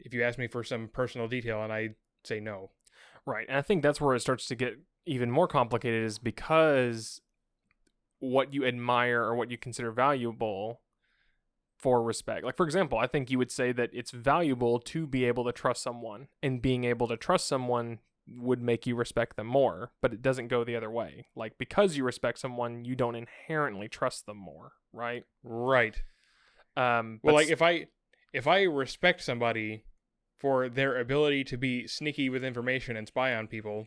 if 0.00 0.12
you 0.12 0.24
ask 0.24 0.40
me 0.40 0.48
for 0.48 0.64
some 0.64 0.88
personal 0.88 1.28
detail 1.28 1.62
and 1.62 1.72
i 1.72 1.90
say 2.24 2.40
no 2.40 2.72
Right. 3.26 3.46
And 3.46 3.58
I 3.58 3.62
think 3.62 3.82
that's 3.82 4.00
where 4.00 4.14
it 4.16 4.20
starts 4.20 4.46
to 4.46 4.54
get 4.56 4.78
even 5.08 5.30
more 5.30 5.48
complicated 5.48 6.04
is 6.04 6.18
because 6.18 7.20
what 8.20 8.52
you 8.52 8.64
admire 8.64 9.22
or 9.22 9.34
what 9.34 9.50
you 9.50 9.56
consider 9.58 9.90
valuable 9.90 10.80
for 11.76 12.02
respect. 12.02 12.44
Like, 12.44 12.56
for 12.56 12.66
example, 12.66 12.98
I 12.98 13.06
think 13.06 13.30
you 13.30 13.38
would 13.38 13.52
say 13.52 13.72
that 13.72 13.90
it's 13.92 14.10
valuable 14.10 14.80
to 14.80 15.06
be 15.06 15.24
able 15.24 15.44
to 15.44 15.52
trust 15.52 15.82
someone, 15.82 16.28
and 16.42 16.60
being 16.60 16.84
able 16.84 17.06
to 17.08 17.16
trust 17.16 17.46
someone 17.46 18.00
would 18.26 18.60
make 18.60 18.86
you 18.86 18.94
respect 18.94 19.36
them 19.36 19.46
more, 19.46 19.92
but 20.02 20.12
it 20.12 20.20
doesn't 20.20 20.48
go 20.48 20.64
the 20.64 20.76
other 20.76 20.90
way. 20.90 21.26
Like, 21.34 21.56
because 21.56 21.96
you 21.96 22.04
respect 22.04 22.38
someone, 22.38 22.84
you 22.84 22.94
don't 22.94 23.14
inherently 23.14 23.88
trust 23.88 24.26
them 24.26 24.36
more, 24.36 24.72
right? 24.92 25.24
right 25.42 26.02
Um, 26.76 27.20
well 27.22 27.34
but 27.34 27.34
like 27.34 27.48
if 27.48 27.62
i 27.62 27.86
if 28.32 28.46
i 28.46 28.62
respect 28.62 29.22
somebody 29.22 29.84
for 30.38 30.68
their 30.68 30.98
ability 31.00 31.44
to 31.44 31.56
be 31.56 31.86
sneaky 31.86 32.28
with 32.28 32.44
information 32.44 32.96
and 32.96 33.08
spy 33.08 33.34
on 33.34 33.46
people 33.46 33.86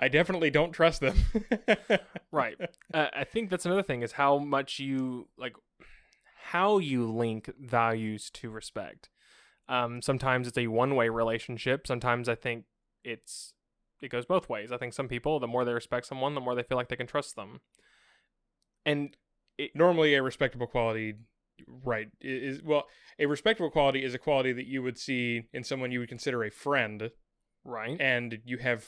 i 0.00 0.08
definitely 0.08 0.50
don't 0.50 0.72
trust 0.72 1.00
them. 1.00 1.16
Right. 2.32 2.56
Uh, 2.94 3.08
i 3.12 3.24
think 3.24 3.50
that's 3.50 3.66
another 3.66 3.82
thing 3.82 4.02
is 4.02 4.12
how 4.12 4.38
much 4.38 4.78
you 4.78 5.28
like 5.36 5.54
how 6.50 6.78
you 6.78 7.10
link 7.10 7.50
values 7.60 8.30
to 8.30 8.50
respect. 8.50 9.10
Um 9.68 10.00
sometimes 10.00 10.46
it's 10.48 10.58
a 10.58 10.68
one-way 10.68 11.08
relationship. 11.08 11.86
Sometimes 11.86 12.28
i 12.28 12.34
think 12.34 12.64
it's 13.04 13.52
it 14.00 14.10
goes 14.10 14.24
both 14.24 14.48
ways. 14.48 14.72
I 14.72 14.78
think 14.78 14.94
some 14.94 15.08
people 15.08 15.40
the 15.40 15.48
more 15.48 15.64
they 15.64 15.72
respect 15.72 16.06
someone 16.06 16.34
the 16.34 16.40
more 16.40 16.54
they 16.54 16.62
feel 16.62 16.78
like 16.78 16.88
they 16.88 16.96
can 16.96 17.06
trust 17.06 17.36
them. 17.36 17.60
And 18.86 19.16
normally 19.74 20.14
a 20.14 20.22
respectable 20.22 20.66
quality 20.66 21.14
right 21.84 22.08
is 22.20 22.62
well 22.62 22.84
a 23.18 23.26
respectable 23.26 23.70
quality 23.70 24.02
is 24.02 24.14
a 24.14 24.18
quality 24.18 24.52
that 24.52 24.66
you 24.66 24.82
would 24.82 24.96
see 24.96 25.42
in 25.52 25.62
someone 25.62 25.92
you 25.92 25.98
would 25.98 26.08
consider 26.08 26.42
a 26.42 26.50
friend 26.50 27.10
right. 27.64 28.00
and 28.00 28.38
you 28.44 28.56
have 28.56 28.86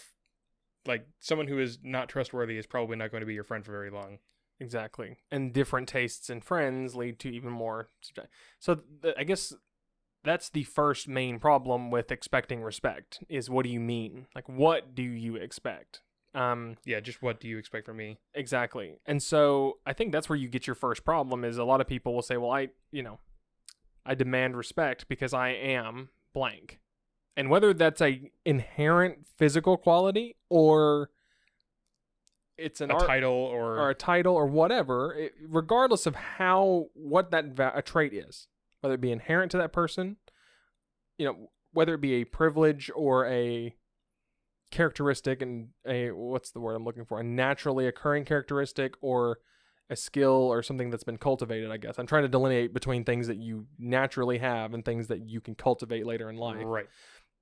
like 0.87 1.07
someone 1.21 1.47
who 1.47 1.59
is 1.59 1.79
not 1.83 2.09
trustworthy 2.09 2.59
is 2.59 2.67
probably 2.67 2.97
not 2.97 3.11
going 3.11 3.21
to 3.21 3.27
be 3.27 3.35
your 3.35 3.45
friend 3.45 3.65
for 3.65 3.73
very 3.73 3.91
long. 3.91 4.19
Exactly. 4.61 5.19
And 5.31 5.53
different 5.53 5.89
tastes 5.89 6.31
and 6.31 6.45
friends 6.45 6.95
lead 6.95 7.19
to 7.21 7.29
even 7.29 7.51
more 7.51 7.89
so 8.59 8.77
th- 9.03 9.15
i 9.19 9.25
guess 9.25 9.53
that's 10.25 10.49
the 10.51 10.63
first 10.65 11.09
main 11.09 11.39
problem 11.41 11.91
with 11.91 12.13
expecting 12.13 12.63
respect 12.63 13.25
is 13.29 13.51
what 13.51 13.65
do 13.65 13.71
you 13.73 13.81
mean? 13.81 14.27
Like 14.37 14.49
what 14.49 14.95
do 14.95 15.03
you 15.03 15.37
expect? 15.37 16.03
Um 16.35 16.77
yeah 16.85 17.01
just 17.01 17.23
what 17.23 17.41
do 17.41 17.49
you 17.49 17.59
expect 17.59 17.87
from 17.87 17.97
me? 17.97 18.19
Exactly. 18.35 18.99
And 19.07 19.23
so 19.23 19.79
i 19.85 19.93
think 19.93 20.13
that's 20.13 20.29
where 20.29 20.39
you 20.39 20.49
get 20.49 20.67
your 20.67 20.77
first 20.77 21.05
problem 21.05 21.45
is 21.45 21.59
a 21.59 21.65
lot 21.65 21.81
of 21.81 21.87
people 21.87 22.15
will 22.15 22.23
say 22.23 22.37
well 22.37 22.53
i 22.53 22.69
you 22.91 23.03
know 23.03 23.19
i 24.07 24.15
demand 24.15 24.57
respect 24.57 25.09
because 25.09 25.35
i 25.35 25.49
am 25.49 26.11
blank 26.33 26.79
and 27.37 27.49
whether 27.51 27.73
that's 27.73 28.01
a 28.01 28.31
inherent 28.45 29.27
physical 29.39 29.77
quality 29.77 30.37
or 30.49 31.11
it's 32.59 32.81
an 32.81 32.91
a 32.91 32.95
art, 32.95 33.07
title 33.07 33.33
or, 33.33 33.79
or 33.79 33.91
a 33.91 33.95
title 33.95 34.35
or 34.35 34.47
whatever, 34.47 35.15
it, 35.15 35.33
regardless 35.49 36.07
of 36.07 36.15
how 36.15 36.87
what 36.95 37.31
that 37.31 37.47
va- 37.47 37.73
a 37.75 37.83
trait 37.83 38.13
is, 38.13 38.49
whether 38.81 38.95
it 38.95 39.01
be 39.01 39.13
inherent 39.13 39.51
to 39.53 39.59
that 39.59 39.73
person, 39.73 40.17
you 41.19 41.27
know, 41.27 41.51
whether 41.73 41.95
it 41.95 42.01
be 42.01 42.15
a 42.15 42.25
privilege 42.25 42.91
or 42.95 43.27
a 43.27 43.75
characteristic 44.71 45.43
and 45.43 45.69
a 45.87 46.11
what's 46.11 46.51
the 46.51 46.61
word 46.61 46.75
I'm 46.75 46.85
looking 46.85 47.05
for, 47.05 47.19
a 47.19 47.25
naturally 47.25 47.87
occurring 47.87 48.25
characteristic 48.25 48.95
or 49.01 49.39
a 49.91 49.97
skill 49.97 50.31
or 50.31 50.63
something 50.63 50.91
that's 50.91 51.05
been 51.05 51.19
cultivated, 51.19 51.71
I 51.71 51.77
guess. 51.77 51.99
I'm 51.99 52.07
trying 52.07 52.23
to 52.23 52.29
delineate 52.29 52.73
between 52.73 53.05
things 53.05 53.27
that 53.27 53.39
you 53.39 53.67
naturally 53.79 54.39
have 54.39 54.73
and 54.73 54.85
things 54.85 55.09
that 55.09 55.29
you 55.29 55.41
can 55.41 55.55
cultivate 55.55 56.07
later 56.07 56.31
in 56.31 56.37
life. 56.37 56.63
Right 56.65 56.87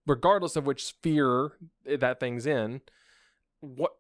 regardless 0.07 0.57
of 0.57 0.67
which 0.67 0.85
sphere 0.85 1.53
that 1.85 2.21
thing's 2.21 2.47
in, 2.47 2.81
what 3.61 3.93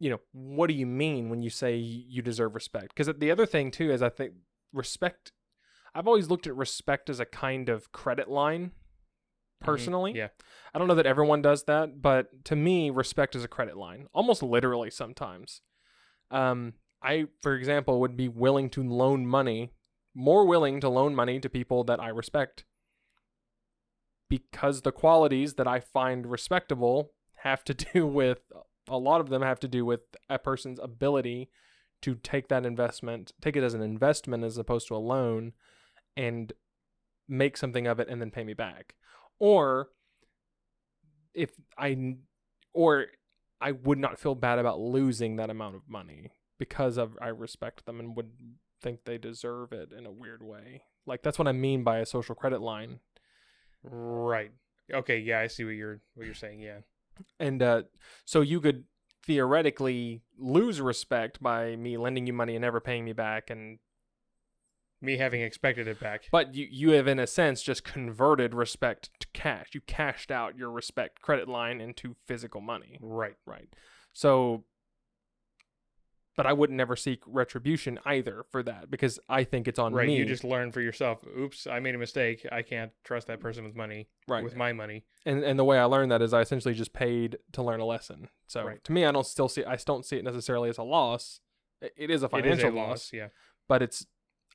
you 0.00 0.10
know, 0.10 0.20
what 0.32 0.68
do 0.68 0.74
you 0.74 0.86
mean 0.86 1.28
when 1.28 1.42
you 1.42 1.50
say 1.50 1.76
you 1.76 2.22
deserve 2.22 2.54
respect? 2.54 2.94
Because 2.94 3.12
the 3.18 3.30
other 3.30 3.46
thing 3.46 3.70
too 3.70 3.90
is 3.90 4.02
I 4.02 4.08
think 4.08 4.34
respect. 4.72 5.32
I've 5.94 6.06
always 6.06 6.30
looked 6.30 6.46
at 6.46 6.54
respect 6.54 7.10
as 7.10 7.18
a 7.18 7.24
kind 7.24 7.68
of 7.68 7.90
credit 7.92 8.28
line. 8.28 8.72
Personally, 9.60 10.12
yeah 10.14 10.28
I 10.72 10.78
don't 10.78 10.86
know 10.86 10.94
that 10.94 11.06
everyone 11.06 11.42
does 11.42 11.64
that, 11.64 12.00
but 12.00 12.44
to 12.44 12.54
me, 12.54 12.90
respect 12.90 13.34
is 13.34 13.42
a 13.42 13.48
credit 13.48 13.76
line, 13.76 14.06
almost 14.12 14.40
literally 14.40 14.90
sometimes. 14.90 15.62
Um, 16.30 16.74
I, 17.02 17.26
for 17.42 17.54
example, 17.54 18.00
would 18.00 18.16
be 18.16 18.28
willing 18.28 18.70
to 18.70 18.82
loan 18.84 19.26
money, 19.26 19.72
more 20.14 20.46
willing 20.46 20.80
to 20.80 20.88
loan 20.88 21.14
money 21.14 21.40
to 21.40 21.48
people 21.48 21.82
that 21.84 22.00
I 22.00 22.08
respect 22.08 22.64
because 24.28 24.82
the 24.82 24.92
qualities 24.92 25.54
that 25.54 25.66
I 25.66 25.80
find 25.80 26.26
respectable 26.26 27.12
have 27.36 27.64
to 27.64 27.74
do 27.94 28.06
with 28.06 28.40
a 28.88 28.98
lot 28.98 29.20
of 29.20 29.28
them 29.28 29.42
have 29.42 29.60
to 29.60 29.68
do 29.68 29.84
with 29.84 30.00
a 30.28 30.38
person's 30.38 30.78
ability 30.78 31.50
to 32.00 32.14
take 32.14 32.48
that 32.48 32.64
investment, 32.64 33.32
take 33.40 33.56
it 33.56 33.64
as 33.64 33.74
an 33.74 33.82
investment 33.82 34.44
as 34.44 34.56
opposed 34.56 34.86
to 34.88 34.96
a 34.96 34.98
loan, 34.98 35.52
and 36.16 36.52
make 37.28 37.56
something 37.56 37.86
of 37.86 38.00
it 38.00 38.08
and 38.08 38.20
then 38.20 38.30
pay 38.30 38.44
me 38.44 38.54
back. 38.54 38.94
Or 39.38 39.88
if 41.34 41.50
I, 41.76 42.16
or 42.72 43.06
I 43.60 43.72
would 43.72 43.98
not 43.98 44.18
feel 44.18 44.34
bad 44.34 44.58
about 44.58 44.80
losing 44.80 45.36
that 45.36 45.50
amount 45.50 45.76
of 45.76 45.88
money 45.88 46.32
because 46.58 46.96
of 46.96 47.16
I 47.20 47.28
respect 47.28 47.86
them 47.86 48.00
and 48.00 48.16
would 48.16 48.30
think 48.80 49.04
they 49.04 49.18
deserve 49.18 49.72
it 49.72 49.92
in 49.96 50.06
a 50.06 50.12
weird 50.12 50.42
way. 50.42 50.82
Like 51.06 51.22
that's 51.22 51.38
what 51.38 51.48
I 51.48 51.52
mean 51.52 51.82
by 51.82 51.98
a 51.98 52.06
social 52.06 52.34
credit 52.34 52.60
line. 52.60 53.00
Right. 53.82 54.50
Okay. 54.92 55.18
Yeah, 55.18 55.40
I 55.40 55.46
see 55.46 55.64
what 55.64 55.74
you're 55.74 56.00
what 56.14 56.26
you're 56.26 56.34
saying. 56.34 56.60
Yeah. 56.60 56.78
And 57.40 57.62
uh, 57.62 57.82
so 58.24 58.40
you 58.40 58.60
could 58.60 58.84
theoretically 59.24 60.22
lose 60.38 60.80
respect 60.80 61.42
by 61.42 61.76
me 61.76 61.96
lending 61.98 62.26
you 62.26 62.32
money 62.32 62.54
and 62.54 62.62
never 62.62 62.80
paying 62.80 63.04
me 63.04 63.12
back 63.12 63.50
and 63.50 63.78
Me 65.02 65.16
having 65.16 65.42
expected 65.42 65.86
it 65.86 66.00
back. 66.00 66.24
but 66.32 66.54
you 66.54 66.66
you 66.70 66.90
have 66.90 67.06
in 67.06 67.18
a 67.18 67.26
sense 67.26 67.62
just 67.62 67.84
converted 67.84 68.54
respect 68.54 69.10
to 69.20 69.26
cash. 69.32 69.68
You 69.72 69.80
cashed 69.82 70.30
out 70.30 70.56
your 70.56 70.70
respect 70.70 71.20
credit 71.20 71.48
line 71.48 71.80
into 71.80 72.16
physical 72.26 72.60
money. 72.60 72.98
Right. 73.00 73.36
Right. 73.46 73.68
So 74.12 74.64
but 76.38 76.46
I 76.46 76.52
wouldn't 76.52 76.76
never 76.76 76.94
seek 76.94 77.20
retribution 77.26 77.98
either 78.06 78.44
for 78.50 78.62
that 78.62 78.90
because 78.90 79.18
I 79.28 79.42
think 79.42 79.66
it's 79.66 79.78
on 79.78 79.92
Right. 79.92 80.06
me. 80.06 80.16
You 80.16 80.24
just 80.24 80.44
learn 80.44 80.70
for 80.70 80.80
yourself. 80.80 81.24
Oops, 81.36 81.66
I 81.66 81.80
made 81.80 81.96
a 81.96 81.98
mistake. 81.98 82.46
I 82.52 82.62
can't 82.62 82.92
trust 83.04 83.26
that 83.26 83.40
person 83.40 83.64
with 83.64 83.74
money. 83.74 84.08
right. 84.28 84.44
With 84.44 84.54
my 84.54 84.72
money. 84.72 85.04
and 85.26 85.42
and 85.42 85.58
the 85.58 85.64
way 85.64 85.78
I 85.78 85.84
learned 85.84 86.12
that 86.12 86.22
is 86.22 86.32
I 86.32 86.40
essentially 86.42 86.74
just 86.74 86.92
paid 86.92 87.38
to 87.52 87.62
learn 87.62 87.80
a 87.80 87.84
lesson. 87.84 88.28
So 88.46 88.64
Right. 88.64 88.82
to 88.84 88.92
me, 88.92 89.04
I 89.04 89.10
don't 89.10 89.26
still 89.26 89.48
see 89.48 89.64
I 89.64 89.76
don't 89.76 90.06
see 90.06 90.16
it 90.16 90.24
necessarily 90.24 90.70
as 90.70 90.78
a 90.78 90.84
loss. 90.84 91.40
It 91.82 92.08
is 92.10 92.22
a 92.22 92.26
It 92.26 92.28
is 92.28 92.30
financial 92.30 92.70
a 92.70 92.72
loss, 92.72 92.88
loss. 92.88 93.12
Yeah. 93.12 93.28
but 93.68 93.82
it's 93.82 94.06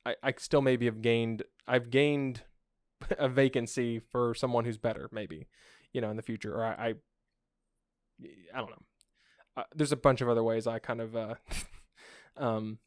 I, 0.05 0.15
I 0.23 0.33
still 0.37 0.61
maybe 0.61 0.85
have 0.85 1.01
gained 1.01 1.43
I've 1.67 1.89
gained 1.89 2.43
a 3.17 3.27
vacancy 3.27 3.99
for 3.99 4.33
someone 4.33 4.63
who's 4.65 4.77
better 4.77 5.09
maybe 5.11 5.47
you 5.91 5.99
know 6.01 6.09
in 6.09 6.15
the 6.15 6.23
future 6.23 6.53
or 6.55 6.63
I 6.65 6.71
I, 6.71 6.93
I 8.53 8.57
don't 8.59 8.69
know. 8.69 8.83
Uh, 9.55 9.63
there's 9.75 9.91
a 9.91 9.97
bunch 9.97 10.21
of 10.21 10.29
other 10.29 10.43
ways 10.43 10.65
I 10.67 10.79
kind 10.79 11.01
of 11.01 11.15
uh, 11.15 11.35
um 12.37 12.79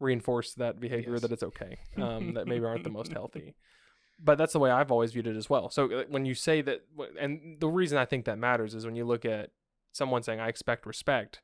reinforce 0.00 0.54
that 0.54 0.80
behavior 0.80 1.12
Yes. 1.12 1.22
that 1.22 1.32
it's 1.32 1.42
okay 1.44 1.78
um, 1.96 2.34
that 2.34 2.48
maybe 2.48 2.64
aren't 2.64 2.82
the 2.82 2.90
most 2.90 3.12
healthy 3.12 3.54
but 4.22 4.38
that's 4.38 4.52
the 4.52 4.58
way 4.58 4.70
I've 4.70 4.90
always 4.90 5.12
viewed 5.12 5.26
it 5.26 5.36
as 5.36 5.50
well. 5.50 5.68
So 5.70 6.04
when 6.08 6.24
you 6.24 6.34
say 6.34 6.62
that, 6.62 6.82
and 7.18 7.56
the 7.58 7.68
reason 7.68 7.98
I 7.98 8.04
think 8.04 8.24
that 8.26 8.38
matters 8.38 8.74
is 8.74 8.84
when 8.86 8.94
you 8.94 9.04
look 9.04 9.24
at 9.24 9.50
someone 9.90 10.22
saying, 10.22 10.38
"I 10.38 10.48
expect 10.48 10.86
respect," 10.86 11.42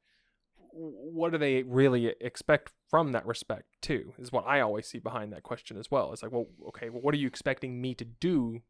what 0.70 1.32
do 1.32 1.38
they 1.38 1.62
really 1.64 2.14
expect 2.20 2.72
from 2.88 3.12
that 3.12 3.26
respect 3.26 3.66
too? 3.82 4.14
Is 4.18 4.30
what 4.30 4.46
I 4.46 4.60
always 4.60 4.86
see 4.86 4.98
behind 4.98 5.32
that 5.32 5.42
question 5.42 5.76
as 5.76 5.90
well. 5.90 6.12
It's 6.12 6.22
like, 6.22 6.30
well, 6.30 6.46
okay, 6.68 6.88
well, 6.88 7.02
what 7.02 7.14
are 7.14 7.18
you 7.18 7.26
expecting 7.26 7.80
me 7.80 7.94
to 7.94 8.04
do? 8.04 8.60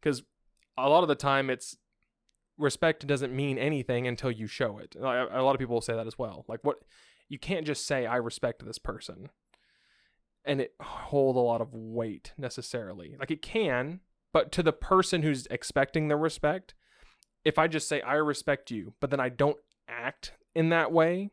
Because 0.00 0.22
a 0.78 0.88
lot 0.88 1.02
of 1.02 1.08
the 1.08 1.14
time, 1.14 1.50
it's 1.50 1.76
respect 2.58 3.06
doesn't 3.06 3.34
mean 3.34 3.58
anything 3.58 4.06
until 4.06 4.30
you 4.30 4.46
show 4.46 4.78
it. 4.78 4.94
A 4.96 5.02
lot 5.42 5.54
of 5.54 5.58
people 5.58 5.74
will 5.74 5.80
say 5.80 5.94
that 5.94 6.06
as 6.06 6.18
well. 6.18 6.44
Like, 6.48 6.60
what 6.62 6.78
you 7.28 7.38
can't 7.38 7.66
just 7.66 7.86
say, 7.86 8.06
"I 8.06 8.16
respect 8.16 8.64
this 8.64 8.78
person." 8.78 9.30
and 10.46 10.60
it 10.60 10.74
hold 10.82 11.36
a 11.36 11.40
lot 11.40 11.62
of 11.62 11.72
weight 11.72 12.34
necessarily. 12.36 13.16
Like 13.18 13.30
it 13.30 13.40
can, 13.40 14.00
but 14.30 14.52
to 14.52 14.62
the 14.62 14.74
person 14.74 15.22
who's 15.22 15.46
expecting 15.46 16.08
the 16.08 16.16
respect, 16.16 16.74
if 17.46 17.58
I 17.58 17.66
just 17.66 17.88
say 17.88 18.02
I 18.02 18.16
respect 18.16 18.70
you, 18.70 18.92
but 19.00 19.08
then 19.08 19.20
I 19.20 19.30
don't 19.30 19.56
act 19.88 20.32
in 20.54 20.68
that 20.68 20.92
way, 20.92 21.30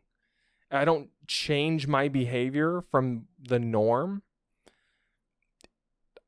I 0.71 0.86
don't 0.86 1.10
change 1.27 1.88
my 1.88 2.07
behavior 2.07 2.84
from 2.89 3.27
the 3.38 3.60
norm, 3.60 4.23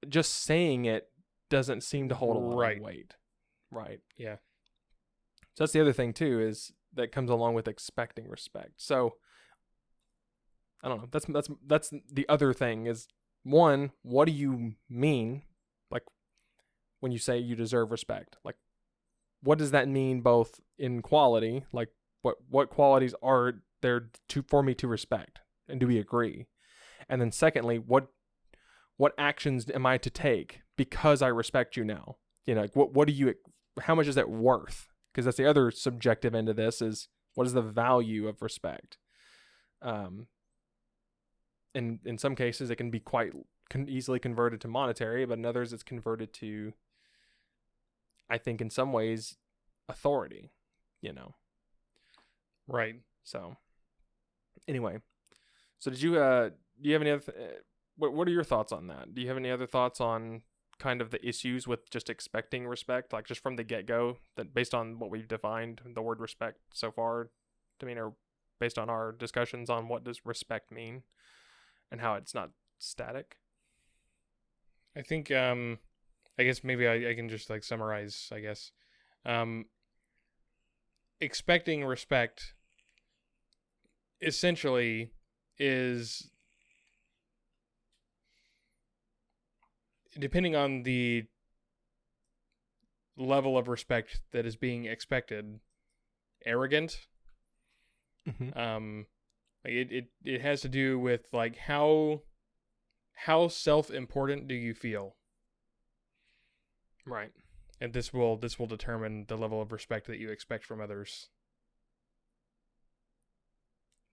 just 0.10 0.34
saying 0.44 0.84
it 0.84 1.10
doesn't 1.50 1.84
seem 1.84 2.10
to 2.10 2.16
hold 2.16 2.36
a 2.36 2.40
lot 2.40 2.58
Right. 2.58 2.78
of 2.78 2.84
weight. 2.84 3.16
Right. 3.72 4.02
Yeah. 4.18 4.38
So 5.56 5.64
that's 5.64 5.74
the 5.74 5.82
other 5.82 5.94
thing 5.94 6.14
too 6.14 6.40
is 6.42 6.72
that 6.94 7.12
comes 7.12 7.30
along 7.30 7.54
with 7.54 7.68
expecting 7.68 8.28
respect. 8.28 8.74
So 8.78 9.16
I 10.84 10.90
don't 10.90 10.98
know. 11.00 11.08
That's 11.12 11.26
that's 11.26 11.50
that's 11.66 11.94
the 12.12 12.28
other 12.28 12.54
thing 12.54 12.88
is 12.88 13.08
one, 13.44 13.92
what 14.02 14.26
do 14.26 14.32
you 14.32 14.74
mean 14.90 15.44
like 15.92 16.04
when 17.00 17.12
you 17.12 17.20
say 17.20 17.38
you 17.38 17.56
deserve 17.56 17.92
respect? 17.92 18.38
Like 18.44 18.56
what 19.42 19.58
does 19.58 19.72
that 19.72 19.88
mean 19.88 20.22
both 20.22 20.60
in 20.78 21.02
quality, 21.02 21.66
like 21.72 21.90
what 22.22 22.38
what 22.50 22.70
qualities 22.70 23.14
are 23.22 23.56
there 23.82 24.10
to 24.30 24.44
for 24.44 24.64
me 24.64 24.74
to 24.76 24.88
respect? 24.88 25.40
And 25.68 25.80
do 25.80 25.88
we 25.88 26.00
agree? 26.00 26.48
And 27.08 27.22
then 27.22 27.32
secondly, 27.32 27.78
what 27.78 28.08
what 28.98 29.14
actions 29.18 29.70
am 29.74 29.86
I 29.86 29.98
to 29.98 30.10
take 30.10 30.62
because 30.78 31.22
I 31.22 31.28
respect 31.28 31.76
you 31.78 31.84
now? 31.84 32.18
You 32.46 32.56
know, 32.56 32.62
like 32.62 32.76
what 32.76 32.94
what 32.94 33.08
do 33.08 33.14
you 33.14 33.36
how 33.82 33.96
much 33.96 34.08
is 34.08 34.16
that 34.16 34.30
worth? 34.30 34.88
Because 35.14 35.26
that's 35.26 35.38
the 35.38 35.46
other 35.46 35.70
subjective 35.70 36.34
end 36.34 36.50
of 36.50 36.56
this 36.56 36.82
is 36.82 37.08
what 37.36 37.46
is 37.46 37.54
the 37.54 37.62
value 37.62 38.28
of 38.28 38.42
respect? 38.42 38.98
Um, 39.82 40.28
and 41.76 42.00
in 42.06 42.18
some 42.18 42.36
cases, 42.36 42.70
it 42.70 42.78
can 42.78 42.90
be 42.90 43.00
quite 43.00 43.34
con- 43.70 43.90
easily 43.90 44.20
converted 44.20 44.62
to 44.62 44.68
monetary, 44.68 45.26
but 45.26 45.38
in 45.38 45.46
others, 45.46 45.74
it's 45.74 45.84
converted 45.84 46.34
to, 46.36 46.74
I 48.30 48.38
think, 48.38 48.62
in 48.62 48.70
some 48.70 48.92
ways, 48.92 49.38
authority. 49.88 50.52
You 51.02 51.14
know. 51.14 51.36
Right. 52.68 52.96
So, 53.24 53.58
anyway, 54.68 55.00
so 55.80 55.92
did 55.92 56.02
you? 56.02 56.18
Uh, 56.18 56.50
do 56.82 56.90
you 56.90 56.94
have 56.94 57.02
any 57.02 57.12
other? 57.12 57.22
Th- 57.22 57.38
uh, 57.38 57.54
what 57.98 58.14
What 58.14 58.28
are 58.28 58.32
your 58.32 58.44
thoughts 58.44 58.72
on 58.72 58.88
that? 58.88 59.14
Do 59.14 59.22
you 59.22 59.28
have 59.28 59.38
any 59.38 59.52
other 59.52 59.68
thoughts 59.68 60.00
on 60.00 60.44
kind 60.84 61.02
of 61.02 61.12
the 61.12 61.26
issues 61.26 61.66
with 61.66 61.90
just 61.90 62.10
expecting 62.10 62.68
respect, 62.68 63.14
like 63.14 63.26
just 63.26 63.42
from 63.42 63.56
the 63.56 63.64
get 63.64 63.86
go, 63.86 64.18
that 64.36 64.54
based 64.54 64.74
on 64.74 65.00
what 65.00 65.10
we've 65.10 65.30
defined 65.30 65.80
the 65.96 66.02
word 66.02 66.20
respect 66.20 66.60
so 66.74 66.92
far, 66.92 67.30
to 67.80 67.86
mean, 67.86 67.98
or 67.98 68.14
based 68.60 68.78
on 68.78 68.90
our 68.90 69.14
discussions 69.14 69.70
on 69.70 69.88
what 69.88 70.04
does 70.04 70.26
respect 70.26 70.74
mean, 70.74 71.04
and 71.90 72.02
how 72.02 72.16
it's 72.16 72.36
not 72.36 72.50
static. 72.80 73.38
I 74.94 75.02
think 75.02 75.32
um 75.32 75.80
I 76.38 76.44
guess 76.44 76.66
maybe 76.66 76.86
I, 76.86 77.12
I 77.12 77.14
can 77.16 77.30
just 77.30 77.50
like 77.50 77.64
summarize, 77.64 78.30
I 78.34 78.42
guess. 78.42 78.72
Um 79.26 79.68
expecting 81.22 81.86
respect 81.86 82.56
essentially 84.22 85.12
is 85.58 86.30
depending 90.20 90.56
on 90.56 90.84
the 90.84 91.26
level 93.18 93.58
of 93.58 93.68
respect 93.68 94.22
that 94.32 94.46
is 94.46 94.56
being 94.56 94.86
expected 94.86 95.60
arrogant 96.46 97.08
Mm-hmm. 98.28 98.58
um 98.58 99.06
like 99.66 99.74
it, 99.74 99.92
it 99.92 100.06
it 100.24 100.42
has 100.42 100.62
to 100.62 100.70
do 100.70 100.98
with 101.00 101.28
like 101.34 101.58
how 101.58 102.22
how 103.14 103.48
self-important 103.48 104.48
do 104.48 104.56
you 104.56 104.74
feel 104.74 105.16
Right. 107.06 107.32
and 107.80 107.94
this 107.94 108.12
will 108.14 108.36
this 108.38 108.58
will 108.58 108.66
determine 108.68 109.26
the 109.28 109.38
level 109.38 109.62
of 109.62 109.72
respect 109.72 110.08
that 110.08 110.18
you 110.18 110.30
expect 110.32 110.66
from 110.66 110.82
others 110.82 111.30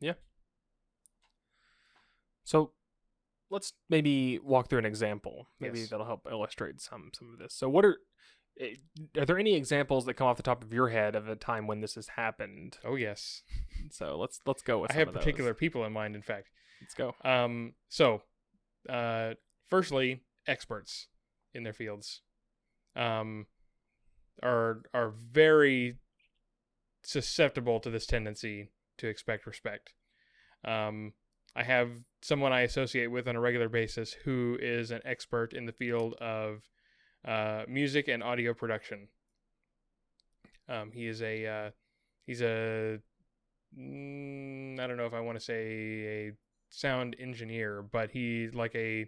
Yeah. 0.01 0.15
So 2.45 2.73
let's 3.51 3.73
maybe 3.89 4.39
walk 4.39 4.69
through 4.69 4.79
an 4.79 4.87
example. 4.87 5.49
Maybe 5.59 5.81
Yes. 5.81 5.91
that'll 5.91 6.07
help 6.07 6.27
illustrate 6.31 6.81
some 6.81 7.11
some 7.15 7.33
of 7.33 7.39
this. 7.39 7.53
So 7.55 7.69
what 7.69 7.85
are 7.85 7.99
eh, 8.61 8.75
are 9.19 9.25
there 9.27 9.39
any 9.39 9.55
examples 9.55 10.07
that 10.07 10.15
come 10.15 10.27
off 10.29 10.37
the 10.37 10.43
top 10.43 10.63
of 10.65 10.73
your 10.73 10.89
head 10.89 11.15
of 11.17 11.29
a 11.29 11.37
time 11.37 11.67
when 11.67 11.81
this 11.81 11.95
has 11.97 12.09
happened? 12.09 12.79
oh 12.85 12.97
yes 12.97 13.43
So 13.91 14.17
let's 14.19 14.41
let's 14.47 14.63
go 14.63 14.79
with 14.79 14.91
i 14.93 14.95
have 14.95 15.13
particular 15.13 15.55
people 15.55 15.85
in 15.85 15.93
mind 15.93 16.15
in 16.15 16.23
fact 16.23 16.49
Let's 16.81 16.95
go. 16.95 17.15
um 17.25 17.75
so 17.89 18.23
uh 18.89 19.35
firstly 19.69 20.23
experts 20.47 21.09
in 21.55 21.63
their 21.65 21.73
fields 21.73 22.23
um 22.97 23.47
are 24.43 24.83
are 24.95 25.11
very 25.11 25.97
susceptible 27.03 27.81
to 27.81 27.91
this 27.91 28.07
tendency 28.07 28.71
to 28.99 29.09
expect 29.09 29.47
respect 29.47 29.95
um 30.65 31.13
i 31.57 31.63
have 31.63 31.91
someone 32.23 32.53
i 32.53 32.61
associate 32.63 33.09
with 33.09 33.27
on 33.29 33.37
a 33.37 33.41
regular 33.41 33.69
basis 33.69 34.13
who 34.25 34.57
is 34.61 34.91
an 34.91 35.01
expert 35.05 35.53
in 35.53 35.67
the 35.67 35.73
field 35.73 36.15
of 36.15 36.69
uh, 37.27 37.65
music 37.69 38.09
and 38.09 38.23
audio 38.23 38.55
production 38.55 39.09
um 40.69 40.91
he 40.93 41.07
is 41.07 41.21
a 41.23 41.47
uh, 41.47 41.71
he's 42.27 42.41
a 42.43 42.99
mm, 43.79 44.79
i 44.81 44.87
don't 44.87 44.97
know 44.97 45.07
if 45.07 45.15
i 45.15 45.21
want 45.21 45.39
to 45.39 45.45
say 45.45 46.29
a 46.29 46.33
sound 46.71 47.17
engineer, 47.19 47.83
but 47.83 48.11
he's 48.11 48.55
like 48.55 48.75
a 48.75 49.07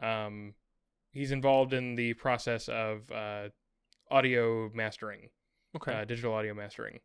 um 0.00 0.54
he's 1.12 1.32
involved 1.32 1.72
in 1.72 1.96
the 1.96 2.14
process 2.14 2.68
of 2.68 3.10
uh 3.10 3.48
audio 4.10 4.70
mastering, 4.72 5.28
Okay. 5.76 5.92
uh, 5.92 6.04
digital 6.04 6.32
audio 6.32 6.54
mastering. 6.54 7.00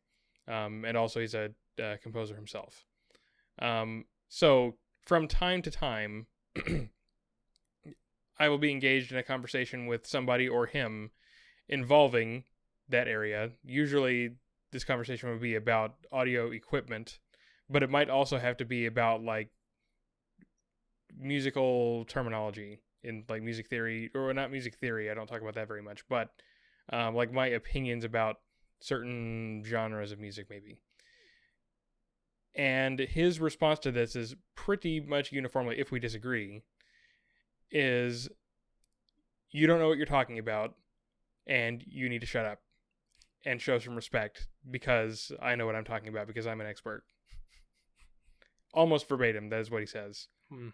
Um 0.48 0.86
and 0.86 0.96
also 0.96 1.20
he's 1.20 1.34
a 1.34 1.50
uh, 1.84 1.98
composer 2.02 2.36
himself. 2.36 2.86
Um 3.60 4.06
so 4.28 4.76
from 5.06 5.28
time 5.28 5.62
to 5.62 5.72
time 5.72 6.28
I 8.38 8.50
will 8.50 8.58
be 8.58 8.72
engaged 8.72 9.12
in 9.12 9.18
a 9.18 9.24
conversation 9.24 9.88
with 9.88 10.06
somebody 10.06 10.48
or 10.48 10.66
him 10.66 11.12
involving 11.70 12.44
that 12.90 13.08
area. 13.08 13.52
Usually 13.64 14.32
this 14.72 14.84
conversation 14.84 15.30
would 15.30 15.42
be 15.42 15.56
about 15.56 15.96
audio 16.12 16.52
equipment, 16.52 17.20
but 17.70 17.82
it 17.82 17.90
might 17.90 18.10
also 18.10 18.38
have 18.38 18.58
to 18.58 18.66
be 18.66 18.86
about 18.86 19.24
like 19.24 19.50
musical 21.18 22.04
terminology 22.06 22.82
in 23.04 23.24
like 23.30 23.42
music 23.42 23.68
theory 23.68 24.12
or 24.14 24.34
not 24.34 24.52
music 24.52 24.76
theory. 24.76 25.10
I 25.10 25.14
don't 25.14 25.28
talk 25.28 25.42
about 25.42 25.56
that 25.56 25.68
very 25.68 25.82
much, 25.82 26.06
but 26.10 26.30
um, 26.92 27.16
like 27.16 27.32
my 27.32 27.48
opinions 27.48 28.04
about 28.04 28.38
certain 28.82 29.64
genres 29.66 30.12
of 30.12 30.20
music, 30.20 30.48
maybe. 30.50 30.78
And 32.56 33.00
his 33.00 33.40
response 33.40 33.80
to 33.80 33.92
this 33.92 34.16
is 34.16 34.36
pretty 34.56 35.00
much 35.02 35.32
uniformly, 35.32 35.78
if 35.78 35.92
we 35.92 36.00
disagree, 36.00 36.62
is 37.70 38.30
you 39.52 39.68
don't 39.68 39.80
know 39.80 39.90
what 39.90 39.98
you're 39.98 40.06
talking 40.06 40.40
about 40.40 40.76
and 41.48 41.84
you 41.86 42.10
need 42.10 42.22
to 42.22 42.28
shut 42.28 42.46
up 42.46 42.60
and 43.46 43.62
show 43.62 43.78
some 43.78 43.96
respect 43.96 44.48
because 44.70 45.32
I 45.42 45.56
know 45.56 45.66
what 45.66 45.76
I'm 45.76 45.84
talking 45.84 46.08
about 46.08 46.28
because 46.28 46.48
I'm 46.48 46.62
an 46.62 46.68
expert. 46.68 47.04
Almost 48.74 49.08
verbatim, 49.08 49.50
that 49.50 49.60
is 49.60 49.72
what 49.72 49.82
he 49.82 49.86
says. 49.86 50.28
Hmm. 50.50 50.70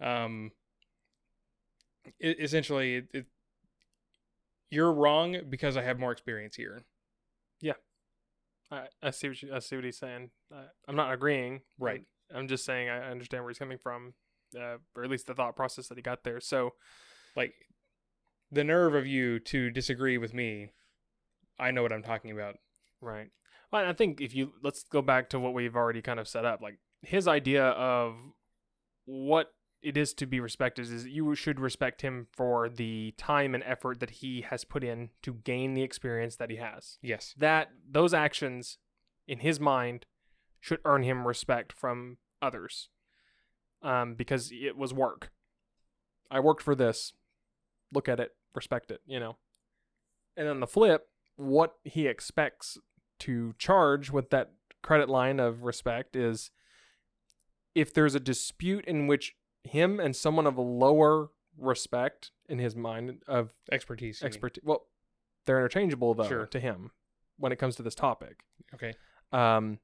Um, 0.00 0.50
e- 2.20 2.36
essentially, 2.38 2.96
it, 2.96 3.08
it, 3.14 3.26
you're 4.70 4.92
wrong 4.92 5.38
because 5.48 5.76
I 5.76 5.82
have 5.82 5.98
more 5.98 6.12
experience 6.12 6.56
here. 6.56 6.82
I, 8.70 8.86
I 9.02 9.10
see 9.10 9.28
what 9.28 9.42
you, 9.42 9.54
I 9.54 9.58
see 9.60 9.76
what 9.76 9.84
he's 9.84 9.98
saying. 9.98 10.30
I, 10.52 10.64
I'm 10.88 10.96
not 10.96 11.12
agreeing. 11.12 11.60
Right. 11.78 12.04
I'm, 12.30 12.38
I'm 12.38 12.48
just 12.48 12.64
saying 12.64 12.88
I 12.88 13.10
understand 13.10 13.44
where 13.44 13.50
he's 13.50 13.58
coming 13.58 13.78
from, 13.78 14.14
uh, 14.58 14.78
or 14.94 15.04
at 15.04 15.10
least 15.10 15.26
the 15.26 15.34
thought 15.34 15.56
process 15.56 15.88
that 15.88 15.98
he 15.98 16.02
got 16.02 16.24
there. 16.24 16.40
So 16.40 16.72
Like, 17.36 17.54
the 18.50 18.64
nerve 18.64 18.94
of 18.94 19.06
you 19.06 19.38
to 19.40 19.70
disagree 19.70 20.18
with 20.18 20.32
me, 20.32 20.70
I 21.58 21.70
know 21.70 21.82
what 21.82 21.92
I'm 21.92 22.02
talking 22.02 22.30
about. 22.30 22.56
Right. 23.00 23.28
Well, 23.70 23.84
I 23.84 23.92
think 23.92 24.20
if 24.20 24.34
you 24.34 24.54
let's 24.62 24.84
go 24.84 25.02
back 25.02 25.28
to 25.30 25.38
what 25.38 25.52
we've 25.52 25.76
already 25.76 26.00
kind 26.00 26.18
of 26.18 26.26
set 26.26 26.44
up, 26.44 26.62
like 26.62 26.78
his 27.02 27.28
idea 27.28 27.66
of 27.66 28.14
what 29.04 29.48
it 29.86 29.96
is 29.96 30.12
to 30.12 30.26
be 30.26 30.40
respected 30.40 30.90
is 30.90 31.06
you 31.06 31.32
should 31.36 31.60
respect 31.60 32.02
him 32.02 32.26
for 32.32 32.68
the 32.68 33.14
time 33.16 33.54
and 33.54 33.62
effort 33.62 34.00
that 34.00 34.10
he 34.10 34.40
has 34.40 34.64
put 34.64 34.82
in 34.82 35.10
to 35.22 35.34
gain 35.44 35.74
the 35.74 35.82
experience 35.82 36.34
that 36.34 36.50
he 36.50 36.56
has. 36.56 36.98
Yes. 37.02 37.36
That 37.38 37.68
those 37.88 38.12
actions 38.12 38.78
in 39.28 39.38
his 39.38 39.60
mind 39.60 40.04
should 40.58 40.80
earn 40.84 41.04
him 41.04 41.24
respect 41.24 41.72
from 41.72 42.16
others. 42.42 42.88
Um, 43.80 44.14
because 44.14 44.50
it 44.52 44.76
was 44.76 44.92
work. 44.92 45.30
I 46.32 46.40
worked 46.40 46.64
for 46.64 46.74
this. 46.74 47.12
Look 47.92 48.08
at 48.08 48.18
it, 48.18 48.32
respect 48.56 48.90
it, 48.90 49.02
you 49.06 49.20
know. 49.20 49.36
And 50.36 50.48
on 50.48 50.58
the 50.58 50.66
flip, 50.66 51.06
what 51.36 51.74
he 51.84 52.08
expects 52.08 52.76
to 53.20 53.54
charge 53.56 54.10
with 54.10 54.30
that 54.30 54.50
credit 54.82 55.08
line 55.08 55.38
of 55.38 55.62
respect 55.62 56.16
is 56.16 56.50
if 57.76 57.94
there's 57.94 58.16
a 58.16 58.20
dispute 58.20 58.84
in 58.86 59.06
which 59.06 59.36
him 59.66 60.00
and 60.00 60.14
someone 60.16 60.46
of 60.46 60.56
a 60.56 60.62
lower 60.62 61.28
respect 61.58 62.30
in 62.48 62.58
his 62.58 62.76
mind 62.76 63.22
of 63.26 63.52
Expertise. 63.72 64.22
expertise 64.22 64.62
well 64.64 64.86
they're 65.46 65.58
interchangeable 65.58 66.12
though 66.14 66.28
Sure. 66.28 66.46
to 66.46 66.60
him 66.60 66.90
when 67.38 67.52
it 67.52 67.56
comes 67.56 67.76
to 67.76 67.82
this 67.82 67.94
topic 67.94 68.40
Okay. 68.74 68.94
um 69.32 69.78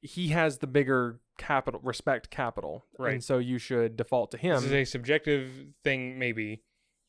he 0.00 0.28
has 0.28 0.58
the 0.58 0.66
bigger 0.66 1.20
capital 1.38 1.80
respect 1.82 2.30
capital 2.30 2.84
Right. 2.98 3.12
and 3.14 3.24
so 3.24 3.38
you 3.38 3.58
should 3.58 3.96
default 3.96 4.30
to 4.32 4.36
him 4.38 4.56
This 4.56 4.64
is 4.64 4.72
a 4.72 4.84
subjective 4.84 5.50
thing, 5.82 6.18
maybe. 6.18 6.62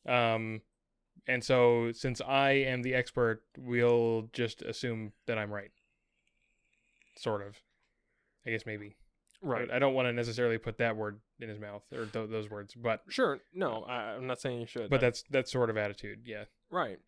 Um, 0.06 0.62
and 1.26 1.42
so 1.44 1.90
since 1.92 2.20
I 2.20 2.50
am 2.52 2.82
the 2.82 2.94
expert, 2.94 3.42
we'll 3.58 4.30
just 4.32 4.62
assume 4.62 5.12
that 5.26 5.36
I'm 5.36 5.50
right. 5.52 5.70
Sort 7.16 7.42
of. 7.46 7.56
I 8.46 8.50
guess 8.50 8.64
maybe. 8.66 8.96
Right 9.42 9.70
I, 9.70 9.78
don't 9.78 9.94
want 9.94 10.06
to 10.08 10.12
necessarily 10.12 10.58
put 10.58 10.78
that 10.78 10.96
word 10.96 11.20
in 11.40 11.48
his 11.48 11.58
mouth 11.58 11.82
or 11.92 12.06
th- 12.06 12.30
those 12.30 12.48
words, 12.50 12.74
but 12.74 13.02
sure 13.08 13.38
no 13.54 13.84
I, 13.88 14.14
i'm 14.14 14.26
not 14.26 14.40
saying 14.40 14.60
you 14.60 14.66
should 14.66 14.90
but 14.90 15.00
that's 15.00 15.22
that 15.30 15.48
sort 15.48 15.70
of 15.70 15.76
attitude. 15.76 16.20
Yeah. 16.24 16.44
Right. 16.70 16.98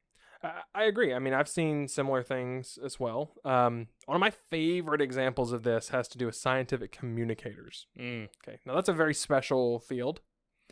I, 0.43 0.53
I 0.75 0.85
agree. 0.85 1.13
I 1.13 1.19
mean, 1.19 1.35
I've 1.35 1.49
seen 1.49 1.89
similar 1.89 2.23
things 2.23 2.79
as 2.85 3.01
well. 3.01 3.33
Um, 3.45 3.89
one 4.07 4.15
of 4.15 4.21
my 4.21 4.31
favorite 4.31 5.01
examples 5.01 5.51
of 5.53 5.65
this 5.65 5.89
has 5.89 6.07
to 6.09 6.19
do 6.19 6.27
with 6.27 6.37
scientific 6.37 6.93
communicators. 6.93 7.87
Mm, 7.99 8.29
Okay. 8.47 8.59
Now, 8.65 8.75
that's 8.77 8.89
a 8.89 8.93
very 8.93 9.15
special 9.15 9.81
field. 9.81 10.21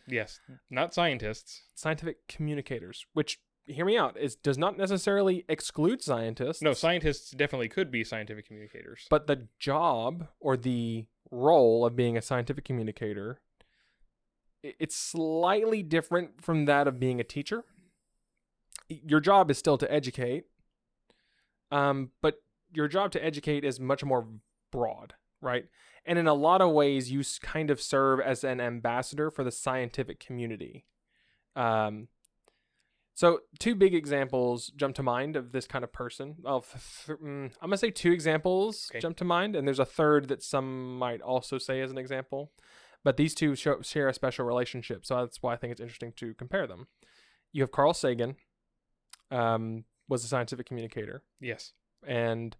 yes. 0.06 0.38
Not 0.70 0.94
scientists. 0.94 1.62
Scientific 1.74 2.28
communicators, 2.28 3.06
which, 3.12 3.40
hear 3.66 3.84
me 3.84 3.98
out, 3.98 4.16
is 4.16 4.36
does 4.36 4.56
not 4.56 4.78
necessarily 4.78 5.44
exclude 5.48 6.00
scientists. 6.00 6.62
No, 6.62 6.72
scientists 6.72 7.32
definitely 7.32 7.68
could 7.68 7.90
be 7.90 8.04
scientific 8.04 8.46
communicators. 8.46 9.06
But 9.10 9.26
the 9.26 9.48
job 9.58 10.28
or 10.38 10.56
the 10.56 11.06
role 11.30 11.84
of 11.84 11.96
being 11.96 12.16
a 12.16 12.22
scientific 12.22 12.64
communicator, 12.64 13.40
it's 14.62 14.96
slightly 14.96 15.82
different 15.82 16.42
from 16.42 16.64
that 16.64 16.88
of 16.88 16.98
being 16.98 17.20
a 17.20 17.24
teacher. 17.24 17.64
Your 18.88 19.20
job 19.20 19.50
is 19.50 19.58
still 19.58 19.78
to 19.78 19.92
educate, 19.92 20.44
um, 21.70 22.10
but 22.22 22.42
your 22.72 22.88
job 22.88 23.10
to 23.12 23.24
educate 23.24 23.64
is 23.64 23.80
much 23.80 24.04
more 24.04 24.26
broad, 24.70 25.14
right? 25.40 25.66
And 26.04 26.18
in 26.18 26.26
a 26.26 26.34
lot 26.34 26.60
of 26.60 26.72
ways, 26.72 27.10
you 27.10 27.22
kind 27.40 27.70
of 27.70 27.80
serve 27.80 28.20
as 28.20 28.44
an 28.44 28.60
ambassador 28.60 29.30
for 29.30 29.42
the 29.42 29.50
scientific 29.50 30.20
community. 30.20 30.84
Um, 31.56 32.08
so, 33.18 33.40
two 33.58 33.74
big 33.74 33.94
examples 33.94 34.68
jump 34.76 34.94
to 34.96 35.02
mind 35.02 35.34
of 35.36 35.50
this 35.50 35.66
kind 35.66 35.82
of 35.82 35.92
person. 35.92 36.36
Well, 36.42 36.60
th- 36.60 36.84
th- 37.06 37.18
mm, 37.18 37.50
I'm 37.60 37.68
gonna 37.70 37.76
say 37.78 37.90
two 37.90 38.12
examples 38.12 38.88
Okay. 38.92 39.00
jump 39.00 39.16
to 39.16 39.24
mind, 39.24 39.56
and 39.56 39.66
there's 39.66 39.78
a 39.78 39.84
third 39.86 40.28
that 40.28 40.42
some 40.42 40.98
might 40.98 41.22
also 41.22 41.56
say 41.58 41.80
as 41.80 41.90
an 41.90 41.98
example. 41.98 42.52
But 43.02 43.16
these 43.16 43.34
two 43.34 43.54
show, 43.56 43.80
share 43.82 44.08
a 44.08 44.12
special 44.14 44.44
relationship, 44.44 45.06
so 45.06 45.16
that's 45.16 45.42
why 45.42 45.54
I 45.54 45.56
think 45.56 45.70
it's 45.72 45.80
interesting 45.80 46.12
to 46.16 46.34
compare 46.34 46.66
them. 46.66 46.88
You 47.52 47.62
have 47.62 47.70
Carl 47.72 47.94
Sagan, 47.94 48.36
um, 49.30 49.84
was 50.08 50.24
a 50.24 50.28
scientific 50.28 50.66
communicator, 50.66 51.22
Yes. 51.40 51.72
and 52.06 52.56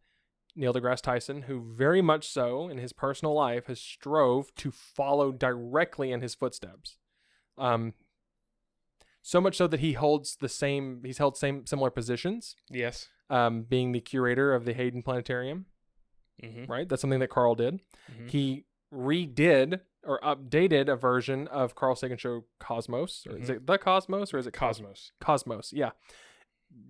Neil 0.55 0.73
deGrasse 0.73 1.03
Tyson, 1.03 1.43
who 1.43 1.61
very 1.75 2.01
much 2.01 2.27
so 2.29 2.69
in 2.69 2.79
his 2.79 2.93
personal 2.95 3.35
life 3.35 3.67
has 3.67 3.81
strove 3.81 4.55
to 4.57 4.71
follow 4.71 5.31
directly 5.33 6.11
in 6.13 6.23
his 6.23 6.35
footsteps. 6.35 6.97
Um, 7.59 7.93
so 9.29 9.41
much 9.41 9.57
so 9.57 9.67
that 9.67 9.81
he 9.81 9.95
holds 9.95 10.37
the 10.37 10.49
same, 10.49 11.03
he's 11.05 11.19
held 11.19 11.37
same 11.37 11.67
similar 11.67 11.91
positions, 11.91 12.55
Yes. 12.71 13.09
um, 13.29 13.63
being 13.63 13.91
the 13.91 14.01
curator 14.01 14.55
of 14.55 14.65
the 14.65 14.73
Hayden 14.73 15.03
Planetarium, 15.03 15.67
Mm-hmm. 16.43 16.71
right? 16.71 16.89
That's 16.89 17.01
something 17.01 17.19
that 17.21 17.31
Carl 17.31 17.55
did. 17.57 17.81
Mhm. 18.13 18.31
He 18.31 18.67
redid 18.93 19.81
or 20.05 20.21
updated 20.21 20.89
a 20.89 20.95
version 20.95 21.49
of 21.49 21.75
Carl 21.75 21.97
Sagan 21.97 22.19
show 22.19 22.45
Cosmos, 22.61 23.27
or 23.29 23.37
is 23.39 23.49
Mhm. 23.49 23.57
it 23.57 23.67
the 23.67 23.79
Cosmos, 23.79 24.33
or 24.33 24.39
is 24.39 24.47
it 24.47 24.53
Cosmos. 24.53 25.11
Cosmos? 25.21 25.73
Yeah, 25.73 25.91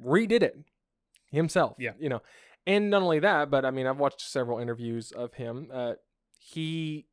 redid 0.02 0.42
it 0.42 0.58
himself. 1.30 1.76
Yeah. 1.78 1.92
you 1.98 2.08
know, 2.10 2.20
and 2.66 2.90
not 2.90 3.00
only 3.02 3.18
that, 3.20 3.48
but 3.50 3.64
I 3.64 3.70
mean, 3.70 3.86
I've 3.86 3.98
watched 3.98 4.20
several 4.20 4.58
interviews 4.58 5.10
of 5.12 5.34
him. 5.34 5.70
Uh, 5.72 5.94
he 6.38 7.06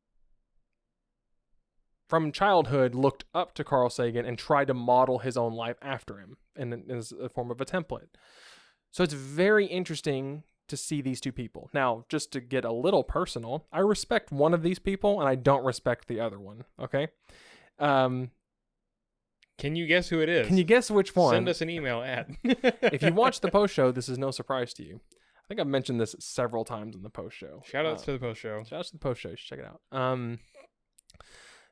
from 2.08 2.32
childhood 2.32 2.94
looked 2.94 3.24
up 3.34 3.54
to 3.54 3.64
Carl 3.64 3.90
Sagan 3.90 4.26
and 4.26 4.38
tried 4.38 4.66
to 4.68 4.74
model 4.74 5.20
his 5.20 5.36
own 5.36 5.54
life 5.54 5.76
after 5.82 6.18
him 6.18 6.36
in, 6.56 6.90
as 6.90 7.12
a 7.12 7.28
form 7.28 7.50
of 7.50 7.60
a 7.60 7.64
template. 7.64 8.08
So 8.90 9.02
it's 9.02 9.14
very 9.14 9.66
interesting 9.66 10.44
to 10.68 10.76
see 10.76 11.00
these 11.02 11.20
two 11.20 11.32
people. 11.32 11.68
Now, 11.74 12.04
just 12.08 12.30
to 12.32 12.40
get 12.40 12.64
a 12.64 12.72
little 12.72 13.04
personal, 13.04 13.66
I 13.72 13.80
respect 13.80 14.32
one 14.32 14.54
of 14.54 14.62
these 14.62 14.78
people 14.78 15.20
and 15.20 15.28
I 15.28 15.34
don't 15.34 15.64
respect 15.64 16.08
the 16.08 16.20
other 16.20 16.38
one. 16.38 16.64
Okay. 16.80 17.08
Um, 17.78 18.30
Can 19.58 19.74
you 19.76 19.86
guess 19.86 20.08
who 20.08 20.20
it 20.20 20.28
is? 20.28 20.46
can 20.46 20.56
you 20.56 20.64
guess 20.64 20.90
which 20.90 21.14
one? 21.16 21.34
Send 21.34 21.48
us 21.48 21.60
an 21.60 21.68
email 21.70 22.02
at. 22.02 22.28
if 22.44 23.02
you 23.02 23.12
watch 23.12 23.40
the 23.40 23.50
post 23.50 23.74
show, 23.74 23.90
this 23.92 24.08
is 24.08 24.16
no 24.18 24.30
surprise 24.30 24.72
to 24.74 24.84
you. 24.84 25.00
I 25.12 25.48
think 25.48 25.60
I've 25.60 25.66
mentioned 25.66 26.00
this 26.00 26.14
several 26.20 26.64
times 26.64 26.96
in 26.96 27.02
the 27.02 27.10
post 27.10 27.36
show. 27.36 27.62
Shout 27.66 27.84
outs 27.84 28.02
Uh, 28.02 28.06
to 28.06 28.12
the 28.12 28.18
post 28.18 28.40
show. 28.40 28.62
shout 28.64 28.78
outs 28.78 28.90
to 28.90 28.94
the 28.96 29.00
post 29.00 29.20
show. 29.20 29.28
You 29.30 29.36
should 29.36 29.48
check 29.48 29.58
it 29.58 29.66
out. 29.66 29.80
Um, 29.98 30.38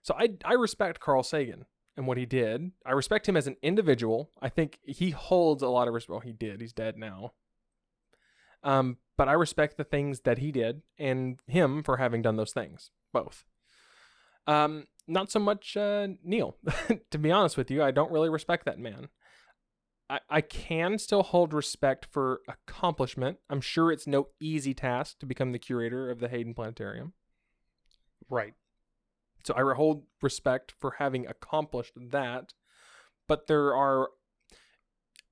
so 0.02 0.14
I 0.18 0.30
I 0.44 0.54
respect 0.54 1.00
Carl 1.00 1.22
Sagan 1.22 1.66
and 1.96 2.06
what 2.06 2.18
he 2.18 2.26
did. 2.26 2.72
I 2.86 2.92
respect 2.92 3.28
him 3.28 3.36
as 3.36 3.46
an 3.46 3.56
individual. 3.62 4.30
I 4.40 4.48
think 4.48 4.78
he 4.82 5.10
holds 5.10 5.62
a 5.62 5.68
lot 5.68 5.88
of 5.88 5.94
respect. 5.94 6.10
Well, 6.10 6.20
he 6.20 6.32
did. 6.32 6.60
He's 6.60 6.72
dead 6.72 6.96
now. 6.96 7.32
Um, 8.62 8.98
but 9.16 9.28
I 9.28 9.32
respect 9.32 9.76
the 9.76 9.84
things 9.84 10.20
that 10.20 10.38
he 10.38 10.52
did 10.52 10.82
and 10.98 11.38
him 11.46 11.82
for 11.82 11.96
having 11.96 12.22
done 12.22 12.36
those 12.36 12.52
things. 12.52 12.90
Both. 13.12 13.44
Um, 14.46 14.86
not 15.06 15.30
so 15.30 15.38
much 15.38 15.76
uh, 15.76 16.08
Neil. 16.24 16.56
to 17.10 17.18
be 17.18 17.30
honest 17.30 17.56
with 17.56 17.70
you, 17.70 17.82
I 17.82 17.90
don't 17.90 18.12
really 18.12 18.30
respect 18.30 18.64
that 18.66 18.78
man. 18.78 19.08
I, 20.08 20.20
I 20.28 20.40
can 20.40 20.98
still 20.98 21.22
hold 21.22 21.52
respect 21.52 22.06
for 22.10 22.40
accomplishment. 22.48 23.38
I'm 23.50 23.60
sure 23.60 23.92
it's 23.92 24.06
no 24.06 24.28
easy 24.40 24.74
task 24.74 25.18
to 25.20 25.26
become 25.26 25.52
the 25.52 25.58
curator 25.58 26.10
of 26.10 26.20
the 26.20 26.28
Hayden 26.28 26.54
Planetarium. 26.54 27.12
Right. 28.28 28.54
So 29.46 29.55
I 29.57 29.74
hold 29.74 30.05
respect 30.20 30.74
for 30.81 30.96
having 30.98 31.26
accomplished 31.26 31.92
that. 31.96 32.52
But 33.28 33.46
there 33.46 33.74
are, 33.74 34.11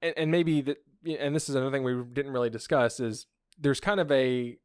and, 0.00 0.14
and 0.16 0.30
maybe 0.30 0.60
that, 0.62 0.78
and 1.18 1.34
this 1.34 1.48
is 1.48 1.54
another 1.54 1.70
thing 1.70 1.82
we 1.82 2.02
didn't 2.12 2.32
really 2.32 2.50
discuss 2.50 3.00
is 3.00 3.26
there's 3.58 3.80
kind 3.80 4.00
of 4.00 4.10
a 4.12 4.58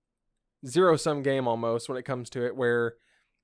zero 0.66 0.96
sum 0.96 1.22
game 1.22 1.48
almost 1.48 1.90
when 1.90 1.98
it 1.98 2.04
comes 2.04 2.30
to 2.32 2.46
it 2.46 2.56
where 2.56 2.96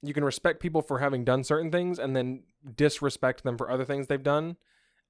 you 0.02 0.14
can 0.14 0.24
respect 0.24 0.60
people 0.60 0.82
for 0.82 1.00
having 1.00 1.24
done 1.24 1.44
certain 1.44 1.72
things 1.72 2.00
and 2.00 2.16
then 2.16 2.44
disrespect 2.76 3.44
them 3.44 3.58
for 3.58 3.70
other 3.70 3.86
things 3.86 4.08
they've 4.08 4.24
done. 4.24 4.58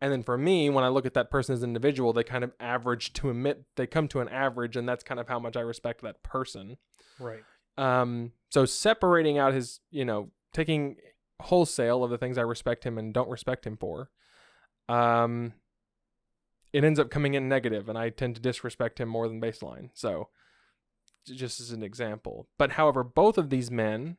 And 0.01 0.11
then 0.11 0.23
for 0.23 0.37
me, 0.37 0.69
when 0.69 0.83
I 0.83 0.87
look 0.87 1.05
at 1.05 1.13
that 1.13 1.29
person 1.29 1.53
as 1.53 1.61
an 1.61 1.69
individual, 1.69 2.11
they 2.11 2.23
kind 2.23 2.43
of 2.43 2.51
average 2.59 3.13
to 3.13 3.29
admit 3.29 3.63
they 3.75 3.85
come 3.85 4.07
to 4.09 4.19
an 4.19 4.29
average, 4.29 4.75
and 4.75 4.89
that's 4.89 5.03
kind 5.03 5.19
of 5.19 5.27
how 5.27 5.37
much 5.37 5.55
I 5.55 5.61
respect 5.61 6.01
that 6.01 6.23
person. 6.23 6.77
Right. 7.19 7.43
Um, 7.77 8.31
so 8.49 8.65
separating 8.65 9.37
out 9.37 9.53
his, 9.53 9.79
you 9.91 10.03
know, 10.03 10.31
taking 10.53 10.97
wholesale 11.41 12.03
of 12.03 12.09
the 12.09 12.17
things 12.17 12.37
I 12.37 12.41
respect 12.41 12.85
him 12.85 12.97
and 12.97 13.13
don't 13.13 13.29
respect 13.29 13.65
him 13.65 13.77
for, 13.77 14.09
um, 14.89 15.53
it 16.73 16.83
ends 16.83 16.99
up 16.99 17.09
coming 17.09 17.33
in 17.33 17.49
negative, 17.49 17.89
and 17.89 17.97
I 17.97 18.09
tend 18.09 18.35
to 18.35 18.41
disrespect 18.41 18.99
him 18.99 19.09
more 19.09 19.27
than 19.27 19.41
baseline. 19.41 19.89
So, 19.93 20.29
just 21.27 21.59
as 21.59 21.71
an 21.71 21.83
example. 21.83 22.47
But 22.57 22.73
however, 22.73 23.03
both 23.03 23.37
of 23.37 23.49
these 23.49 23.69
men, 23.69 24.17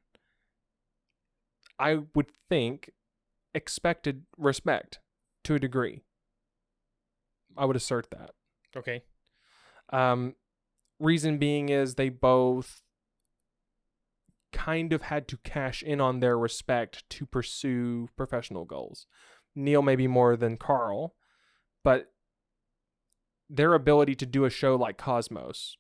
I 1.79 2.01
would 2.14 2.31
think, 2.49 2.90
expected 3.55 4.25
respect 4.37 5.01
to 5.45 5.55
a 5.55 5.59
degree. 5.59 6.03
I 7.57 7.64
would 7.64 7.77
assert 7.77 8.11
that. 8.11 8.31
Okay. 8.77 9.03
Um, 9.92 10.35
reason 10.99 11.38
being 11.38 11.68
is 11.68 11.95
they 11.95 12.09
both 12.09 12.83
kind 14.53 14.93
of 14.93 15.03
had 15.03 15.27
to 15.29 15.37
cash 15.38 15.83
in 15.83 16.01
on 16.01 16.21
their 16.21 16.38
respect 16.38 17.09
to 17.11 17.27
pursue 17.27 18.09
professional 18.17 18.65
goals. 18.65 19.07
Neil 19.55 19.83
maybe 19.83 20.07
more 20.07 20.37
than 20.37 20.57
Carl, 20.57 21.15
but 21.85 22.12
their 23.51 23.75
ability 23.75 24.15
to 24.17 24.27
do 24.27 24.45
a 24.45 24.51
show 24.51 24.77
like 24.77 24.97
Cosmos, 24.97 25.77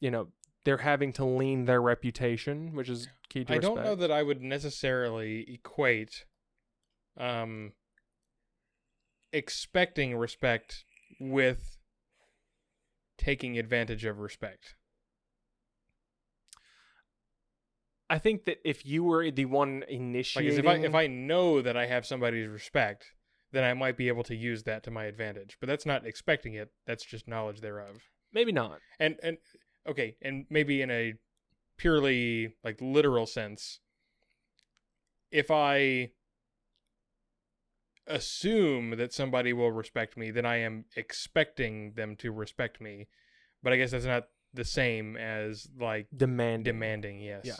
you 0.00 0.10
know, 0.10 0.28
they're 0.64 0.78
having 0.78 1.12
to 1.14 1.24
lean 1.24 1.64
their 1.64 1.80
reputation, 1.80 2.74
which 2.74 2.88
is 2.88 3.08
key 3.28 3.44
to 3.44 3.52
I 3.52 3.56
respect. 3.56 3.74
don't 3.76 3.84
know 3.84 3.94
that 3.94 4.10
I 4.10 4.22
would 4.22 4.42
necessarily 4.42 5.44
equate 5.54 6.24
um 7.16 7.72
expecting 9.32 10.16
respect 10.16 10.84
with 11.20 11.76
taking 13.18 13.58
advantage 13.58 14.04
of 14.04 14.18
respect. 14.18 14.74
I 18.10 18.18
think 18.18 18.44
that 18.44 18.58
if 18.64 18.84
you 18.84 19.02
were 19.04 19.30
the 19.30 19.46
one 19.46 19.80
Like 19.80 19.88
initiating, 19.88 20.52
as 20.52 20.58
if 20.58 20.66
I 20.66 20.74
if 20.76 20.94
I 20.94 21.06
know 21.06 21.62
that 21.62 21.76
I 21.76 21.86
have 21.86 22.04
somebody's 22.06 22.48
respect, 22.48 23.12
then 23.52 23.64
I 23.64 23.72
might 23.74 23.96
be 23.96 24.08
able 24.08 24.24
to 24.24 24.34
use 24.34 24.64
that 24.64 24.82
to 24.84 24.90
my 24.90 25.04
advantage. 25.04 25.56
But 25.60 25.68
that's 25.68 25.86
not 25.86 26.06
expecting 26.06 26.54
it. 26.54 26.70
That's 26.86 27.04
just 27.04 27.26
knowledge 27.26 27.60
thereof. 27.60 28.02
maybe 28.32 28.52
not. 28.52 28.80
And 29.00 29.16
and 29.22 29.38
okay, 29.88 30.16
and 30.20 30.46
maybe 30.50 30.82
in 30.82 30.90
a 30.90 31.14
purely 31.76 32.54
like 32.62 32.78
literal 32.80 33.26
sense, 33.26 33.80
if 35.30 35.50
I 35.50 36.10
assume 38.06 38.96
that 38.98 39.12
somebody 39.14 39.52
will 39.52 39.72
respect 39.72 40.16
me, 40.16 40.30
then 40.30 40.44
I 40.44 40.56
am 40.56 40.84
expecting 40.94 41.92
them 41.94 42.16
to 42.16 42.30
respect 42.30 42.80
me. 42.80 43.08
But 43.62 43.72
I 43.72 43.76
guess 43.76 43.92
that's 43.92 44.04
not 44.04 44.28
the 44.52 44.64
same 44.64 45.16
as 45.16 45.68
like 45.80 46.06
Demanding. 46.14 46.74
demanding, 46.74 47.20
yes. 47.20 47.44
Yeah. 47.44 47.56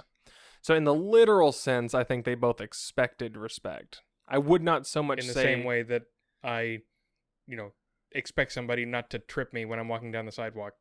So 0.65 0.75
in 0.75 0.85
the 0.85 0.95
literal 0.95 1.53
sense, 1.53 1.93
I 1.93 2.05
think 2.05 2.25
they 2.25 2.35
both 2.35 2.59
expected 2.59 3.37
respect. 3.37 4.01
I 4.27 4.39
would 4.39 4.63
not 4.63 4.87
so 4.87 5.03
much 5.03 5.21
In 5.21 5.27
the 5.27 5.35
say 5.35 5.43
same 5.43 5.65
way 5.65 5.83
that 5.83 6.05
I, 6.43 6.79
you 7.47 7.55
know, 7.55 7.73
expect 8.13 8.53
somebody 8.53 8.87
not 8.87 9.11
to 9.11 9.19
trip 9.19 9.53
me 9.53 9.67
when 9.67 9.79
I'm 9.79 9.89
walking 9.89 10.11
down 10.11 10.25
the 10.25 10.33
sidewalk. 10.33 10.73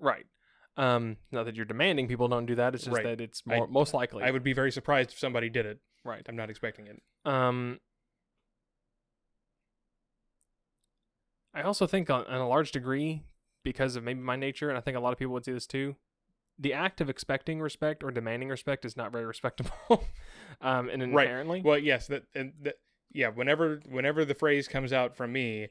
right. 0.00 0.26
Um, 0.76 1.18
not 1.30 1.44
that 1.44 1.54
you're 1.54 1.64
demanding 1.64 2.08
people 2.08 2.26
don't 2.26 2.46
do 2.46 2.56
that. 2.56 2.74
It's 2.74 2.82
just 2.82 2.96
Right. 2.96 3.04
that 3.04 3.20
it's 3.20 3.40
I- 3.48 3.58
more 3.58 3.68
most 3.68 3.94
likely. 3.94 4.24
I 4.24 4.32
would 4.32 4.42
be 4.42 4.52
very 4.52 4.72
surprised 4.72 5.12
if 5.12 5.18
somebody 5.20 5.48
did 5.48 5.64
it. 5.66 5.78
right. 6.02 6.26
I'm 6.28 6.34
not 6.34 6.50
expecting 6.50 6.88
it. 6.88 7.00
Um, 7.24 7.78
I 11.54 11.62
also 11.62 11.86
think 11.86 12.10
on, 12.10 12.24
on 12.26 12.40
a 12.40 12.48
large 12.48 12.72
degree, 12.72 13.22
because 13.62 13.94
of 13.94 14.02
maybe 14.02 14.18
my 14.18 14.34
nature, 14.34 14.68
and 14.68 14.76
I 14.76 14.80
think 14.80 14.96
a 14.96 15.00
lot 15.00 15.12
of 15.12 15.18
people 15.20 15.32
would 15.34 15.44
see 15.44 15.52
this 15.52 15.68
too, 15.68 15.94
the 16.58 16.72
act 16.72 17.00
of 17.00 17.10
expecting 17.10 17.60
respect 17.60 18.02
or 18.04 18.10
demanding 18.10 18.48
respect 18.48 18.84
is 18.84 18.96
not 18.96 19.12
very 19.12 19.24
respectable. 19.24 19.72
um, 20.60 20.88
and 20.88 21.02
Right. 21.62 21.64
Well, 21.64 21.78
yes, 21.78 22.06
that 22.08 22.24
and 22.34 22.52
that 22.62 22.76
yeah, 23.12 23.28
whenever 23.28 23.80
whenever 23.88 24.24
the 24.24 24.34
phrase 24.34 24.68
comes 24.68 24.92
out 24.92 25.16
from 25.16 25.32
me, 25.32 25.68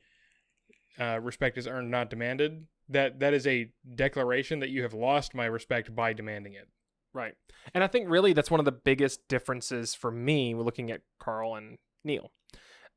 uh, 1.00 1.20
respect 1.22 1.58
is 1.58 1.68
earned, 1.68 1.92
not 1.92 2.10
demanded. 2.10 2.68
That 2.90 3.20
that 3.20 3.34
is 3.34 3.48
a 3.48 3.72
declaration 3.96 4.60
that 4.60 4.70
you 4.70 4.84
have 4.84 4.94
lost 4.94 5.34
my 5.34 5.46
respect 5.46 5.96
by 5.96 6.14
demanding 6.14 6.54
it. 6.54 6.68
Right. 7.14 7.36
And 7.74 7.84
I 7.84 7.88
think 7.88 8.10
really 8.10 8.34
that's 8.34 8.52
one 8.52 8.60
of 8.60 8.66
the 8.66 8.72
biggest 8.72 9.28
differences 9.28 9.94
for 9.94 10.12
me 10.12 10.56
looking 10.56 10.92
at 10.92 11.02
Carl 11.20 11.56
and 11.56 11.78
Neil. 12.04 12.32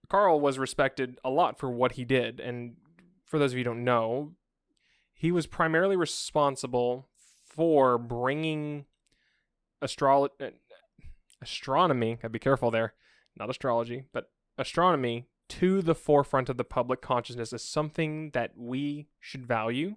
Carl 0.09 0.41
was 0.41 0.59
respected 0.59 1.19
a 1.25 1.31
lot 1.31 1.59
for 1.59 1.71
what 1.71 1.93
he 1.93 2.05
did. 2.05 2.41
And 2.41 2.77
for 3.25 3.39
those 3.39 3.53
of 3.53 3.59
you 3.59 3.65
who 3.65 3.71
don't 3.71 3.85
know, 3.85 4.33
he 5.13 5.33
was 5.33 5.47
primarily 5.47 5.97
responsible 5.97 7.09
for 7.57 7.99
bringing 7.99 8.85
astro- 9.83 10.29
uh, 10.41 10.51
astronomy, 11.43 12.17
gotta 12.17 12.29
be 12.29 12.39
careful 12.39 12.71
there, 12.71 12.95
not 13.37 13.51
astrology, 13.51 14.05
but 14.13 14.31
astronomy 14.59 15.27
to 15.49 15.83
the 15.83 15.95
forefront 15.95 16.49
of 16.49 16.57
the 16.57 16.65
public 16.65 17.01
consciousness 17.01 17.53
is 17.53 17.63
something 17.63 18.31
that 18.31 18.53
we 18.57 19.09
should 19.21 19.47
value, 19.47 19.97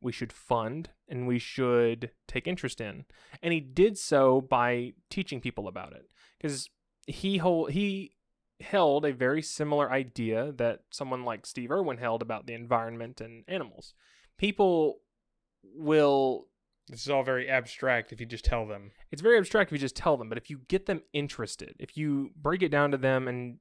we 0.00 0.12
should 0.12 0.32
fund, 0.32 0.90
and 1.08 1.26
we 1.26 1.38
should 1.38 2.10
take 2.26 2.46
interest 2.46 2.80
in 2.80 3.04
and 3.42 3.52
he 3.52 3.60
did 3.60 3.96
so 3.96 4.40
by 4.40 4.92
teaching 5.10 5.40
people 5.40 5.68
about 5.68 5.92
it 5.92 6.06
because 6.38 6.68
he 7.06 7.38
hold, 7.38 7.70
he 7.70 8.12
held 8.60 9.04
a 9.04 9.12
very 9.12 9.42
similar 9.42 9.90
idea 9.90 10.52
that 10.56 10.80
someone 10.90 11.24
like 11.24 11.46
Steve 11.46 11.70
Irwin 11.70 11.98
held 11.98 12.22
about 12.22 12.46
the 12.46 12.54
environment 12.54 13.20
and 13.20 13.44
animals. 13.46 13.94
People 14.38 14.98
will 15.62 16.46
This 16.88 17.02
is 17.02 17.10
all 17.10 17.22
very 17.24 17.48
abstract 17.48 18.12
if 18.12 18.20
you 18.20 18.26
just 18.26 18.44
tell 18.44 18.66
them. 18.66 18.92
it's 19.10 19.22
very 19.22 19.38
abstract 19.38 19.70
if 19.70 19.72
you 19.72 19.78
just 19.78 19.96
tell 19.96 20.16
them, 20.16 20.28
but 20.28 20.38
if 20.38 20.48
you 20.48 20.60
get 20.68 20.86
them 20.86 21.02
interested, 21.12 21.74
if 21.78 21.96
you 21.96 22.30
break 22.36 22.62
it 22.62 22.68
down 22.70 22.90
to 22.92 22.96
them 22.96 23.26
and 23.26 23.58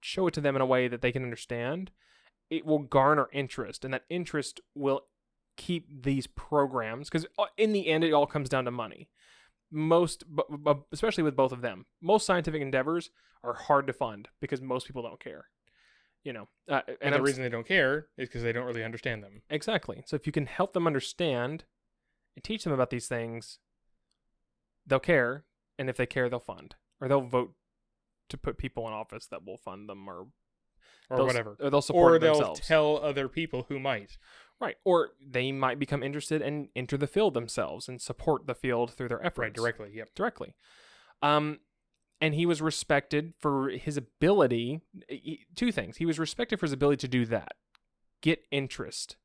show 0.00 0.26
it 0.26 0.34
to 0.34 0.40
them 0.40 0.56
in 0.56 0.62
a 0.62 0.66
way 0.66 0.88
that 0.88 1.00
they 1.00 1.12
can 1.12 1.22
understand, 1.22 1.90
it 2.48 2.66
will 2.66 2.80
garner 2.80 3.28
interest, 3.32 3.84
and 3.84 3.94
that 3.94 4.04
interest 4.10 4.60
will 4.74 5.02
keep 5.56 6.02
these 6.02 6.26
programs 6.26 7.08
because 7.08 7.26
in 7.56 7.72
the 7.72 7.86
end, 7.88 8.02
it 8.02 8.12
all 8.12 8.26
comes 8.26 8.48
down 8.48 8.64
to 8.64 8.70
money. 8.70 9.08
Most, 9.70 10.24
especially 10.90 11.22
with 11.22 11.36
both 11.36 11.52
of 11.52 11.60
them, 11.60 11.86
most 12.02 12.26
scientific 12.26 12.60
endeavors 12.60 13.10
are 13.44 13.54
hard 13.54 13.86
to 13.86 13.92
fund 13.92 14.28
because 14.40 14.60
most 14.60 14.86
people 14.86 15.02
don't 15.02 15.22
care. 15.22 15.44
You 16.24 16.32
know, 16.32 16.48
uh, 16.68 16.80
And, 16.88 16.96
and 17.00 17.12
the 17.14 17.18
I'm 17.18 17.24
reason 17.24 17.42
they 17.44 17.48
don't 17.48 17.66
care 17.66 18.08
is 18.18 18.28
because 18.28 18.42
they 18.42 18.52
don't 18.52 18.66
really 18.66 18.82
understand 18.82 19.22
them. 19.22 19.42
Exactly. 19.48 20.02
So 20.06 20.16
if 20.16 20.26
you 20.26 20.32
can 20.32 20.46
help 20.46 20.72
them 20.72 20.86
understand 20.86 21.64
and 22.36 22.44
teach 22.44 22.64
them 22.64 22.72
about 22.72 22.90
these 22.90 23.08
things, 23.08 23.58
they'll 24.86 24.98
care, 25.00 25.44
and 25.78 25.88
if 25.90 25.96
they 25.96 26.06
care, 26.06 26.28
they'll 26.28 26.40
fund 26.40 26.74
or 27.00 27.08
they'll 27.08 27.20
vote 27.20 27.54
to 28.28 28.36
put 28.38 28.58
people 28.58 28.86
in 28.86 28.92
office 28.92 29.26
that 29.26 29.44
will 29.44 29.56
fund 29.56 29.88
them 29.88 30.08
or 30.08 30.28
Or 31.10 31.24
whatever. 31.26 31.56
or 31.60 31.70
they'll 31.70 31.82
support 31.82 32.12
Or 32.14 32.18
they'll 32.18 32.34
themselves. 32.34 32.60
tell 32.60 32.98
other 32.98 33.28
people 33.28 33.64
who 33.68 33.78
might. 33.80 34.18
right. 34.60 34.76
Or 34.84 35.12
they 35.20 35.50
might 35.52 35.78
become 35.78 36.02
interested 36.02 36.42
and 36.42 36.68
enter 36.76 36.96
the 36.98 37.06
field 37.06 37.34
themselves 37.34 37.88
and 37.88 38.00
support 38.00 38.46
the 38.46 38.54
field 38.54 38.92
through 38.92 39.08
their 39.08 39.20
efforts 39.24 39.38
Right, 39.38 39.52
directly. 39.54 39.90
Yep. 39.94 40.14
directly. 40.14 40.54
Um, 41.22 41.60
and 42.20 42.34
he 42.34 42.44
was 42.46 42.60
respected 42.60 43.32
for 43.38 43.70
his 43.70 43.96
ability. 43.96 44.82
he- 45.08 45.46
Two 45.54 45.72
things: 45.72 45.96
he 45.96 46.04
was 46.06 46.18
respected 46.18 46.58
for 46.60 46.66
his 46.66 46.72
ability 46.74 46.98
to 46.98 47.08
do 47.08 47.24
that, 47.26 47.56
get 48.20 48.46
interest 48.50 49.16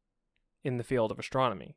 in 0.63 0.77
the 0.77 0.83
field 0.83 1.11
of 1.11 1.19
astronomy, 1.19 1.75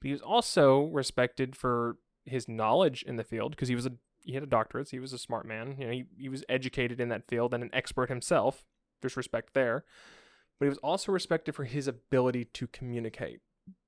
but 0.00 0.06
he 0.06 0.12
was 0.12 0.22
also 0.22 0.84
respected 0.84 1.56
for 1.56 1.96
his 2.24 2.48
knowledge 2.48 3.02
in 3.02 3.16
the 3.16 3.24
field 3.24 3.52
because 3.52 3.68
he 3.68 3.74
was 3.74 3.86
a 3.86 3.92
he 4.22 4.34
had 4.34 4.42
a 4.42 4.46
doctorate. 4.46 4.88
So 4.88 4.92
he 4.92 5.00
was 5.00 5.14
a 5.14 5.18
smart 5.18 5.46
man. 5.46 5.76
You 5.78 5.86
know, 5.86 5.92
he, 5.92 6.04
he 6.16 6.28
was 6.28 6.44
educated 6.48 7.00
in 7.00 7.08
that 7.08 7.26
field 7.26 7.54
and 7.54 7.62
an 7.62 7.70
expert 7.72 8.10
himself. 8.10 8.64
There's 9.00 9.16
respect 9.16 9.54
there, 9.54 9.84
but 10.58 10.66
he 10.66 10.68
was 10.68 10.78
also 10.78 11.10
respected 11.10 11.54
for 11.54 11.64
his 11.64 11.88
ability 11.88 12.44
to 12.44 12.66
communicate 12.66 13.40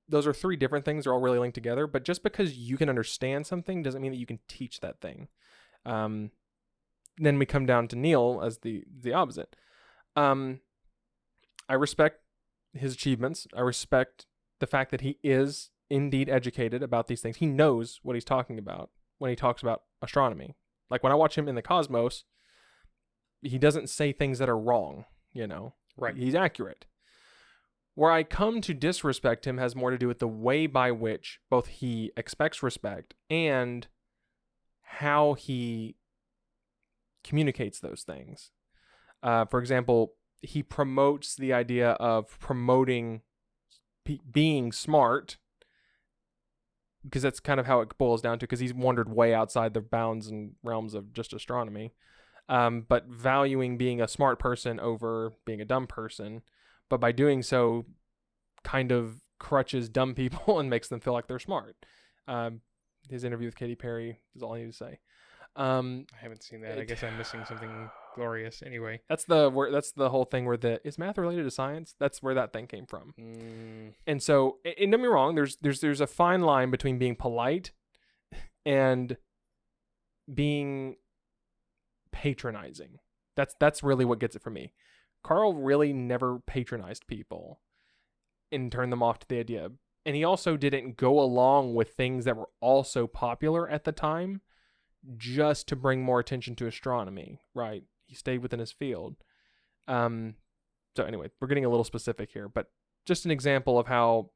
those 0.09 0.27
are 0.27 0.33
three 0.33 0.57
different 0.57 0.85
things. 0.85 1.05
They're 1.05 1.13
all 1.13 1.21
really 1.21 1.39
linked 1.39 1.55
together. 1.55 1.87
But 1.87 2.05
just 2.05 2.23
because 2.23 2.57
you 2.57 2.77
can 2.77 2.89
understand 2.89 3.47
something 3.47 3.83
doesn't 3.83 4.03
mean 4.03 4.13
that 4.13 4.19
you 4.19 4.27
can 4.27 4.41
teach 4.47 4.81
that 4.81 5.01
thing. 5.01 5.29
Um, 5.85 6.31
then 7.19 7.39
we 7.39 7.47
come 7.47 7.67
down 7.67 7.89
to 7.89 7.97
Neil 7.97 8.41
as 8.45 8.59
the 8.59 8.85
the 8.89 9.13
opposite. 9.13 9.57
Um, 10.15 10.61
I 11.69 11.75
respect 11.75 12.21
his 12.75 12.95
achievements. 12.95 13.47
I 13.55 13.61
respect 13.61 14.27
the 14.61 14.67
fact 14.67 14.91
that 14.91 15.01
he 15.01 15.19
is 15.23 15.71
indeed 15.93 16.29
educated 16.31 16.83
about 16.83 17.07
these 17.07 17.21
things. 17.21 17.37
He 17.37 17.47
knows 17.47 18.01
what 18.03 18.17
he's 18.17 18.25
talking 18.25 18.59
about 18.59 18.91
when 19.19 19.29
he 19.29 19.37
talks 19.37 19.63
about 19.63 19.83
astronomy. 20.01 20.57
Like 20.91 21.03
when 21.03 21.13
I 21.13 21.17
watch 21.17 21.37
him 21.37 21.49
in 21.49 21.55
the 21.55 21.63
cosmos, 21.63 22.25
he 23.43 23.59
doesn't 23.59 23.91
say 23.91 24.11
things 24.11 24.39
that 24.39 24.49
are 24.49 24.59
wrong. 24.59 25.05
You 25.35 25.47
know, 25.47 25.75
Right. 25.97 26.17
He's 26.17 26.35
accurate. 26.35 26.87
Where 27.95 28.11
I 28.11 28.23
come 28.23 28.63
to 28.63 28.73
disrespect 28.73 29.47
him 29.47 29.59
has 29.59 29.77
more 29.77 29.91
to 29.91 29.99
do 29.99 30.09
with 30.09 30.19
the 30.19 30.29
way 30.29 30.67
by 30.67 30.91
which 30.91 31.41
both 31.51 31.67
he 31.67 32.11
expects 32.17 32.63
respect 32.63 33.15
and 33.29 33.87
how 34.83 35.35
he 35.35 35.97
communicates 37.23 37.81
those 37.81 38.03
things. 38.03 38.51
Uh, 39.23 39.45
for 39.45 39.61
example, 39.61 40.15
he 40.41 40.63
promotes 40.63 41.37
the 41.37 41.53
idea 41.53 41.91
of 41.93 42.39
promoting 42.39 43.21
pe- 44.05 44.19
being 44.31 44.73
smart 44.73 45.37
because 47.05 47.23
that's 47.23 47.41
kind 47.41 47.59
of 47.59 47.67
how 47.67 47.81
it 47.81 47.97
boils 47.99 48.23
down 48.23 48.39
to 48.39 48.45
because 48.45 48.61
he's 48.61 48.75
wandered 48.75 49.09
way 49.09 49.35
outside 49.35 49.75
the 49.75 49.81
bounds 49.81 50.29
and 50.29 50.53
realms 50.63 50.95
of 50.95 51.13
just 51.13 51.33
astronomy. 51.33 51.93
Um, 52.49 52.85
but 52.89 53.07
valuing 53.07 53.79
being 53.79 54.01
a 54.01 54.09
smart 54.09 54.39
person 54.39 54.81
over 54.81 55.33
being 55.45 55.61
a 55.61 55.65
dumb 55.65 55.87
person 55.87 56.43
but 56.93 57.01
by 57.01 57.11
doing 57.11 57.43
so 57.43 57.87
kind 58.65 58.93
of 58.93 59.23
crutches 59.39 59.89
dumb 59.89 60.15
people 60.23 60.61
and 60.61 60.69
makes 60.69 60.89
them 60.89 61.01
feel 61.01 61.15
like 61.15 61.27
they're 61.27 61.39
smart. 61.39 61.75
Um, 62.29 62.61
his 63.09 63.25
interview 63.25 63.47
with 63.47 63.57
Katy 63.57 63.77
Perry 63.77 64.21
is 64.37 64.43
all 64.43 64.53
I 64.53 64.59
need 64.59 64.67
to 64.67 64.77
say 64.77 64.99
um, 65.57 66.07
I 66.19 66.23
haven't 66.23 66.43
seen 66.43 66.61
that. 66.63 66.79
I 66.79 66.85
guess 66.85 67.03
I'm 67.03 67.17
missing 67.19 67.45
something 67.45 67.91
glorious. 68.15 68.63
Anyway. 68.65 69.01
that's 69.09 69.25
the 69.25 69.51
where 69.51 69.71
that's 69.71 69.93
the 69.93 70.11
whole 70.11 70.25
thing 70.25 70.45
where 70.45 70.57
the 70.57 70.81
is 70.87 70.99
math 70.99 71.17
related 71.17 71.45
to 71.45 71.51
science 71.51 71.95
that's 71.99 72.23
where 72.23 72.35
that 72.35 72.53
thing 72.53 72.67
came 72.67 72.87
from 72.87 73.15
Mm, 73.19 73.95
And 74.07 74.23
so, 74.23 74.59
and 74.65 74.91
don't 74.91 75.01
me 75.01 75.09
wrong, 75.09 75.35
there's 75.35 75.57
there's 75.57 75.81
there's 75.81 76.01
a 76.01 76.07
fine 76.07 76.43
line 76.43 76.71
between 76.71 76.99
being 76.99 77.17
polite 77.17 77.73
and 78.67 79.17
being 80.33 80.97
patronizing. 82.13 82.99
That's 83.37 83.55
that's 83.59 83.83
really 83.83 84.05
what 84.05 84.21
gets 84.21 84.37
it 84.37 84.43
for 84.43 84.51
me. 84.51 84.73
Carl 85.25 85.55
really 85.55 85.93
never 85.93 86.41
patronized 86.41 87.07
people 87.07 87.61
and 88.51 88.71
turned 88.71 88.93
them 88.93 89.03
off 89.03 89.21
to 89.21 89.29
the 89.29 89.39
idea. 89.39 89.71
And 90.05 90.17
he 90.17 90.25
also 90.25 90.57
didn't 90.57 90.97
go 90.97 91.21
along 91.21 91.75
with 91.75 91.95
things 91.95 92.25
that 92.25 92.37
were 92.37 92.49
also 92.61 93.07
popular 93.07 93.69
at 93.69 93.85
the 93.85 93.93
time 93.93 94.41
just 95.17 95.69
to 95.69 95.77
bring 95.77 96.03
more 96.03 96.21
attention 96.21 96.55
to 96.57 96.67
astronomy, 96.67 97.41
right? 97.55 97.85
He 98.07 98.15
stayed 98.15 98.43
within 98.43 98.61
his 98.61 98.73
field. 98.73 99.17
Um 99.89 100.37
so 100.97 101.05
anyway, 101.05 101.31
we're 101.41 101.49
getting 101.49 101.65
a 101.65 101.71
little 101.71 101.85
specific 101.85 102.31
here, 102.33 102.49
but 102.49 102.71
just 103.07 103.25
an 103.25 103.31
example 103.31 103.79
of 103.79 103.87
how 103.87 104.31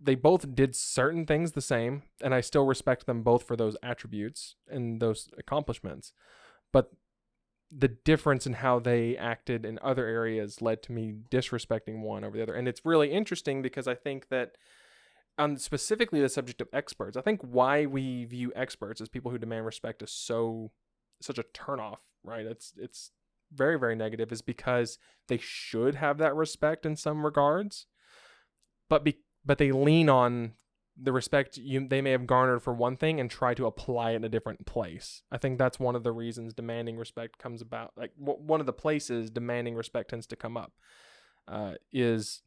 they 0.00 0.14
both 0.14 0.54
did 0.54 0.74
certain 0.74 1.26
things 1.26 1.52
the 1.52 1.60
same, 1.60 2.02
and 2.22 2.34
I 2.34 2.40
still 2.40 2.64
respect 2.64 3.06
them 3.06 3.22
both 3.22 3.42
for 3.42 3.54
those 3.54 3.76
attributes 3.82 4.56
and 4.68 5.00
those 5.00 5.28
accomplishments. 5.38 6.12
But 6.72 6.90
the 7.70 7.88
difference 7.88 8.46
in 8.46 8.54
how 8.54 8.80
they 8.80 9.16
acted 9.16 9.64
in 9.64 9.78
other 9.82 10.06
areas 10.06 10.62
led 10.62 10.82
to 10.84 10.92
me 10.92 11.12
disrespecting 11.30 12.00
one 12.00 12.24
over 12.24 12.36
the 12.36 12.42
other. 12.42 12.54
And 12.54 12.66
it's 12.66 12.84
really 12.84 13.12
interesting 13.12 13.62
because 13.62 13.86
I 13.86 13.94
think 13.94 14.28
that 14.28 14.56
on 15.40 15.56
specifically 15.56 16.20
the 16.20 16.28
subject 16.28 16.60
of 16.60 16.68
experts, 16.72 17.16
I 17.16 17.22
think 17.22 17.40
why 17.42 17.86
we 17.86 18.24
view 18.24 18.52
experts 18.54 19.00
as 19.00 19.08
people 19.08 19.30
who 19.30 19.38
demand 19.38 19.66
respect 19.66 20.02
is 20.02 20.12
so 20.12 20.70
such 21.20 21.38
a 21.38 21.42
turnoff, 21.42 21.98
right? 22.22 22.46
It's 22.46 22.72
it's 22.76 23.10
very, 23.52 23.78
very 23.78 23.96
negative 23.96 24.30
is 24.32 24.42
because 24.42 24.98
they 25.28 25.38
should 25.38 25.96
have 25.96 26.18
that 26.18 26.36
respect 26.36 26.86
in 26.86 26.96
some 26.96 27.24
regards, 27.24 27.86
but 28.88 29.04
be 29.04 29.18
but 29.44 29.58
they 29.58 29.72
lean 29.72 30.08
on 30.08 30.52
the 31.02 31.12
respect 31.12 31.56
you 31.56 31.86
they 31.88 32.02
may 32.02 32.10
have 32.10 32.26
garnered 32.26 32.62
for 32.62 32.74
one 32.74 32.96
thing 32.96 33.18
and 33.18 33.30
try 33.30 33.54
to 33.54 33.66
apply 33.66 34.10
it 34.10 34.16
in 34.16 34.24
a 34.24 34.28
different 34.28 34.66
place. 34.66 35.22
I 35.32 35.38
think 35.38 35.58
that's 35.58 35.80
one 35.80 35.96
of 35.96 36.04
the 36.04 36.12
reasons 36.12 36.52
demanding 36.52 36.96
respect 36.96 37.38
comes 37.38 37.62
about. 37.62 37.92
Like 37.96 38.12
w- 38.18 38.40
one 38.40 38.60
of 38.60 38.66
the 38.66 38.72
places 38.72 39.30
demanding 39.30 39.74
respect 39.74 40.10
tends 40.10 40.26
to 40.28 40.36
come 40.36 40.56
up 40.56 40.72
uh, 41.48 41.74
is 41.90 42.42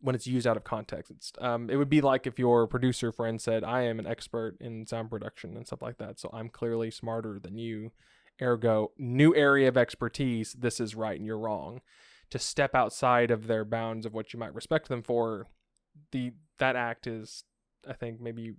when 0.00 0.14
it's 0.14 0.26
used 0.26 0.46
out 0.46 0.56
of 0.56 0.64
context. 0.64 1.10
It's, 1.10 1.32
um, 1.40 1.70
it 1.70 1.76
would 1.76 1.88
be 1.88 2.00
like 2.00 2.26
if 2.26 2.38
your 2.38 2.66
producer 2.66 3.12
friend 3.12 3.40
said, 3.40 3.64
"I 3.64 3.82
am 3.82 3.98
an 3.98 4.06
expert 4.06 4.56
in 4.60 4.86
sound 4.86 5.10
production 5.10 5.56
and 5.56 5.66
stuff 5.66 5.82
like 5.82 5.98
that, 5.98 6.20
so 6.20 6.30
I'm 6.32 6.48
clearly 6.48 6.90
smarter 6.90 7.38
than 7.38 7.58
you." 7.58 7.92
Ergo, 8.40 8.92
new 8.98 9.34
area 9.34 9.68
of 9.68 9.76
expertise. 9.76 10.52
This 10.52 10.78
is 10.78 10.94
right 10.94 11.16
and 11.16 11.26
you're 11.26 11.38
wrong. 11.38 11.80
To 12.30 12.38
step 12.38 12.74
outside 12.74 13.30
of 13.30 13.46
their 13.46 13.64
bounds 13.64 14.04
of 14.04 14.12
what 14.12 14.32
you 14.32 14.38
might 14.38 14.54
respect 14.54 14.88
them 14.88 15.02
for, 15.02 15.46
the 16.12 16.32
that 16.58 16.76
act 16.76 17.06
is, 17.06 17.44
I 17.88 17.92
think, 17.94 18.20
maybe 18.20 18.54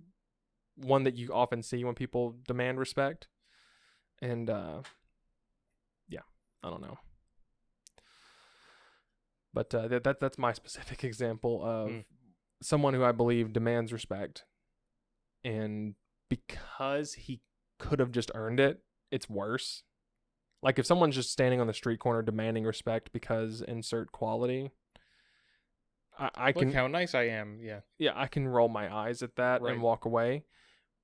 one 0.76 1.04
that 1.04 1.16
you 1.16 1.32
often 1.32 1.62
see 1.62 1.84
when 1.84 1.94
people 1.94 2.36
demand 2.46 2.78
respect. 2.78 3.28
And 4.20 4.48
uh, 4.50 4.82
yeah, 6.08 6.22
I 6.62 6.70
don't 6.70 6.82
know. 6.82 6.98
But 9.54 9.74
uh, 9.74 9.88
that, 9.88 10.04
that 10.04 10.20
that's 10.20 10.38
my 10.38 10.52
specific 10.52 11.04
example 11.10 11.62
of 11.64 11.88
Mm. 11.90 12.04
someone 12.62 12.94
who 12.94 13.04
I 13.04 13.12
believe 13.12 13.52
demands 13.52 13.92
respect, 13.92 14.44
and 15.44 15.94
because 16.28 17.14
he 17.14 17.40
could 17.78 17.98
have 18.00 18.10
just 18.12 18.30
earned 18.34 18.60
it, 18.60 18.82
it's 19.10 19.28
worse. 19.30 19.84
Like 20.62 20.78
if 20.78 20.86
someone's 20.86 21.14
just 21.14 21.30
standing 21.32 21.60
on 21.60 21.66
the 21.68 21.72
street 21.74 22.00
corner 22.00 22.20
demanding 22.22 22.64
respect 22.64 23.12
because 23.12 23.62
insert 23.62 24.10
quality, 24.12 24.72
I, 26.18 26.30
I 26.34 26.46
look 26.48 26.56
can 26.58 26.72
how 26.72 26.88
nice 26.88 27.14
I 27.14 27.24
am. 27.28 27.58
Yeah. 27.62 27.80
yeah, 27.98 28.12
I 28.14 28.26
can 28.26 28.46
roll 28.48 28.68
my 28.68 28.92
eyes 28.92 29.22
at 29.22 29.36
that 29.36 29.62
Right. 29.62 29.72
and 29.72 29.82
walk 29.82 30.04
away. 30.04 30.44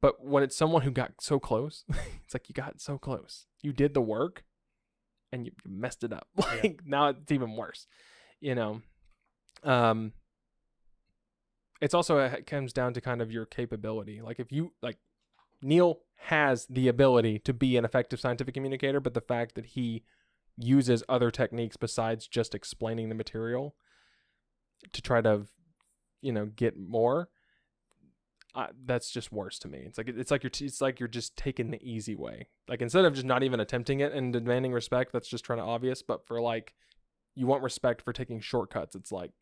But 0.02 0.22
when 0.24 0.42
it's 0.42 0.56
someone 0.56 0.82
who 0.82 0.90
got 0.90 1.12
so 1.20 1.38
close, 1.38 1.84
it's 2.24 2.34
like 2.34 2.48
you 2.48 2.52
got 2.52 2.80
so 2.80 2.98
close. 2.98 3.46
You 3.62 3.72
did 3.72 3.94
the 3.94 4.02
work 4.02 4.44
and 5.32 5.46
you 5.46 5.52
you 5.64 5.70
messed 5.70 6.02
it 6.04 6.12
up. 6.12 6.26
Like 6.36 6.80
now 6.84 7.08
it's 7.08 7.30
even 7.32 7.54
worse. 7.56 7.86
You 8.44 8.54
know. 8.54 8.82
Um 9.62 10.12
it's 11.80 11.94
also 11.94 12.18
it 12.18 12.46
comes 12.46 12.72
down 12.72 12.92
to 12.94 13.00
kind 13.00 13.22
of 13.22 13.32
your 13.32 13.46
capability. 13.46 14.20
Like 14.20 14.38
if 14.38 14.52
you 14.52 14.72
like 14.82 14.98
Neil 15.62 16.00
has 16.16 16.66
the 16.66 16.88
ability 16.88 17.38
to 17.40 17.54
be 17.54 17.78
an 17.78 17.84
effective 17.84 18.20
scientific 18.20 18.52
communicator, 18.52 19.00
but 19.00 19.14
the 19.14 19.20
fact 19.22 19.54
that 19.54 19.66
he 19.66 20.04
uses 20.58 21.02
other 21.08 21.30
techniques 21.30 21.76
besides 21.78 22.28
just 22.28 22.54
explaining 22.54 23.08
the 23.08 23.14
material 23.14 23.74
to 24.92 25.00
try 25.00 25.22
to 25.22 25.46
you 26.20 26.32
know 26.32 26.46
get 26.46 26.78
more 26.78 27.28
uh, 28.54 28.68
that's 28.84 29.10
just 29.10 29.32
worse 29.32 29.58
to 29.58 29.66
me 29.66 29.78
it's 29.84 29.98
like 29.98 30.08
it's 30.08 30.30
like 30.30 30.44
you're 30.44 30.50
t- 30.50 30.66
it's 30.66 30.80
like 30.80 31.00
you're 31.00 31.08
just 31.08 31.36
taking 31.36 31.72
the 31.72 31.82
easy 31.82 32.14
way 32.14 32.46
like 32.68 32.80
instead 32.80 33.04
of 33.04 33.14
just 33.14 33.26
not 33.26 33.42
even 33.42 33.58
attempting 33.58 33.98
it 33.98 34.12
and 34.12 34.32
demanding 34.32 34.72
respect 34.72 35.12
that's 35.12 35.28
just 35.28 35.44
trying 35.44 35.58
to 35.58 35.64
obvious 35.64 36.02
but 36.02 36.24
for 36.24 36.40
like 36.40 36.74
you 37.34 37.46
want 37.46 37.62
respect 37.62 38.02
for 38.02 38.12
taking 38.12 38.40
shortcuts 38.40 38.94
it's 38.94 39.12
like 39.12 39.32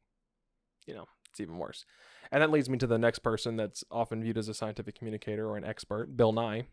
you 0.87 0.95
know 0.95 1.07
it's 1.31 1.41
even 1.41 1.59
worse 1.59 1.85
and 2.31 2.43
that 2.43 2.51
leads 2.51 2.69
me 2.69 2.79
to 2.79 2.87
the 2.87 2.99
next 2.99 3.21
person 3.21 3.57
that's 3.57 3.85
often 3.91 4.23
viewed 4.23 4.39
as 4.39 4.49
a 4.49 4.55
scientific 4.55 4.99
communicator 4.99 5.49
or 5.49 5.57
an 5.57 5.65
expert 5.65 6.17
bill 6.17 6.33
nye 6.33 6.67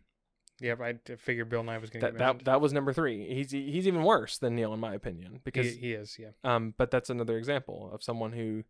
Yep. 0.62 0.80
I 0.82 0.94
figured 1.16 1.48
Bill 1.48 1.62
Nye 1.62 1.78
was 1.78 1.88
going 1.88 2.04
to 2.04 2.12
that 2.12 2.18
that, 2.18 2.44
that 2.44 2.60
was 2.60 2.72
number 2.72 2.92
three 2.92 3.34
he's 3.34 3.50
he's 3.50 3.86
even 3.86 4.02
worse 4.02 4.36
than 4.36 4.54
neil 4.54 4.74
in 4.74 4.80
my 4.80 4.94
opinion 4.94 5.40
because 5.42 5.72
he, 5.72 5.76
he 5.76 5.92
is. 5.92 6.18
Yeah. 6.18 6.32
um, 6.44 6.74
but 6.76 6.90
that's 6.90 7.08
another 7.08 7.38
example 7.38 7.90
of 7.92 8.02
someone 8.02 8.32
who 8.32 8.64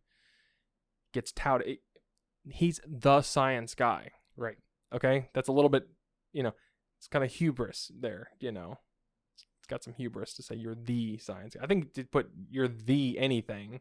gets 1.13 1.31
touted. 1.31 1.79
He's 2.49 2.79
the 2.87 3.21
science 3.21 3.75
guy. 3.75 4.11
Right. 4.37 4.57
Okay, 4.93 5.29
that's 5.33 5.47
a 5.47 5.51
little 5.51 5.69
bit, 5.69 5.87
you 6.33 6.43
know, 6.43 6.53
it's 6.97 7.07
kind 7.07 7.23
of 7.23 7.31
hubris 7.31 7.91
there. 7.97 8.29
You 8.39 8.51
know, 8.51 8.79
got 9.71 9.83
some 9.83 9.93
hubris 9.93 10.33
to 10.35 10.43
say 10.43 10.53
you're 10.55 10.75
the 10.75 11.17
science. 11.17 11.55
I 11.59 11.65
think 11.65 11.93
to 11.93 12.03
put 12.03 12.29
you're 12.51 12.67
the 12.67 13.17
anything, 13.17 13.79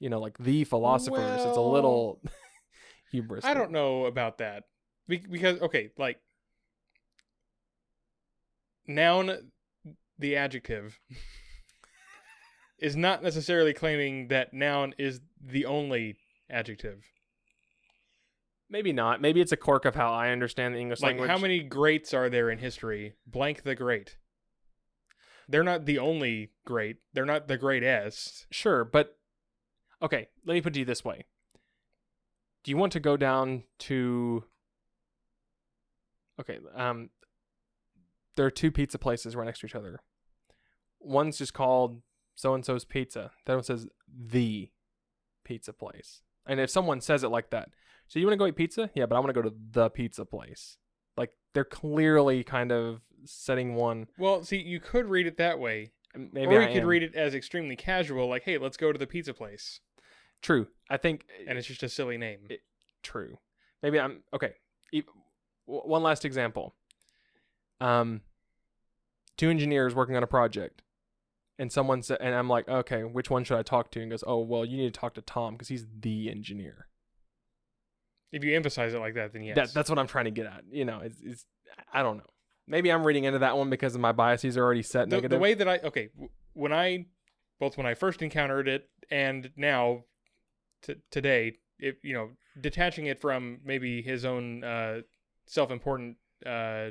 you 0.00 0.08
know, 0.08 0.20
like 0.20 0.38
the 0.38 0.64
philosophers. 0.64 1.44
it's 1.44 1.56
a 1.56 1.60
little 1.60 2.22
hubris. 3.10 3.44
I 3.44 3.52
don't 3.52 3.72
know 3.72 4.06
about 4.06 4.38
that 4.38 4.62
Be- 5.08 5.18
because 5.18 5.60
okay, 5.60 5.90
like 5.98 6.18
noun, 8.86 9.50
the 10.18 10.36
adjective 10.36 10.98
is 12.78 12.96
not 12.96 13.22
necessarily 13.22 13.72
claiming 13.74 14.28
that 14.28 14.54
noun 14.54 14.94
is 14.98 15.20
the 15.40 15.66
only 15.66 16.16
adjective. 16.48 17.04
Maybe 18.68 18.92
not. 18.92 19.20
Maybe 19.20 19.40
it's 19.40 19.52
a 19.52 19.56
quirk 19.56 19.84
of 19.84 19.94
how 19.94 20.12
I 20.12 20.30
understand 20.30 20.74
the 20.74 20.78
English 20.80 21.00
Like 21.00 21.10
language. 21.12 21.30
how 21.30 21.38
many 21.38 21.60
greats 21.60 22.12
are 22.12 22.28
there 22.28 22.50
in 22.50 22.58
history? 22.58 23.14
Blank 23.26 23.62
the 23.62 23.74
great. 23.76 24.16
They're 25.48 25.64
not 25.64 25.86
the 25.86 25.98
only 25.98 26.50
great. 26.64 26.96
They're 27.12 27.24
not 27.24 27.48
the 27.48 27.56
greatest. 27.56 28.46
Sure, 28.50 28.84
but 28.84 29.16
okay, 30.02 30.28
let 30.44 30.54
me 30.54 30.60
put 30.60 30.76
it 30.76 30.86
this 30.86 31.04
way. 31.04 31.24
Do 32.64 32.70
you 32.70 32.76
want 32.76 32.92
to 32.92 33.00
go 33.00 33.16
down 33.16 33.64
to 33.80 34.44
Okay, 36.38 36.58
um 36.74 37.10
there 38.34 38.44
are 38.44 38.50
two 38.50 38.70
pizza 38.70 38.98
places 38.98 39.34
right 39.34 39.46
next 39.46 39.60
to 39.60 39.66
each 39.66 39.74
other. 39.74 40.00
One's 41.00 41.38
just 41.38 41.54
called 41.54 42.02
so 42.34 42.54
and 42.54 42.64
so's 42.64 42.84
pizza. 42.84 43.30
That 43.46 43.54
one 43.54 43.62
says 43.62 43.88
the 44.08 44.70
pizza 45.44 45.72
place. 45.72 46.22
And 46.46 46.60
if 46.60 46.70
someone 46.70 47.00
says 47.00 47.24
it 47.24 47.28
like 47.28 47.50
that, 47.50 47.70
so 48.06 48.18
you 48.18 48.26
want 48.26 48.34
to 48.34 48.38
go 48.38 48.46
eat 48.46 48.56
pizza? 48.56 48.90
Yeah, 48.94 49.06
but 49.06 49.16
I 49.16 49.20
want 49.20 49.30
to 49.30 49.40
go 49.40 49.48
to 49.48 49.54
the 49.72 49.90
pizza 49.90 50.24
place. 50.24 50.76
Like 51.16 51.30
they're 51.54 51.64
clearly 51.64 52.44
kind 52.44 52.70
of 52.70 53.00
setting 53.26 53.74
one. 53.74 54.06
Well, 54.18 54.42
see, 54.44 54.58
you 54.58 54.80
could 54.80 55.06
read 55.06 55.26
it 55.26 55.36
that 55.36 55.58
way, 55.58 55.92
Maybe 56.14 56.54
or 56.54 56.60
I 56.62 56.68
you 56.68 56.72
could 56.74 56.82
am. 56.82 56.88
read 56.88 57.02
it 57.02 57.14
as 57.14 57.34
extremely 57.34 57.76
casual, 57.76 58.28
like, 58.28 58.44
"Hey, 58.44 58.58
let's 58.58 58.76
go 58.76 58.92
to 58.92 58.98
the 58.98 59.06
pizza 59.06 59.34
place," 59.34 59.80
True. 60.42 60.68
I 60.88 60.96
think 60.96 61.26
and 61.46 61.58
it's 61.58 61.66
just 61.66 61.82
a 61.82 61.88
silly 61.88 62.16
name. 62.18 62.46
It- 62.50 62.62
true. 63.02 63.38
Maybe 63.82 63.98
I'm 64.00 64.22
okay. 64.32 64.54
e- 64.92 65.02
w- 65.66 65.88
one 65.88 66.02
last 66.02 66.24
example. 66.24 66.74
Um, 67.80 68.22
two 69.36 69.50
engineers 69.50 69.94
working 69.94 70.16
on 70.16 70.22
a 70.22 70.26
project, 70.26 70.82
and 71.58 71.70
someone 71.70 72.02
said, 72.02 72.18
and 72.20 72.34
I'm 72.34 72.48
like, 72.48 72.68
okay, 72.68 73.04
which 73.04 73.30
one 73.30 73.44
should 73.44 73.58
I 73.58 73.62
talk 73.62 73.90
to? 73.92 74.00
And 74.00 74.10
goes, 74.10 74.24
oh, 74.26 74.40
well, 74.40 74.64
you 74.64 74.76
need 74.78 74.92
to 74.92 74.98
talk 74.98 75.14
to 75.14 75.20
Tom 75.20 75.54
because 75.54 75.68
he's 75.68 75.86
the 76.00 76.30
engineer. 76.30 76.88
If 78.32 78.42
you 78.44 78.54
emphasize 78.56 78.92
it 78.94 78.98
like 78.98 79.14
that, 79.14 79.32
then 79.32 79.42
yes. 79.42 79.56
That, 79.56 79.74
that's 79.74 79.88
what 79.90 79.98
I'm 79.98 80.06
trying 80.06 80.24
to 80.26 80.30
get 80.30 80.46
at. 80.46 80.64
You 80.70 80.84
know, 80.84 81.00
it's, 81.00 81.20
it's 81.22 81.46
I 81.92 82.02
don't 82.02 82.16
know. 82.18 82.24
Maybe 82.68 82.90
I'm 82.90 83.04
reading 83.04 83.24
into 83.24 83.38
that 83.38 83.56
one 83.56 83.70
because 83.70 83.94
of 83.94 84.00
my 84.00 84.12
biases 84.12 84.56
are 84.56 84.64
already 84.64 84.82
set 84.82 85.08
the, 85.08 85.16
negative. 85.16 85.30
the 85.30 85.38
way 85.38 85.54
that 85.54 85.68
I 85.68 85.78
okay 85.78 86.08
when 86.52 86.72
I 86.72 87.06
both 87.60 87.76
when 87.76 87.86
I 87.86 87.94
first 87.94 88.22
encountered 88.22 88.68
it 88.68 88.88
and 89.10 89.50
now 89.56 90.04
t- 90.82 90.96
today, 91.10 91.58
if 91.78 91.96
you 92.02 92.14
know, 92.14 92.30
detaching 92.60 93.06
it 93.06 93.20
from 93.20 93.60
maybe 93.64 94.02
his 94.02 94.24
own 94.24 94.64
uh, 94.64 95.00
self-important 95.46 96.16
uh, 96.44 96.90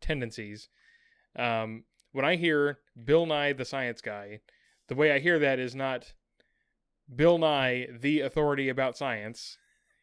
tendencies. 0.00 0.68
Um, 1.36 1.84
when 2.12 2.24
I 2.24 2.36
hear 2.36 2.78
Bill 3.04 3.24
Nye 3.26 3.52
the 3.52 3.64
Science 3.64 4.00
Guy, 4.00 4.40
the 4.88 4.94
way 4.94 5.12
I 5.12 5.18
hear 5.18 5.38
that 5.38 5.58
is 5.58 5.74
not 5.74 6.12
Bill 7.14 7.38
Nye 7.38 7.86
the 7.90 8.20
authority 8.20 8.68
about 8.68 8.98
science. 8.98 9.56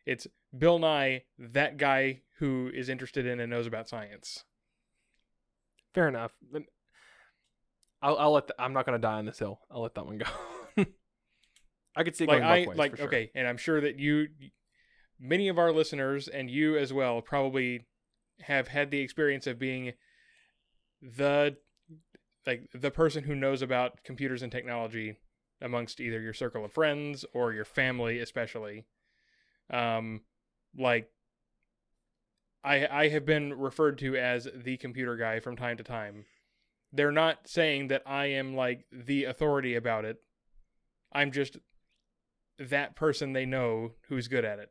It's 0.05 0.27
Bill 0.57 0.79
Nye 0.79 1.23
that 1.37 1.77
guy 1.77 2.21
who 2.39 2.71
is 2.73 2.89
interested 2.89 3.25
in 3.25 3.39
and 3.39 3.51
knows 3.51 3.67
about 3.67 3.89
science. 3.89 4.45
Fair 5.93 6.07
enough. 6.07 6.31
I'll, 8.01 8.17
I'll 8.17 8.31
let. 8.31 8.47
The, 8.47 8.55
I'm 8.59 8.73
not 8.73 8.85
gonna 8.85 8.99
die 8.99 9.17
on 9.17 9.25
this 9.25 9.39
hill. 9.39 9.59
I'll 9.71 9.81
let 9.81 9.95
that 9.95 10.05
one 10.05 10.19
go. 10.19 10.25
I 11.95 12.03
could 12.03 12.15
see 12.15 12.25
like 12.25 12.39
going 12.39 12.43
I 12.43 12.67
ways. 12.67 12.77
like 12.77 12.97
sure. 12.97 13.07
okay, 13.07 13.31
and 13.35 13.47
I'm 13.47 13.57
sure 13.57 13.81
that 13.81 13.99
you, 13.99 14.27
many 15.19 15.49
of 15.49 15.57
our 15.57 15.71
listeners 15.71 16.27
and 16.27 16.49
you 16.49 16.77
as 16.77 16.93
well 16.93 17.21
probably 17.21 17.85
have 18.41 18.69
had 18.69 18.91
the 18.91 18.99
experience 18.99 19.47
of 19.47 19.59
being 19.59 19.93
the 21.01 21.57
like 22.45 22.69
the 22.73 22.91
person 22.91 23.23
who 23.23 23.35
knows 23.35 23.61
about 23.61 24.03
computers 24.03 24.41
and 24.41 24.51
technology 24.51 25.17
amongst 25.61 25.99
either 25.99 26.21
your 26.21 26.33
circle 26.33 26.63
of 26.63 26.71
friends 26.71 27.25
or 27.33 27.53
your 27.53 27.65
family 27.65 28.19
especially 28.19 28.85
um 29.71 30.21
like 30.77 31.09
i 32.63 32.87
i 32.87 33.09
have 33.09 33.25
been 33.25 33.53
referred 33.53 33.97
to 33.97 34.15
as 34.15 34.47
the 34.55 34.77
computer 34.77 35.15
guy 35.15 35.39
from 35.39 35.55
time 35.55 35.77
to 35.77 35.83
time 35.83 36.25
they're 36.91 37.11
not 37.11 37.47
saying 37.47 37.87
that 37.87 38.01
i 38.05 38.25
am 38.25 38.55
like 38.55 38.85
the 38.91 39.25
authority 39.25 39.75
about 39.75 40.05
it 40.05 40.17
i'm 41.11 41.31
just 41.31 41.57
that 42.57 42.95
person 42.95 43.33
they 43.33 43.45
know 43.45 43.91
who's 44.09 44.27
good 44.27 44.43
at 44.45 44.59
it 44.59 44.69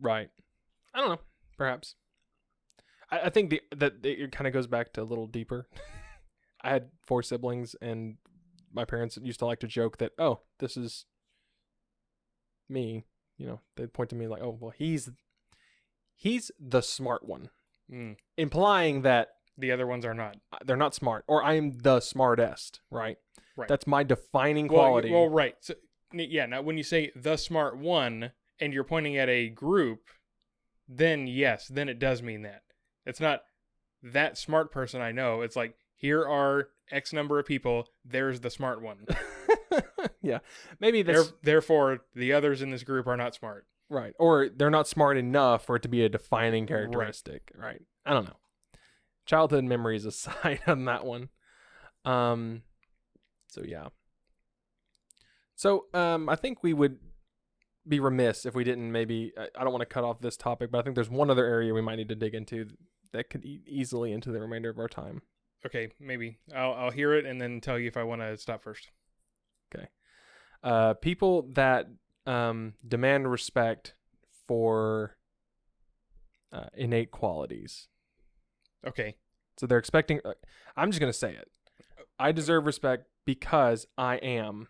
Right. 0.00 0.30
I 0.94 1.00
don't 1.00 1.10
know. 1.10 1.20
Perhaps. 1.56 1.94
I, 3.10 3.20
I 3.20 3.30
think 3.30 3.50
the 3.50 3.60
that 3.76 3.94
it 4.02 4.32
kind 4.32 4.46
of 4.46 4.52
goes 4.52 4.66
back 4.66 4.92
to 4.94 5.02
a 5.02 5.04
little 5.04 5.26
deeper. 5.26 5.68
I 6.62 6.70
had 6.70 6.90
four 7.06 7.22
siblings, 7.22 7.74
and 7.80 8.16
my 8.72 8.84
parents 8.84 9.18
used 9.22 9.38
to 9.40 9.46
like 9.46 9.60
to 9.60 9.66
joke 9.66 9.98
that, 9.98 10.12
"Oh, 10.18 10.40
this 10.58 10.76
is 10.76 11.06
me." 12.68 13.04
You 13.36 13.46
know, 13.46 13.60
they'd 13.76 13.92
point 13.92 14.10
to 14.10 14.16
me 14.16 14.26
like, 14.26 14.42
"Oh, 14.42 14.56
well, 14.58 14.72
he's 14.76 15.10
he's 16.20 16.50
the 16.58 16.82
smart 16.82 17.26
one," 17.26 17.48
Mm. 17.90 18.16
implying 18.36 19.02
that 19.02 19.28
the 19.56 19.72
other 19.72 19.86
ones 19.86 20.04
are 20.04 20.14
not 20.14 20.36
they're 20.64 20.76
not 20.76 20.94
smart, 20.94 21.24
or 21.26 21.42
I 21.42 21.54
am 21.54 21.78
the 21.78 22.00
smartest. 22.00 22.80
Right. 22.90 23.16
Right. 23.56 23.68
That's 23.68 23.86
my 23.86 24.02
defining 24.04 24.68
quality. 24.68 25.10
Well, 25.10 25.28
right. 25.28 25.56
So, 25.60 25.74
yeah. 26.12 26.46
Now, 26.46 26.62
when 26.62 26.76
you 26.76 26.82
say 26.82 27.10
the 27.16 27.36
smart 27.36 27.76
one, 27.76 28.32
and 28.60 28.72
you're 28.72 28.84
pointing 28.84 29.16
at 29.16 29.28
a 29.28 29.48
group, 29.48 30.00
then 30.88 31.26
yes, 31.26 31.68
then 31.68 31.88
it 31.88 31.98
does 31.98 32.22
mean 32.22 32.42
that. 32.42 32.62
It's 33.06 33.20
not 33.20 33.42
that 34.02 34.38
smart 34.38 34.70
person 34.70 35.00
I 35.00 35.12
know. 35.12 35.40
It's 35.42 35.56
like 35.56 35.74
here 35.94 36.24
are 36.26 36.68
X 36.90 37.12
number 37.12 37.38
of 37.38 37.46
people. 37.46 37.88
There's 38.04 38.40
the 38.40 38.50
smart 38.50 38.82
one. 38.82 39.06
yeah. 40.22 40.38
Maybe 40.78 41.02
There, 41.02 41.16
that's 41.16 41.32
therefore, 41.42 42.00
the 42.14 42.32
others 42.32 42.62
in 42.62 42.70
this 42.70 42.82
group 42.82 43.06
are 43.06 43.16
not 43.16 43.34
smart. 43.34 43.66
Right. 43.90 44.14
Or 44.18 44.48
they're 44.48 44.70
not 44.70 44.88
smart 44.88 45.16
enough 45.16 45.66
for 45.66 45.76
it 45.76 45.82
to 45.82 45.88
be 45.88 46.04
a 46.04 46.08
defining 46.08 46.66
characteristic. 46.66 47.50
Right. 47.54 47.82
I 48.06 48.14
don't 48.14 48.24
know. 48.24 48.36
Childhood 49.26 49.64
memories 49.64 50.04
aside 50.06 50.60
on 50.66 50.84
that 50.86 51.04
one. 51.04 51.28
Um 52.04 52.62
so 53.48 53.62
yeah. 53.66 53.88
So 55.56 55.86
um 55.92 56.28
I 56.28 56.36
think 56.36 56.62
we 56.62 56.72
would 56.72 56.98
be 57.86 57.98
remiss 57.98 58.46
if 58.46 58.54
we 58.54 58.62
didn't 58.62 58.92
maybe 58.92 59.32
I, 59.36 59.48
I 59.58 59.64
don't 59.64 59.72
want 59.72 59.82
to 59.82 59.92
cut 59.92 60.04
off 60.04 60.20
this 60.20 60.36
topic, 60.36 60.70
but 60.70 60.78
I 60.78 60.82
think 60.82 60.94
there's 60.94 61.10
one 61.10 61.28
other 61.28 61.44
area 61.44 61.74
we 61.74 61.82
might 61.82 61.96
need 61.96 62.08
to 62.10 62.14
dig 62.14 62.34
into 62.34 62.68
that 63.12 63.28
could 63.28 63.44
e- 63.44 63.64
easily 63.66 64.12
into 64.12 64.30
the 64.30 64.40
remainder 64.40 64.70
of 64.70 64.78
our 64.78 64.88
time. 64.88 65.22
Okay, 65.66 65.90
maybe 65.98 66.38
I'll 66.54 66.74
I'll 66.74 66.90
hear 66.92 67.14
it 67.14 67.26
and 67.26 67.40
then 67.40 67.60
tell 67.60 67.78
you 67.78 67.88
if 67.88 67.96
I 67.96 68.04
want 68.04 68.20
to 68.22 68.36
stop 68.38 68.62
first. 68.62 68.88
Okay. 69.74 69.88
Uh 70.62 70.94
people 70.94 71.48
that 71.54 71.86
um 72.26 72.74
demand 72.86 73.30
respect 73.30 73.94
for 74.46 75.16
uh, 76.52 76.66
innate 76.74 77.10
qualities. 77.10 77.88
Okay. 78.86 79.14
So 79.58 79.66
they're 79.66 79.78
expecting. 79.78 80.20
Uh, 80.24 80.32
I'm 80.76 80.90
just 80.90 81.00
gonna 81.00 81.12
say 81.12 81.34
it. 81.34 81.48
I 82.18 82.32
deserve 82.32 82.66
respect 82.66 83.06
because 83.24 83.86
I 83.96 84.16
am. 84.16 84.68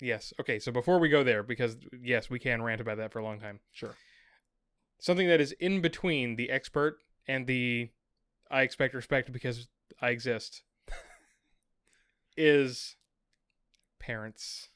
Yes. 0.00 0.32
Okay. 0.40 0.58
So 0.58 0.72
before 0.72 0.98
we 0.98 1.08
go 1.08 1.22
there, 1.22 1.42
because 1.42 1.76
yes, 2.02 2.30
we 2.30 2.38
can 2.38 2.62
rant 2.62 2.80
about 2.80 2.96
that 2.98 3.12
for 3.12 3.18
a 3.18 3.24
long 3.24 3.38
time. 3.40 3.60
Sure. 3.72 3.94
something 5.00 5.28
that 5.28 5.40
is 5.40 5.52
in 5.52 5.80
between 5.80 6.36
the 6.36 6.50
expert 6.50 6.98
and 7.26 7.46
the 7.46 7.88
I 8.50 8.62
expect 8.62 8.94
respect 8.94 9.32
because 9.32 9.68
I 10.00 10.10
exist 10.10 10.62
is 12.36 12.96
parents. 13.98 14.68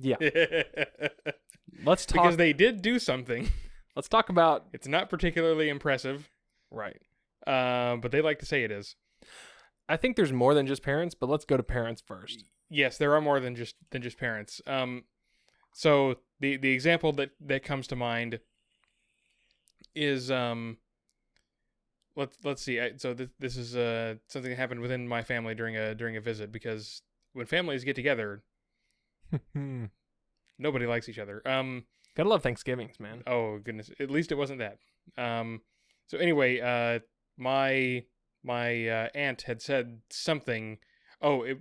Yeah. 0.00 0.16
Let's 1.84 2.06
talk. 2.06 2.22
Because 2.22 2.36
they 2.36 2.52
did 2.52 2.82
do 2.82 2.98
something. 2.98 3.48
let's 3.96 4.08
talk 4.08 4.28
about. 4.28 4.66
It's 4.72 4.86
not 4.86 5.10
particularly 5.10 5.68
impressive, 5.68 6.30
Right. 6.70 7.00
uh, 7.46 7.96
but 7.96 8.12
they 8.12 8.20
like 8.20 8.38
to 8.40 8.46
say 8.46 8.62
it 8.64 8.70
is. 8.70 8.94
I 9.88 9.96
think 9.96 10.16
there's 10.16 10.32
more 10.32 10.54
than 10.54 10.66
just 10.66 10.82
parents, 10.82 11.14
but 11.14 11.28
let's 11.28 11.44
go 11.44 11.56
to 11.56 11.62
parents 11.62 12.02
first. 12.06 12.44
Yes, 12.70 12.96
there 12.96 13.14
are 13.14 13.20
more 13.20 13.40
than 13.40 13.54
just 13.56 13.74
than 13.90 14.02
just 14.02 14.18
parents. 14.18 14.60
Um, 14.66 15.04
so 15.74 16.16
the 16.40 16.56
the 16.56 16.70
example 16.70 17.12
that 17.14 17.30
that 17.40 17.64
comes 17.64 17.86
to 17.88 17.96
mind 17.96 18.40
is 19.94 20.30
um. 20.30 20.78
Let's 22.16 22.38
let's 22.44 22.62
see. 22.62 22.80
I, 22.80 22.92
so 22.96 23.12
th- 23.14 23.30
this 23.40 23.56
is 23.56 23.74
uh 23.74 24.14
something 24.28 24.50
that 24.50 24.56
happened 24.56 24.80
within 24.80 25.08
my 25.08 25.22
family 25.24 25.54
during 25.56 25.76
a 25.76 25.94
during 25.94 26.16
a 26.16 26.20
visit 26.20 26.52
because 26.52 27.02
when 27.32 27.46
families 27.46 27.82
get 27.82 27.96
together, 27.96 28.44
nobody 30.58 30.86
likes 30.86 31.08
each 31.08 31.18
other. 31.18 31.42
Um. 31.46 31.84
Gotta 32.16 32.28
love 32.28 32.42
Thanksgivings, 32.44 33.00
man. 33.00 33.22
Oh 33.26 33.58
goodness. 33.58 33.90
At 33.98 34.10
least 34.10 34.30
it 34.30 34.36
wasn't 34.36 34.60
that. 34.60 34.78
Um. 35.18 35.62
So 36.06 36.18
anyway, 36.18 36.60
uh, 36.60 37.00
my 37.36 38.04
my 38.44 38.88
uh, 38.88 39.08
aunt 39.14 39.42
had 39.42 39.60
said 39.62 40.00
something. 40.10 40.78
Oh, 41.20 41.42
it. 41.42 41.58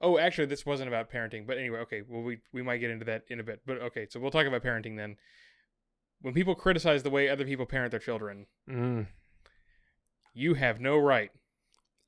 Oh, 0.00 0.18
actually, 0.18 0.46
this 0.46 0.66
wasn't 0.66 0.88
about 0.88 1.10
parenting. 1.10 1.46
But 1.46 1.56
anyway, 1.58 1.78
okay. 1.80 2.02
Well, 2.06 2.22
we 2.22 2.38
we 2.52 2.62
might 2.62 2.78
get 2.78 2.90
into 2.90 3.06
that 3.06 3.22
in 3.28 3.40
a 3.40 3.42
bit. 3.42 3.62
But 3.66 3.80
okay, 3.82 4.06
so 4.08 4.20
we'll 4.20 4.30
talk 4.30 4.46
about 4.46 4.62
parenting 4.62 4.96
then. 4.96 5.16
When 6.20 6.34
people 6.34 6.54
criticize 6.54 7.02
the 7.02 7.10
way 7.10 7.28
other 7.28 7.44
people 7.44 7.66
parent 7.66 7.90
their 7.90 8.00
children, 8.00 8.46
Mm. 8.68 9.06
you 10.34 10.54
have 10.54 10.80
no 10.80 10.98
right. 10.98 11.30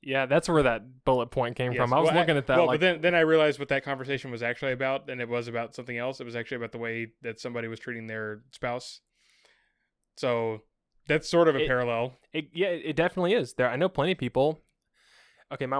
Yeah, 0.01 0.25
that's 0.27 0.47
where 0.47 0.63
that 0.63 1.03
bullet 1.03 1.27
point 1.27 1.55
came 1.57 1.73
Yes. 1.73 1.81
from. 1.81 1.93
I 1.93 1.99
was 1.99 2.07
Well, 2.07 2.15
looking 2.15 2.37
at 2.37 2.47
that 2.47 2.57
Well, 2.57 2.67
like, 2.67 2.79
but 2.79 2.85
then 2.85 3.01
then 3.01 3.15
I 3.15 3.19
realized 3.19 3.59
what 3.59 3.67
that 3.69 3.83
conversation 3.83 4.31
was 4.31 4.41
actually 4.41 4.71
about, 4.71 5.09
and 5.09 5.19
it 5.21 5.27
was 5.27 5.47
about 5.49 5.75
something 5.75 5.97
else. 5.97 6.21
It 6.21 6.23
was 6.23 6.35
actually 6.37 6.57
about 6.57 6.71
the 6.71 6.77
way 6.77 7.11
that 7.21 7.39
somebody 7.39 7.67
was 7.67 7.79
treating 7.79 8.07
their 8.07 8.43
spouse. 8.51 9.01
So 10.17 10.61
that's 11.07 11.27
sort 11.29 11.47
of 11.47 11.55
a 11.55 11.59
It- 11.63 11.67
parallel. 11.67 12.17
it, 12.33 12.49
yeah, 12.53 12.67
it 12.67 12.95
definitely 12.95 13.33
is. 13.33 13.53
There, 13.55 13.69
I 13.69 13.75
know 13.75 13.89
plenty 13.89 14.11
of 14.13 14.17
people. 14.17 14.61
Okay, 15.51 15.65
my, 15.65 15.77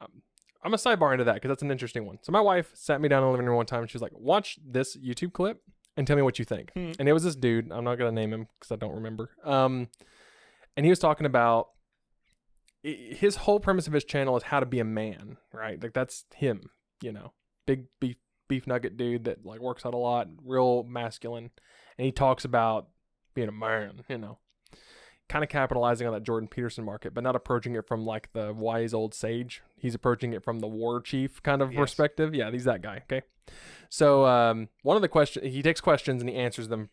um, 0.00 0.22
I'm 0.62 0.74
a 0.74 0.76
sidebar 0.76 1.12
into 1.12 1.24
that 1.24 1.34
because 1.34 1.48
that's 1.48 1.62
an 1.62 1.70
interesting 1.70 2.06
one. 2.06 2.18
So 2.22 2.32
my 2.32 2.40
wife 2.40 2.70
sat 2.74 3.00
me 3.00 3.08
down 3.08 3.22
in 3.22 3.26
the 3.28 3.32
living 3.32 3.46
room 3.46 3.56
one 3.56 3.66
time 3.66 3.80
and 3.82 3.90
she 3.90 3.96
was 3.96 4.02
like, 4.02 4.12
"Watch 4.16 4.58
this 4.64 4.96
YouTube 4.96 5.32
clip 5.32 5.62
and 5.96 6.06
tell 6.06 6.16
me 6.16 6.22
what 6.22 6.38
you 6.38 6.44
think." 6.44 6.72
Hmm. 6.72 6.92
And 6.98 7.08
it 7.08 7.12
was 7.12 7.24
this 7.24 7.34
dude. 7.36 7.70
I'm 7.72 7.84
not 7.84 7.96
gonna 7.98 8.12
name 8.12 8.32
him 8.32 8.46
because 8.58 8.70
I 8.72 8.76
don't 8.76 8.94
remember. 8.94 9.30
Um, 9.44 9.88
and 10.76 10.86
he 10.86 10.90
was 10.90 10.98
talking 11.00 11.26
about 11.26 11.70
his 12.82 13.36
whole 13.36 13.60
premise 13.60 13.86
of 13.86 13.92
his 13.92 14.04
channel 14.04 14.36
is 14.36 14.44
how 14.44 14.60
to 14.60 14.66
be 14.66 14.78
a 14.80 14.84
man, 14.84 15.36
right? 15.52 15.82
Like 15.82 15.92
that's 15.92 16.24
him, 16.34 16.70
you 17.02 17.12
know, 17.12 17.32
big 17.66 17.84
beef 18.00 18.16
beef 18.48 18.66
nugget 18.66 18.96
dude 18.96 19.24
that 19.24 19.44
like 19.44 19.60
works 19.60 19.84
out 19.84 19.94
a 19.94 19.98
lot, 19.98 20.28
real 20.44 20.82
masculine, 20.84 21.50
and 21.98 22.04
he 22.06 22.12
talks 22.12 22.44
about 22.44 22.88
being 23.34 23.48
a 23.48 23.52
man, 23.52 24.02
you 24.08 24.18
know 24.18 24.38
kind 25.28 25.44
of 25.44 25.50
capitalizing 25.50 26.06
on 26.06 26.12
that 26.14 26.22
Jordan 26.22 26.48
Peterson 26.48 26.84
market, 26.84 27.12
but 27.12 27.22
not 27.22 27.36
approaching 27.36 27.74
it 27.74 27.86
from 27.86 28.04
like 28.06 28.32
the 28.32 28.52
wise 28.54 28.94
old 28.94 29.12
sage. 29.12 29.62
He's 29.76 29.94
approaching 29.94 30.32
it 30.32 30.42
from 30.42 30.60
the 30.60 30.66
war 30.66 31.02
chief 31.02 31.42
kind 31.42 31.60
of 31.60 31.70
Yes. 31.70 31.80
perspective. 31.80 32.34
Yeah, 32.34 32.50
he's 32.50 32.64
that 32.64 32.80
guy. 32.80 33.02
Okay. 33.04 33.20
So 33.90 34.24
um, 34.24 34.68
one 34.82 34.96
of 34.96 35.02
the 35.02 35.08
questions 35.08 35.52
he 35.52 35.62
takes 35.62 35.82
questions 35.82 36.22
and 36.22 36.30
he 36.30 36.34
answers 36.36 36.68
them 36.68 36.88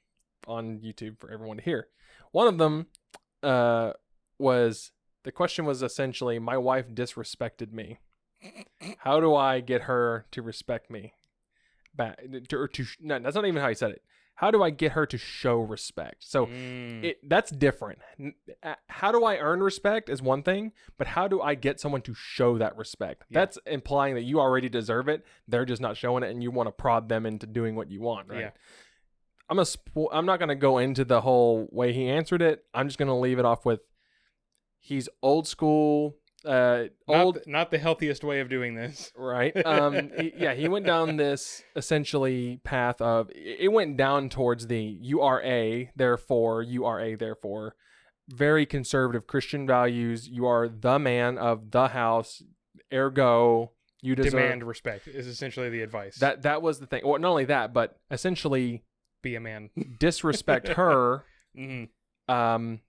on 0.48 0.80
YouTube 0.80 1.18
for 1.20 1.32
everyone 1.32 1.58
to 1.58 1.64
hear. 1.64 1.88
One 2.32 2.48
of 2.48 2.58
them 2.58 2.88
uh, 3.42 3.94
was 4.38 4.92
the 5.26 5.32
question 5.32 5.66
was 5.66 5.84
essentially 5.84 6.40
my 6.40 6.58
wife 6.58 6.88
disrespected 6.94 7.74
me. 7.74 8.00
How 9.00 9.20
do 9.20 9.36
I 9.36 9.60
get 9.60 9.82
her 9.84 10.26
to 10.32 10.42
respect 10.42 10.90
me? 10.90 11.14
Back 11.96 12.20
to, 12.50 12.58
or 12.58 12.68
to 12.70 12.86
no, 13.02 13.20
that's 13.20 13.36
not 13.36 13.46
even 13.46 13.62
how 13.62 13.70
he 13.70 13.76
said 13.76 13.92
it. 13.92 14.02
How 14.40 14.52
do 14.52 14.62
I 14.62 14.70
get 14.70 14.92
her 14.92 15.06
to 15.06 15.18
show 15.18 15.60
respect? 15.62 16.18
So 16.26 16.46
Mm, 16.48 17.04
it 17.06 17.18
that's 17.30 17.50
different. 17.52 18.00
How 18.90 19.12
do 19.14 19.24
I 19.24 19.38
earn 19.38 19.64
respect 19.64 20.10
is 20.10 20.22
one 20.22 20.44
thing, 20.44 20.74
but 20.98 21.08
how 21.08 21.28
do 21.30 21.42
I 21.42 21.56
get 21.56 21.80
someone 21.80 22.02
to 22.02 22.14
show 22.14 22.58
that 22.58 22.76
respect? 22.78 23.24
Yeah. 23.30 23.40
That's 23.40 23.58
implying 23.66 24.14
that 24.16 24.24
you 24.24 24.40
already 24.42 24.68
deserve 24.68 25.08
it. 25.08 25.26
They're 25.48 25.64
just 25.66 25.82
not 25.82 25.96
showing 25.96 26.24
it, 26.24 26.32
and 26.32 26.44
you 26.44 26.52
want 26.52 26.68
to 26.68 26.72
prod 26.74 27.08
them 27.08 27.26
into 27.26 27.48
doing 27.48 27.76
what 27.76 27.90
you 27.90 28.02
want, 28.02 28.28
right? 28.28 28.40
Yeah. 28.42 28.50
I'm 29.50 29.60
a 29.60 29.64
spo- 29.64 30.10
I'm 30.12 30.26
not 30.26 30.40
gonna 30.40 30.56
go 30.56 30.80
into 30.80 31.06
the 31.06 31.22
whole 31.22 31.70
way 31.72 31.94
he 31.94 32.10
answered 32.10 32.42
it. 32.42 32.66
I'm 32.74 32.88
just 32.90 33.00
gonna 33.00 33.18
leave 33.18 33.40
it 33.40 33.46
off 33.46 33.64
with 33.66 33.80
he's 34.86 35.10
old 35.24 35.48
school, 35.48 36.16
uh, 36.46 36.84
not, 37.08 37.20
old 37.26 37.36
th- 37.36 37.48
not 37.48 37.72
the 37.72 37.80
healthiest 37.80 38.24
way 38.24 38.40
of 38.40 38.50
doing 38.50 38.76
this. 38.76 39.12
right 39.18 39.54
um 39.66 40.12
he- 40.20 40.34
yeah 40.38 40.54
he 40.54 40.68
went 40.68 40.86
down 40.86 41.18
this 41.26 41.64
essentially 41.76 42.60
path 42.64 43.02
of 43.02 43.30
it 43.34 43.72
went 43.72 43.98
down 43.98 44.30
towards 44.30 44.68
the 44.68 44.80
you 44.80 45.22
are 45.22 45.42
a 45.44 45.90
therefore 45.96 46.62
you 46.62 46.86
are 46.86 47.00
a 47.00 47.16
therefore 47.16 47.76
very 48.30 48.66
conservative 48.66 49.26
christian 49.26 49.66
values 49.66 50.28
you 50.28 50.46
are 50.46 50.68
the 50.70 51.00
man 51.00 51.38
of 51.40 51.72
the 51.72 51.88
house 51.90 52.44
ergo 52.94 53.72
you 54.02 54.14
deserve 54.16 54.34
Demand 54.34 54.64
respect 54.64 55.08
is 55.08 55.26
essentially 55.26 55.70
the 55.70 55.82
advice. 55.82 56.18
that 56.18 56.44
that 56.44 56.62
was 56.62 56.80
the 56.80 56.86
thing 56.86 57.02
well 57.04 57.20
not 57.20 57.30
only 57.32 57.46
that 57.46 57.74
but 57.74 57.98
essentially 58.12 58.84
be 59.24 59.34
a 59.36 59.40
man. 59.40 59.70
disrespect 60.00 60.68
her 60.70 61.24
Mhm. 61.58 61.90
um 62.28 62.82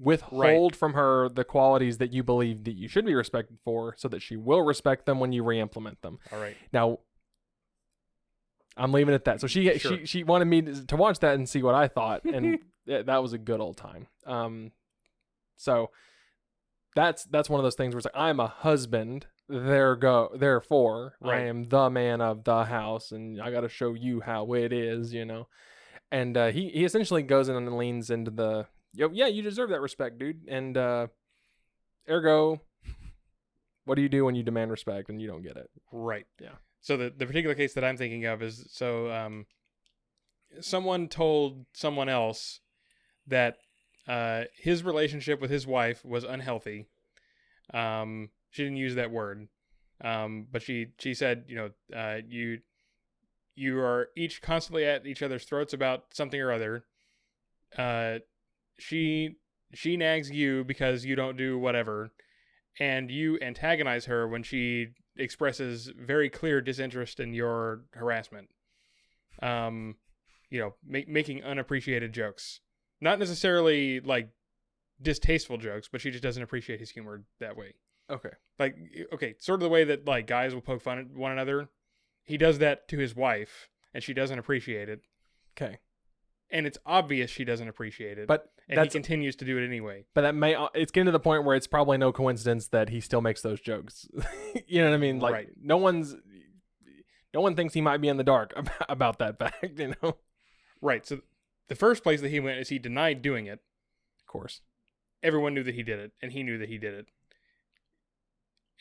withhold 0.00 0.74
from 0.74 0.94
her 0.94 1.28
the 1.28 1.44
qualities 1.44 1.98
that 1.98 2.10
you 2.12 2.22
believe 2.22 2.64
that 2.64 2.72
you 2.72 2.88
should 2.88 3.04
be 3.04 3.14
respected 3.14 3.58
for 3.62 3.94
so 3.98 4.08
that 4.08 4.22
she 4.22 4.36
will 4.36 4.62
respect 4.62 5.04
them 5.04 5.20
when 5.20 5.30
you 5.30 5.44
re-implement 5.44 6.00
them 6.00 6.18
All 6.32 6.40
right. 6.40 6.56
Now, 6.72 7.00
I'm 8.76 8.92
leaving 8.92 9.12
it 9.12 9.16
at 9.16 9.24
that. 9.26 9.40
So 9.40 9.46
she 9.46 9.78
Sure. 9.78 9.98
she 9.98 10.06
she 10.06 10.24
wanted 10.24 10.46
me 10.46 10.62
to, 10.62 10.96
watch 10.96 11.18
that 11.18 11.34
and 11.34 11.48
see 11.48 11.62
what 11.62 11.74
I 11.74 11.86
thought, 11.88 12.24
and 12.24 12.58
that 12.86 13.22
was 13.22 13.32
a 13.32 13.38
good 13.38 13.60
old 13.60 13.76
time. 13.76 14.06
Um, 14.26 14.72
so 15.56 15.90
that's 16.96 17.24
that's 17.24 17.50
one 17.50 17.60
of 17.60 17.64
those 17.64 17.74
things 17.74 17.94
where 17.94 17.98
it's 17.98 18.06
like 18.06 18.16
I'm 18.16 18.40
a 18.40 18.46
husband. 18.46 19.26
There 19.48 19.96
go. 19.96 20.30
Therefore, 20.34 21.16
I 21.22 21.40
am 21.40 21.64
the 21.64 21.90
man 21.90 22.20
of 22.20 22.44
the 22.44 22.64
house, 22.64 23.10
and 23.10 23.42
I 23.42 23.50
got 23.50 23.62
to 23.62 23.68
show 23.68 23.94
you 23.94 24.20
how 24.20 24.52
it 24.54 24.72
is. 24.72 25.12
You 25.12 25.24
know, 25.24 25.48
and 26.10 26.36
uh, 26.36 26.46
he 26.46 26.68
he 26.70 26.84
essentially 26.84 27.22
goes 27.22 27.48
in 27.48 27.56
and 27.56 27.76
leans 27.76 28.10
into 28.10 28.30
the 28.30 28.66
yo 28.92 29.10
yeah 29.12 29.26
you 29.26 29.42
deserve 29.42 29.70
that 29.70 29.80
respect, 29.80 30.18
dude, 30.18 30.46
and 30.48 30.76
uh, 30.76 31.06
ergo. 32.08 32.60
What 33.84 33.94
do 33.96 34.02
you 34.02 34.08
do 34.08 34.24
when 34.24 34.34
you 34.34 34.42
demand 34.42 34.70
respect 34.70 35.08
and 35.08 35.20
you 35.20 35.26
don't 35.26 35.42
get 35.42 35.56
it? 35.56 35.68
Right. 35.90 36.26
Yeah. 36.40 36.56
So 36.80 36.96
the 36.96 37.12
the 37.16 37.26
particular 37.26 37.54
case 37.54 37.74
that 37.74 37.84
I'm 37.84 37.96
thinking 37.96 38.24
of 38.26 38.42
is 38.42 38.66
so 38.70 39.10
um, 39.10 39.46
someone 40.60 41.08
told 41.08 41.66
someone 41.72 42.08
else 42.08 42.60
that 43.26 43.56
uh, 44.08 44.44
his 44.56 44.82
relationship 44.82 45.40
with 45.40 45.50
his 45.50 45.66
wife 45.66 46.04
was 46.04 46.24
unhealthy. 46.24 46.86
Um, 47.72 48.30
she 48.50 48.64
didn't 48.64 48.78
use 48.78 48.96
that 48.96 49.10
word, 49.10 49.48
um, 50.02 50.46
but 50.50 50.62
she 50.62 50.88
she 50.98 51.14
said, 51.14 51.44
you 51.46 51.56
know, 51.56 51.70
uh, 51.96 52.20
you 52.26 52.60
you 53.54 53.78
are 53.78 54.08
each 54.16 54.42
constantly 54.42 54.84
at 54.84 55.06
each 55.06 55.22
other's 55.22 55.44
throats 55.44 55.72
about 55.72 56.04
something 56.12 56.40
or 56.40 56.50
other. 56.50 56.84
Uh, 57.76 58.18
she 58.80 59.36
she 59.72 59.96
nags 59.96 60.30
you 60.30 60.64
because 60.64 61.04
you 61.04 61.14
don't 61.14 61.36
do 61.36 61.58
whatever, 61.58 62.10
and 62.78 63.10
you 63.10 63.38
antagonize 63.40 64.06
her 64.06 64.26
when 64.26 64.42
she 64.42 64.88
expresses 65.16 65.92
very 65.96 66.28
clear 66.28 66.60
disinterest 66.60 67.20
in 67.20 67.34
your 67.34 67.84
harassment. 67.92 68.48
Um, 69.42 69.96
you 70.50 70.58
know, 70.58 70.74
make, 70.84 71.08
making 71.08 71.44
unappreciated 71.44 72.12
jokes, 72.12 72.60
not 73.00 73.18
necessarily 73.18 74.00
like 74.00 74.30
distasteful 75.00 75.56
jokes, 75.56 75.88
but 75.90 76.00
she 76.00 76.10
just 76.10 76.22
doesn't 76.22 76.42
appreciate 76.42 76.80
his 76.80 76.90
humor 76.90 77.22
that 77.38 77.56
way. 77.56 77.74
Okay. 78.10 78.30
Like, 78.58 78.76
okay, 79.12 79.36
sort 79.38 79.60
of 79.60 79.64
the 79.64 79.68
way 79.68 79.84
that 79.84 80.06
like 80.06 80.26
guys 80.26 80.52
will 80.54 80.60
poke 80.60 80.82
fun 80.82 80.98
at 80.98 81.10
one 81.10 81.32
another. 81.32 81.68
He 82.24 82.36
does 82.36 82.58
that 82.58 82.88
to 82.88 82.98
his 82.98 83.14
wife, 83.14 83.68
and 83.94 84.02
she 84.02 84.12
doesn't 84.12 84.38
appreciate 84.38 84.88
it, 84.88 85.00
Okay. 85.60 85.78
And 86.50 86.66
it's 86.66 86.78
obvious 86.86 87.30
she 87.30 87.44
doesn't 87.44 87.68
appreciate 87.68 88.18
it. 88.18 88.26
But 88.26 88.50
and 88.68 88.80
he 88.80 88.88
continues 88.88 89.36
to 89.36 89.44
do 89.44 89.58
it 89.58 89.64
anyway. 89.66 90.04
but 90.14 90.22
that 90.22 90.34
may 90.34 90.54
uh, 90.54 90.68
it's 90.74 90.92
getting 90.92 91.06
to 91.06 91.12
the 91.12 91.20
point 91.20 91.44
where 91.44 91.56
it's 91.56 91.66
probably 91.66 91.98
no 91.98 92.12
coincidence 92.12 92.68
that 92.68 92.88
he 92.90 93.00
still 93.00 93.20
makes 93.20 93.42
those 93.42 93.60
jokes. 93.60 94.06
you 94.66 94.80
know 94.82 94.88
what 94.90 94.94
I 94.94 94.98
mean? 94.98 95.18
Like 95.20 95.32
Right. 95.32 95.48
no 95.62 95.76
one's 95.76 96.16
no 97.32 97.40
one 97.40 97.54
thinks 97.54 97.74
he 97.74 97.80
might 97.80 98.00
be 98.00 98.08
in 98.08 98.16
the 98.16 98.24
dark 98.24 98.52
about, 98.56 98.86
about 98.88 99.18
that 99.20 99.38
fact, 99.38 99.64
you 99.78 99.94
know. 100.02 100.16
Right. 100.80 101.06
So 101.06 101.20
the 101.68 101.74
first 101.76 102.02
place 102.02 102.20
that 102.20 102.28
he 102.30 102.40
went 102.40 102.58
is 102.58 102.68
he 102.68 102.78
denied 102.78 103.22
doing 103.22 103.46
it. 103.46 103.60
Of 104.20 104.26
course. 104.26 104.60
everyone 105.22 105.54
knew 105.54 105.62
that 105.64 105.74
he 105.74 105.82
did 105.82 105.98
it 105.98 106.12
and 106.22 106.32
he 106.32 106.42
knew 106.42 106.56
that 106.58 106.68
he 106.68 106.78
did 106.78 106.94
it 106.94 107.06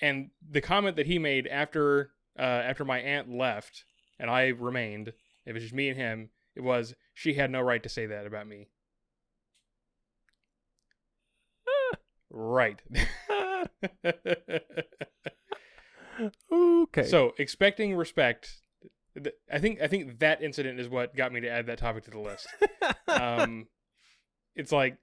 and 0.01 0.29
the 0.47 0.61
comment 0.61 0.95
that 0.95 1.05
he 1.07 1.19
made 1.19 1.47
after 1.47 2.11
uh, 2.37 2.41
after 2.41 2.85
my 2.85 2.99
aunt 2.99 3.29
left 3.29 3.83
and 4.19 4.29
i 4.29 4.47
remained 4.47 5.11
it 5.45 5.53
was 5.53 5.63
just 5.63 5.73
me 5.75 5.89
and 5.89 5.97
him 5.97 6.29
it 6.55 6.61
was 6.63 6.93
she 7.19 7.33
had 7.33 7.51
no 7.51 7.59
right 7.59 7.83
to 7.83 7.89
say 7.89 8.05
that 8.05 8.25
about 8.25 8.47
me 8.47 8.69
right 12.29 12.81
okay. 16.51 17.03
so 17.03 17.33
expecting 17.37 17.93
respect 17.93 18.61
i 19.51 19.59
think 19.59 19.81
i 19.81 19.87
think 19.87 20.19
that 20.19 20.41
incident 20.41 20.79
is 20.79 20.87
what 20.87 21.13
got 21.13 21.33
me 21.33 21.41
to 21.41 21.49
add 21.49 21.65
that 21.65 21.77
topic 21.77 22.05
to 22.05 22.11
the 22.11 22.19
list 22.19 22.47
um 23.09 23.67
it's 24.55 24.71
like 24.71 24.95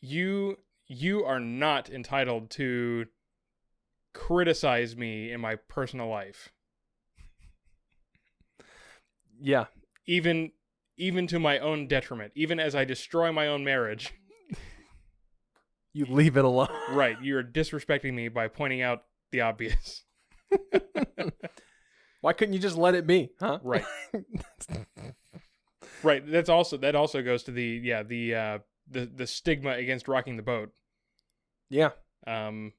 you 0.00 0.56
you 0.86 1.24
are 1.24 1.40
not 1.40 1.90
entitled 1.90 2.50
to 2.50 3.06
criticize 4.12 4.96
me 4.96 5.32
in 5.32 5.40
my 5.40 5.56
personal 5.56 6.08
life 6.08 6.50
yeah. 9.40 9.64
Even 10.06 10.52
even 10.96 11.26
to 11.26 11.38
my 11.38 11.58
own 11.58 11.86
detriment 11.86 12.32
even 12.34 12.60
as 12.60 12.74
i 12.74 12.84
destroy 12.84 13.32
my 13.32 13.46
own 13.48 13.64
marriage 13.64 14.12
You 15.96 16.06
leave 16.06 16.36
it 16.36 16.44
alone. 16.44 16.70
right 16.90 17.16
you're 17.22 17.44
disrespecting 17.44 18.14
me 18.14 18.28
by 18.28 18.48
pointing 18.48 18.82
out 18.82 19.04
the 19.30 19.42
obvious 19.42 20.02
Why 22.20 22.32
couldn't 22.32 22.54
you 22.54 22.58
just 22.58 22.76
let 22.78 22.94
it 22.94 23.06
be? 23.06 23.30
Huh? 23.38 23.58
right 23.62 23.84
right 26.02 26.22
that's 26.26 26.48
also 26.48 26.76
that 26.78 26.94
also 26.94 27.22
goes 27.22 27.42
to 27.44 27.50
the 27.50 27.80
yeah 27.82 28.02
the 28.02 28.34
uh 28.34 28.58
the 28.90 29.06
the 29.06 29.26
stigma 29.26 29.70
against 29.72 30.08
rocking 30.08 30.36
the 30.36 30.42
boat 30.42 30.70
yeah. 31.70 31.90
um 32.26 32.72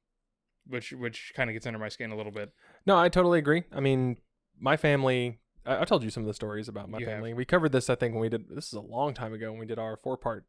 which 0.67 0.91
which 0.93 1.33
kind 1.35 1.49
of 1.49 1.53
gets 1.53 1.65
under 1.65 1.79
my 1.79 1.89
skin 1.89 2.11
a 2.11 2.15
little 2.17 2.31
bit 2.31 2.51
No, 2.85 2.97
I 2.97 3.09
totally 3.09 3.39
agree. 3.39 3.63
I 3.71 3.79
mean, 3.79 4.17
my 4.59 4.77
family. 4.77 5.39
I, 5.65 5.81
I 5.81 5.85
told 5.85 6.03
you 6.03 6.09
some 6.09 6.23
of 6.23 6.27
the 6.27 6.33
stories 6.33 6.67
about 6.67 6.89
my 6.89 6.99
You 6.99 7.05
have. 7.05 7.15
family. 7.15 7.33
We 7.33 7.45
covered 7.45 7.71
this, 7.71 7.89
I 7.89 7.95
think, 7.95 8.13
when 8.13 8.21
we 8.21 8.29
did. 8.29 8.49
This 8.49 8.67
is 8.67 8.73
a 8.73 8.81
long 8.81 9.13
time 9.13 9.33
ago 9.33 9.51
when 9.51 9.59
we 9.59 9.65
did 9.65 9.79
our 9.79 9.97
four-part 9.97 10.45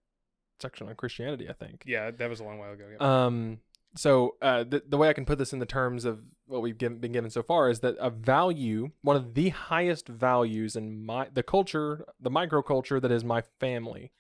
section 0.61 0.89
on 0.89 0.95
Christianity. 0.95 1.49
I 1.49 1.53
think. 1.53 1.83
yeah 1.87 2.11
that 2.11 2.31
was 2.31 2.41
a 2.41 2.45
long 2.45 2.59
while 2.59 2.73
ago 2.73 2.85
yeah. 2.91 3.25
Um. 3.27 3.59
So 3.97 4.37
uh, 4.43 4.65
the 4.65 4.83
the 4.87 4.99
way 4.99 5.09
I 5.09 5.13
can 5.15 5.25
put 5.25 5.39
this 5.39 5.53
in 5.53 5.59
the 5.59 5.67
terms 5.67 6.05
of 6.05 6.21
what 6.47 6.61
we've 6.63 6.77
given, 6.79 6.99
been 6.99 7.13
given 7.13 7.31
so 7.31 7.43
far 7.43 7.71
is 7.71 7.81
that 7.81 7.97
a 7.99 8.11
value, 8.11 8.91
one 9.03 9.17
of 9.17 9.35
the 9.35 9.49
highest 9.49 10.07
values 10.09 10.77
in 10.77 11.05
my 11.05 11.29
the 11.33 11.43
culture, 11.43 12.05
the 12.21 12.31
microculture 12.31 13.01
that 13.01 13.11
is 13.11 13.25
my 13.25 13.43
family, 13.59 14.13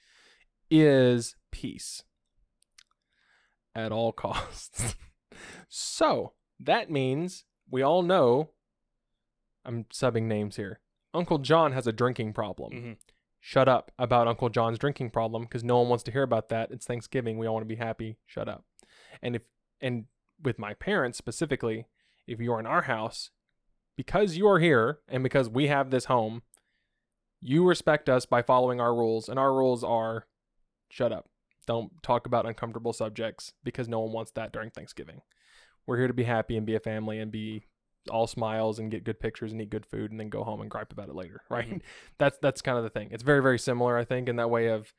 is 0.70 1.36
peace 1.52 2.04
at 3.74 3.92
all 3.92 4.12
costs. 4.12 4.96
so 5.68 6.32
that 6.58 6.90
means 6.90 7.44
we 7.70 7.82
all 7.82 8.02
know. 8.02 8.50
I'm 9.64 9.84
subbing 9.92 10.22
names 10.24 10.56
here. 10.56 10.80
Uncle 11.16 11.38
John 11.38 11.72
has 11.72 11.86
a 11.86 11.92
drinking 11.92 12.32
problem 12.32 12.72
Mhm. 12.72 12.96
shut 13.40 13.68
up 13.68 13.90
about 13.98 14.28
Uncle 14.28 14.48
John's 14.48 14.78
drinking 14.78 15.10
problem 15.10 15.42
because 15.42 15.64
no 15.64 15.78
one 15.78 15.88
wants 15.88 16.04
to 16.04 16.10
hear 16.12 16.22
about 16.22 16.48
that. 16.48 16.70
It's 16.70 16.86
Thanksgiving. 16.86 17.38
We 17.38 17.46
all 17.46 17.54
want 17.54 17.64
to 17.64 17.68
be 17.68 17.76
happy. 17.76 18.18
Shut 18.26 18.48
up. 18.48 18.64
And 19.22 19.36
if 19.36 19.42
and 19.80 20.06
with 20.42 20.58
my 20.58 20.74
parents 20.74 21.16
specifically, 21.18 21.86
if 22.26 22.40
you 22.40 22.52
are 22.52 22.60
in 22.60 22.66
our 22.66 22.82
house, 22.82 23.30
because 23.96 24.36
you 24.36 24.46
are 24.48 24.58
here 24.58 25.00
and 25.08 25.22
because 25.22 25.48
we 25.48 25.68
have 25.68 25.90
this 25.90 26.06
home, 26.06 26.42
you 27.40 27.66
respect 27.66 28.08
us 28.08 28.26
by 28.26 28.42
following 28.42 28.80
our 28.80 28.94
rules. 28.94 29.28
And 29.28 29.38
our 29.38 29.52
rules 29.54 29.84
are 29.84 30.26
shut 30.88 31.12
up. 31.12 31.28
Don't 31.66 32.02
talk 32.02 32.26
about 32.26 32.46
uncomfortable 32.46 32.92
subjects 32.92 33.52
because 33.64 33.88
no 33.88 34.00
one 34.00 34.12
wants 34.12 34.30
that 34.32 34.52
during 34.52 34.70
Thanksgiving. 34.70 35.22
We're 35.86 35.98
here 35.98 36.08
to 36.08 36.14
be 36.14 36.24
happy 36.24 36.56
and 36.56 36.66
be 36.66 36.74
a 36.74 36.80
family 36.80 37.18
and 37.18 37.30
be 37.30 37.66
all 38.10 38.26
smiles 38.26 38.78
and 38.78 38.90
get 38.90 39.04
good 39.04 39.20
pictures 39.20 39.52
and 39.52 39.60
eat 39.60 39.70
good 39.70 39.86
food 39.86 40.10
and 40.10 40.18
then 40.20 40.28
go 40.28 40.44
home 40.44 40.60
and 40.60 40.70
gripe 40.70 40.92
about 40.92 41.08
it 41.08 41.14
later, 41.14 41.42
right? 41.50 41.68
Mhm. 41.70 41.82
That's 42.18 42.38
that's 42.38 42.62
kind 42.62 42.78
of 42.78 42.84
the 42.84 42.90
thing. 42.90 43.08
It's 43.10 43.22
very 43.22 43.42
very 43.42 43.58
similar, 43.58 43.96
I 43.98 44.04
think, 44.04 44.28
in 44.28 44.36
that 44.36 44.50
way 44.50 44.68
of 44.68 44.92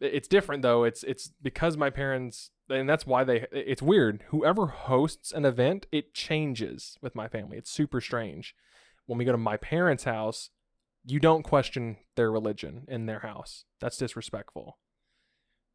it's 0.00 0.28
different 0.28 0.62
though. 0.62 0.84
It's 0.84 1.02
it's 1.02 1.28
because 1.42 1.76
my 1.76 1.90
parents 1.90 2.50
and 2.70 2.88
that's 2.88 3.06
why 3.06 3.24
they 3.24 3.46
it's 3.52 3.82
weird. 3.82 4.24
Whoever 4.28 4.66
hosts 4.66 5.32
an 5.32 5.44
event, 5.44 5.86
it 5.92 6.14
changes 6.14 6.96
with 7.02 7.14
my 7.14 7.28
family. 7.28 7.58
It's 7.58 7.70
super 7.70 8.00
strange. 8.00 8.54
When 9.06 9.18
we 9.18 9.24
go 9.24 9.32
to 9.32 9.38
my 9.38 9.56
parents' 9.56 10.04
house, 10.04 10.50
you 11.04 11.18
don't 11.18 11.42
question 11.42 11.96
their 12.16 12.30
religion 12.30 12.84
in 12.88 13.06
their 13.06 13.20
house. 13.20 13.64
That's 13.80 13.96
disrespectful. 13.96 14.78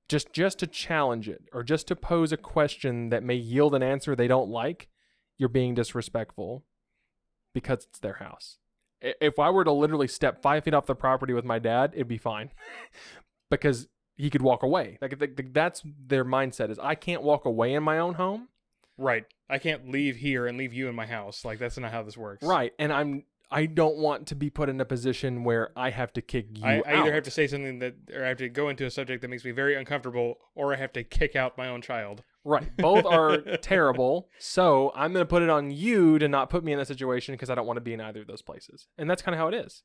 Just 0.08 0.32
just 0.34 0.60
to 0.60 0.68
challenge 0.68 1.28
it 1.28 1.44
or 1.52 1.64
just 1.64 1.88
to 1.88 1.96
pose 1.96 2.32
a 2.32 2.38
question 2.38 3.10
that 3.10 3.24
may 3.24 3.36
yield 3.36 3.74
an 3.76 3.84
answer 3.84 4.16
they 4.16 4.28
don't 4.28 4.50
like, 4.50 4.88
you're 5.38 5.50
being 5.50 5.74
disrespectful 5.74 6.64
because 7.54 7.86
it's 7.90 8.00
their 8.00 8.16
house. 8.16 8.58
If 9.02 9.40
I 9.40 9.50
were 9.50 9.64
to 9.64 9.72
literally 9.72 10.08
step 10.08 10.42
five 10.42 10.64
feet 10.64 10.74
off 10.74 10.86
the 10.86 10.96
property 10.96 11.34
with 11.34 11.46
my 11.46 11.60
dad, 11.60 11.92
it'd 11.94 12.08
be 12.08 12.18
fine 12.18 12.52
because 13.52 13.88
he 14.16 14.30
could 14.30 14.42
walk 14.42 14.64
away. 14.64 14.98
Like 15.02 15.20
th- 15.20 15.36
th- 15.36 15.50
that's 15.52 15.84
their 16.08 16.26
mindset 16.26 16.70
is 16.70 16.80
I 16.80 16.96
can't 16.96 17.22
walk 17.22 17.46
away 17.46 17.74
in 17.74 17.84
my 17.84 18.00
own 18.00 18.16
home. 18.16 18.50
Right. 18.98 19.26
I 19.50 19.58
can't 19.58 19.90
leave 19.92 20.18
here 20.18 20.48
and 20.48 20.58
leave 20.58 20.74
you 20.74 20.88
in 20.88 20.96
my 20.96 21.06
house. 21.06 21.44
Like 21.44 21.60
that's 21.60 21.78
not 21.78 21.92
how 21.92 22.04
this 22.04 22.18
works. 22.18 22.46
Right. 22.46 22.74
And 22.80 22.92
I'm 22.92 23.26
I 23.52 23.68
don't 23.68 23.98
want 23.98 24.28
to 24.28 24.36
be 24.36 24.50
put 24.50 24.70
in 24.70 24.82
a 24.82 24.86
position 24.86 25.44
where 25.44 25.72
I 25.78 25.92
have 25.92 26.12
to 26.14 26.22
kick 26.22 26.58
you 26.58 26.66
I, 26.66 26.82
I 26.86 27.00
either 27.02 27.14
have 27.14 27.24
to 27.24 27.32
say 27.32 27.46
something 27.46 27.80
that, 27.80 27.96
or 28.14 28.26
I 28.26 28.30
have 28.30 28.38
to 28.38 28.50
go 28.50 28.70
into 28.70 28.86
a 28.86 28.92
subject 28.92 29.22
that 29.22 29.28
makes 29.28 29.46
me 29.46 29.52
very 29.52 29.76
uncomfortable, 29.76 30.40
or 30.56 30.74
I 30.74 30.78
have 30.78 30.94
to 30.94 31.04
kick 31.04 31.36
out 31.36 31.58
my 31.58 31.68
own 31.68 31.82
child. 31.82 32.24
Right. 32.46 32.78
Both 32.78 33.06
are 33.06 33.42
terrible. 33.58 34.30
So 34.38 34.92
I'm 34.96 35.12
going 35.12 35.24
to 35.24 35.30
put 35.30 35.42
it 35.42 35.50
on 35.50 35.72
you 35.72 36.20
to 36.20 36.28
not 36.28 36.52
put 36.52 36.64
me 36.64 36.72
in 36.72 36.78
that 36.78 36.88
situation 36.88 37.34
because 37.34 37.50
I 37.50 37.56
don't 37.56 37.66
want 37.66 37.78
to 37.78 37.82
be 37.82 37.94
in 37.94 38.00
either 38.00 38.22
of 38.22 38.28
those 38.28 38.44
places. 38.44 38.88
And 39.00 39.10
that's 39.10 39.24
kind 39.24 39.34
of 39.34 39.40
how 39.40 39.48
it 39.48 39.56
is. 39.56 39.82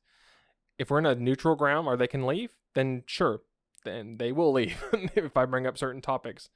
If 0.77 0.91
we're 0.91 0.99
in 0.99 1.07
a 1.07 1.15
neutral 1.15 1.55
ground 1.55 1.87
or 1.87 1.97
they 1.97 2.07
can 2.07 2.27
leave, 2.27 2.51
then 2.75 3.03
sure, 3.07 3.41
then 3.83 4.17
they 4.17 4.31
will 4.31 4.51
leave 4.51 4.83
if 5.15 5.35
I 5.35 5.45
bring 5.45 5.65
up 5.65 5.77
certain 5.77 6.01
topics. 6.01 6.49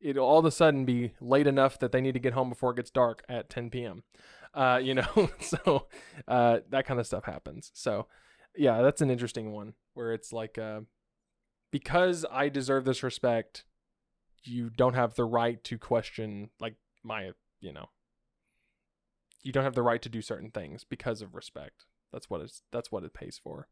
It'll 0.00 0.24
all 0.24 0.38
of 0.38 0.44
a 0.44 0.50
sudden 0.50 0.84
be 0.84 1.14
late 1.20 1.48
enough 1.48 1.78
that 1.80 1.92
they 1.92 2.00
need 2.00 2.14
to 2.14 2.20
get 2.20 2.32
home 2.32 2.48
before 2.48 2.70
it 2.70 2.76
gets 2.76 2.90
dark 2.90 3.22
at 3.28 3.50
10 3.50 3.70
p.m. 3.70 4.04
Uh, 4.54 4.80
you 4.82 4.94
know, 4.94 5.30
so 5.40 5.88
uh, 6.26 6.60
that 6.70 6.86
kind 6.86 7.00
of 7.00 7.06
stuff 7.06 7.24
happens. 7.24 7.70
So, 7.74 8.06
yeah, 8.56 8.82
that's 8.82 9.02
an 9.02 9.10
interesting 9.10 9.52
one 9.52 9.74
where 9.94 10.12
it's 10.12 10.32
like, 10.32 10.58
uh, 10.58 10.80
because 11.70 12.24
I 12.30 12.48
deserve 12.48 12.84
this 12.84 13.02
respect, 13.02 13.64
you 14.44 14.70
don't 14.70 14.94
have 14.94 15.14
the 15.14 15.24
right 15.24 15.62
to 15.64 15.78
question 15.78 16.50
like 16.60 16.74
my 17.02 17.32
you 17.60 17.72
know 17.72 17.88
you 19.42 19.52
don't 19.52 19.64
have 19.64 19.74
the 19.74 19.82
right 19.82 20.02
to 20.02 20.08
do 20.08 20.20
certain 20.20 20.50
things 20.50 20.84
because 20.84 21.22
of 21.22 21.34
respect. 21.34 21.86
That's 22.12 22.28
what 22.28 22.40
it's 22.40 22.62
that's 22.72 22.92
what 22.92 23.04
it 23.04 23.14
pays 23.14 23.40
for. 23.42 23.68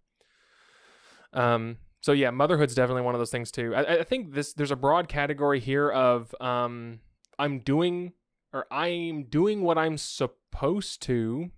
Um 1.33 1.79
so 2.01 2.13
yeah 2.13 2.31
motherhood's 2.31 2.75
definitely 2.75 3.03
one 3.03 3.15
of 3.15 3.19
those 3.19 3.31
things 3.31 3.51
too. 3.51 3.75
I, 3.75 3.99
I 3.99 4.03
think 4.05 4.33
this 4.33 4.53
there's 4.53 4.71
a 4.71 4.77
broad 4.77 5.09
category 5.09 5.61
here 5.61 5.91
of 5.91 6.35
um 6.41 7.01
i'm 7.39 7.59
doing 7.61 8.13
or 8.53 8.67
i'm 8.71 9.25
doing 9.25 9.63
what 9.63 9.77
i'm 9.79 9.99
supposed 9.99 11.03
to 11.03 11.51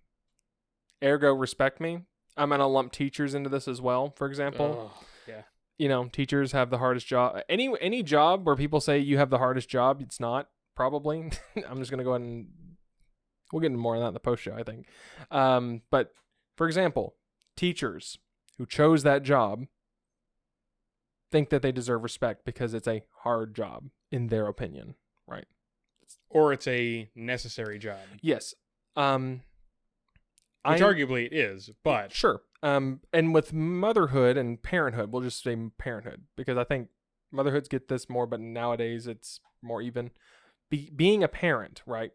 ergo 1.03 1.33
respect 1.33 1.81
me. 1.81 2.01
I'm 2.37 2.51
gonna 2.51 2.67
lump 2.67 2.93
teachers 2.93 3.35
into 3.35 3.49
this 3.49 3.69
as 3.69 3.81
well 3.81 4.13
for 4.17 4.27
example. 4.27 4.93
You 5.81 5.89
know, 5.89 6.05
teachers 6.05 6.53
have 6.53 6.68
the 6.68 6.76
hardest 6.76 7.07
job. 7.07 7.41
Any 7.49 7.72
any 7.81 8.03
job 8.03 8.45
where 8.47 8.55
people 8.55 8.81
say 8.83 8.99
you 8.99 9.16
have 9.16 9.31
the 9.31 9.39
hardest 9.39 9.70
job, 9.70 10.03
it's 10.03 10.20
not 10.20 10.49
probably. 10.76 11.31
I'm 11.66 11.78
just 11.78 11.91
gonna 11.91 12.05
go 12.05 12.11
ahead 12.11 12.20
and 12.20 12.49
we'll 13.51 13.61
get 13.61 13.68
into 13.68 13.78
more 13.78 13.95
on 13.95 14.03
that 14.03 14.09
in 14.09 14.14
the 14.14 14.20
post 14.20 14.43
show, 14.43 14.53
I 14.55 14.62
think. 14.62 14.87
Um, 15.31 15.81
but 15.91 16.12
for 16.57 16.66
example, 16.66 17.14
teachers 17.57 18.18
who 18.59 18.66
chose 18.66 19.05
that 19.05 19.22
job 19.22 19.64
think 21.33 21.49
that 21.49 21.62
they 21.62 21.72
deserve 21.72 22.03
respect 22.03 22.45
because 22.45 22.74
it's 22.74 22.87
a 22.89 23.03
hard 23.22 23.55
job 23.55 23.89
in 24.12 24.26
their 24.26 24.47
opinion, 24.49 24.97
right? 25.26 25.47
Or 26.28 26.53
it's 26.53 26.66
a 26.66 27.09
necessary 27.14 27.78
job, 27.78 28.01
Yes. 28.20 28.53
Um, 28.97 29.43
which 30.68 30.81
I- 30.83 30.93
arguably 30.93 31.24
it 31.26 31.33
is, 31.33 31.70
but 31.83 32.12
Sure. 32.12 32.43
Um, 32.63 33.01
and 33.13 33.33
with 33.33 33.53
motherhood 33.53 34.37
and 34.37 34.63
parenthood, 34.63 35.11
we'll 35.13 35.23
just 35.23 35.43
say 35.43 35.57
parenthood 35.79 36.23
because 36.37 36.59
I 36.59 36.65
think 36.65 36.89
motherhoods 37.33 37.69
get 37.69 37.89
this 37.89 38.09
more, 38.09 38.27
but 38.27 38.41
nowadays 38.41 39.07
it's 39.07 39.41
more 39.63 39.81
even. 39.83 40.11
Be- 40.71 40.91
being 40.95 41.25
a 41.25 41.29
parent, 41.29 41.83
right? 41.87 42.13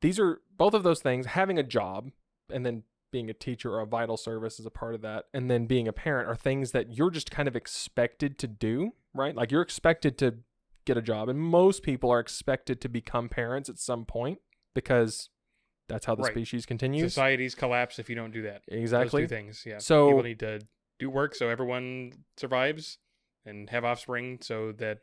These 0.00 0.18
are 0.18 0.40
both 0.56 0.74
of 0.74 0.82
those 0.82 1.00
things. 1.00 1.26
Having 1.26 1.58
a 1.58 1.62
job 1.62 2.10
and 2.50 2.66
then 2.66 2.82
being 3.12 3.30
a 3.30 3.34
teacher 3.34 3.72
or 3.74 3.80
a 3.80 3.86
vital 3.86 4.16
service 4.16 4.58
is 4.58 4.66
a 4.66 4.70
part 4.70 4.94
of 4.94 5.02
that, 5.02 5.26
and 5.32 5.50
then 5.50 5.66
being 5.66 5.86
a 5.86 5.92
parent 5.92 6.28
are 6.28 6.34
things 6.34 6.72
that 6.72 6.96
you're 6.96 7.10
just 7.10 7.30
kind 7.30 7.46
of 7.46 7.54
expected 7.54 8.38
to 8.38 8.46
do, 8.46 8.92
right? 9.14 9.36
Like 9.36 9.52
you're 9.52 9.62
expected 9.62 10.18
to 10.18 10.38
get 10.84 10.96
a 10.96 11.02
job, 11.02 11.28
and 11.28 11.38
most 11.38 11.82
people 11.82 12.10
are 12.10 12.20
expected 12.20 12.80
to 12.80 12.88
become 12.88 13.28
parents 13.28 13.68
at 13.68 13.78
some 13.78 14.04
point 14.04 14.38
because 14.74 15.28
that's 15.88 16.06
how 16.06 16.14
the 16.14 16.22
Right. 16.22 16.32
species 16.32 16.66
continues. 16.66 17.12
societies 17.12 17.54
collapse 17.54 17.98
if 17.98 18.08
you 18.08 18.14
don't 18.14 18.30
do 18.32 18.42
that. 18.42 18.62
Exactly. 18.68 19.22
Those 19.22 19.30
two 19.30 19.34
things. 19.36 19.64
Yeah. 19.66 19.78
So- 19.78 20.08
people 20.08 20.22
need 20.22 20.38
to 20.40 20.60
do 20.98 21.10
work 21.10 21.34
so 21.34 21.48
everyone 21.48 22.12
survives 22.36 22.98
and 23.44 23.68
have 23.70 23.84
offspring 23.84 24.38
so 24.40 24.72
that 24.72 24.98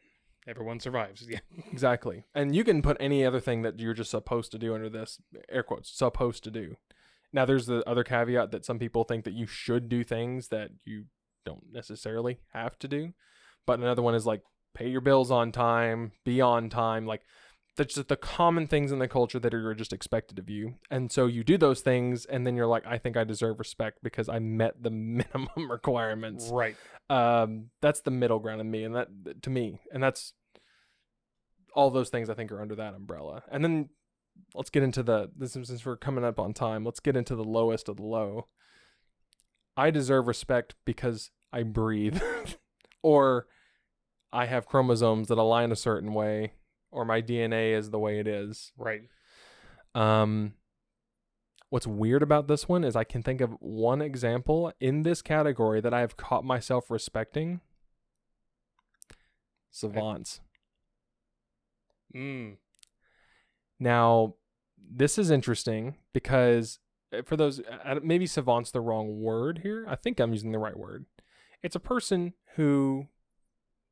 everyone 0.47 0.79
survives. 0.79 1.27
Yeah. 1.29 1.39
Exactly. 1.71 2.23
And 2.33 2.55
you 2.55 2.63
can 2.63 2.81
put 2.81 2.97
any 2.99 3.25
other 3.25 3.39
thing 3.39 3.61
that 3.63 3.79
you're 3.79 3.93
just 3.93 4.11
supposed 4.11 4.51
to 4.53 4.57
do 4.57 4.73
under 4.73 4.89
this 4.89 5.21
air 5.49 5.63
quotes, 5.63 5.91
supposed 5.91 6.43
to 6.45 6.51
do. 6.51 6.77
Now 7.31 7.45
there's 7.45 7.67
the 7.67 7.87
other 7.87 8.03
caveat 8.03 8.51
that 8.51 8.65
some 8.65 8.79
people 8.79 9.03
think 9.03 9.25
that 9.25 9.33
you 9.33 9.45
should 9.45 9.89
do 9.89 10.03
things 10.03 10.47
that 10.47 10.71
you 10.85 11.05
don't 11.45 11.71
necessarily 11.71 12.39
have 12.53 12.79
to 12.79 12.87
do. 12.87 13.13
But 13.67 13.79
another 13.79 14.01
one 14.01 14.15
is 14.15 14.25
like 14.25 14.41
pay 14.73 14.87
your 14.89 15.01
bills 15.01 15.29
on 15.29 15.51
time, 15.51 16.13
be 16.23 16.41
on 16.41 16.69
time, 16.69 17.05
like 17.05 17.21
that's 17.79 17.95
just 17.95 18.07
the 18.09 18.15
common 18.15 18.67
things 18.67 18.91
in 18.91 18.99
the 18.99 19.07
culture 19.07 19.39
that 19.39 19.53
are 19.53 19.73
just 19.73 19.91
expected 19.93 20.37
of 20.37 20.49
you. 20.49 20.75
And 20.91 21.11
so 21.11 21.25
you 21.25 21.43
do 21.43 21.57
those 21.57 21.81
things 21.81 22.25
and 22.25 22.45
then 22.45 22.55
you're 22.55 22.67
like 22.67 22.85
I 22.85 22.97
think 22.99 23.17
I 23.17 23.23
deserve 23.23 23.57
respect 23.57 23.99
because 24.03 24.29
I 24.29 24.37
met 24.39 24.83
the 24.83 24.89
minimum 24.91 25.71
requirements 25.71 26.49
Right. 26.51 26.75
um 27.09 27.71
that's 27.81 28.01
the 28.01 28.11
middle 28.11 28.39
ground 28.39 28.61
in 28.61 28.69
me 28.69 28.83
and 28.83 28.95
that 28.95 29.07
to 29.43 29.49
me 29.49 29.79
and 29.91 30.03
that's 30.03 30.33
all 31.73 31.89
those 31.91 32.09
things 32.09 32.29
i 32.29 32.33
think 32.33 32.51
are 32.51 32.61
under 32.61 32.75
that 32.75 32.93
umbrella 32.93 33.43
and 33.51 33.63
then 33.63 33.89
let's 34.55 34.69
get 34.69 34.83
into 34.83 35.01
the 35.03 35.29
this 35.37 35.53
since 35.53 35.85
we're 35.85 35.95
coming 35.97 36.23
up 36.25 36.39
on 36.39 36.53
time 36.53 36.83
let's 36.83 36.99
get 36.99 37.15
into 37.15 37.35
the 37.35 37.43
lowest 37.43 37.87
of 37.89 37.97
the 37.97 38.03
low 38.03 38.47
i 39.77 39.89
deserve 39.91 40.27
respect 40.27 40.75
because 40.85 41.31
i 41.53 41.61
breathe 41.63 42.19
or 43.03 43.47
i 44.33 44.45
have 44.45 44.65
chromosomes 44.65 45.27
that 45.29 45.37
align 45.37 45.71
a 45.71 45.75
certain 45.75 46.13
way 46.13 46.53
or 46.91 47.05
my 47.05 47.21
dna 47.21 47.77
is 47.77 47.89
the 47.89 47.99
way 47.99 48.19
it 48.19 48.27
is 48.27 48.71
Right. 48.77 49.01
um, 49.95 50.53
what's 51.69 51.87
weird 51.87 52.23
about 52.23 52.47
this 52.47 52.67
one 52.67 52.83
is 52.83 52.95
I 52.95 53.03
can 53.03 53.21
think 53.21 53.41
of 53.41 53.51
one 53.59 54.01
example 54.01 54.73
in 54.79 55.03
this 55.03 55.21
category 55.21 55.81
that 55.81 55.93
I 55.93 55.99
have 55.99 56.17
caught 56.17 56.43
myself 56.43 56.89
respecting. 56.89 57.61
Savants. 59.69 60.41
Mm. 62.15 62.57
Now, 63.79 64.33
this 64.77 65.17
is 65.17 65.29
interesting 65.29 65.95
because 66.11 66.79
uh, 67.15 67.21
for 67.23 67.37
those, 67.37 67.61
uh, 67.61 67.99
maybe 68.01 68.25
savant's 68.25 68.71
the 68.71 68.81
wrong 68.81 69.21
word 69.21 69.59
here. 69.63 69.85
I 69.87 69.95
think 69.95 70.19
I'm 70.19 70.33
using 70.33 70.51
the 70.51 70.59
right 70.59 70.77
word. 70.77 71.05
It's 71.61 71.75
a 71.75 71.79
person 71.79 72.33
who, 72.55 73.07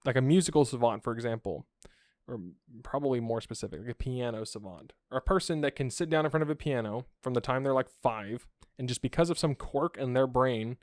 like 0.04 0.16
a 0.16 0.22
musical 0.22 0.66
savant, 0.66 1.04
for 1.04 1.14
example, 1.14 1.68
or 2.28 2.40
probably 2.84 3.20
more 3.20 3.42
specific, 3.42 3.82
like 3.82 3.92
a 3.92 3.96
piano 3.96 4.44
savant, 4.46 4.94
or 5.12 5.18
a 5.18 5.22
person 5.22 5.62
that 5.62 5.76
can 5.76 5.90
sit 5.90 6.10
down 6.10 6.26
in 6.26 6.32
front 6.32 6.44
of 6.44 6.50
a 6.50 6.56
piano 6.56 7.06
from 7.22 7.34
the 7.34 7.42
time 7.42 7.64
they're 7.64 7.74
like 7.74 7.90
five, 7.90 8.48
and 8.78 8.88
just 8.88 9.02
because 9.02 9.30
of 9.30 9.40
some 9.40 9.56
quirk 9.56 9.98
in 9.98 10.14
their 10.14 10.28
brain, 10.28 10.78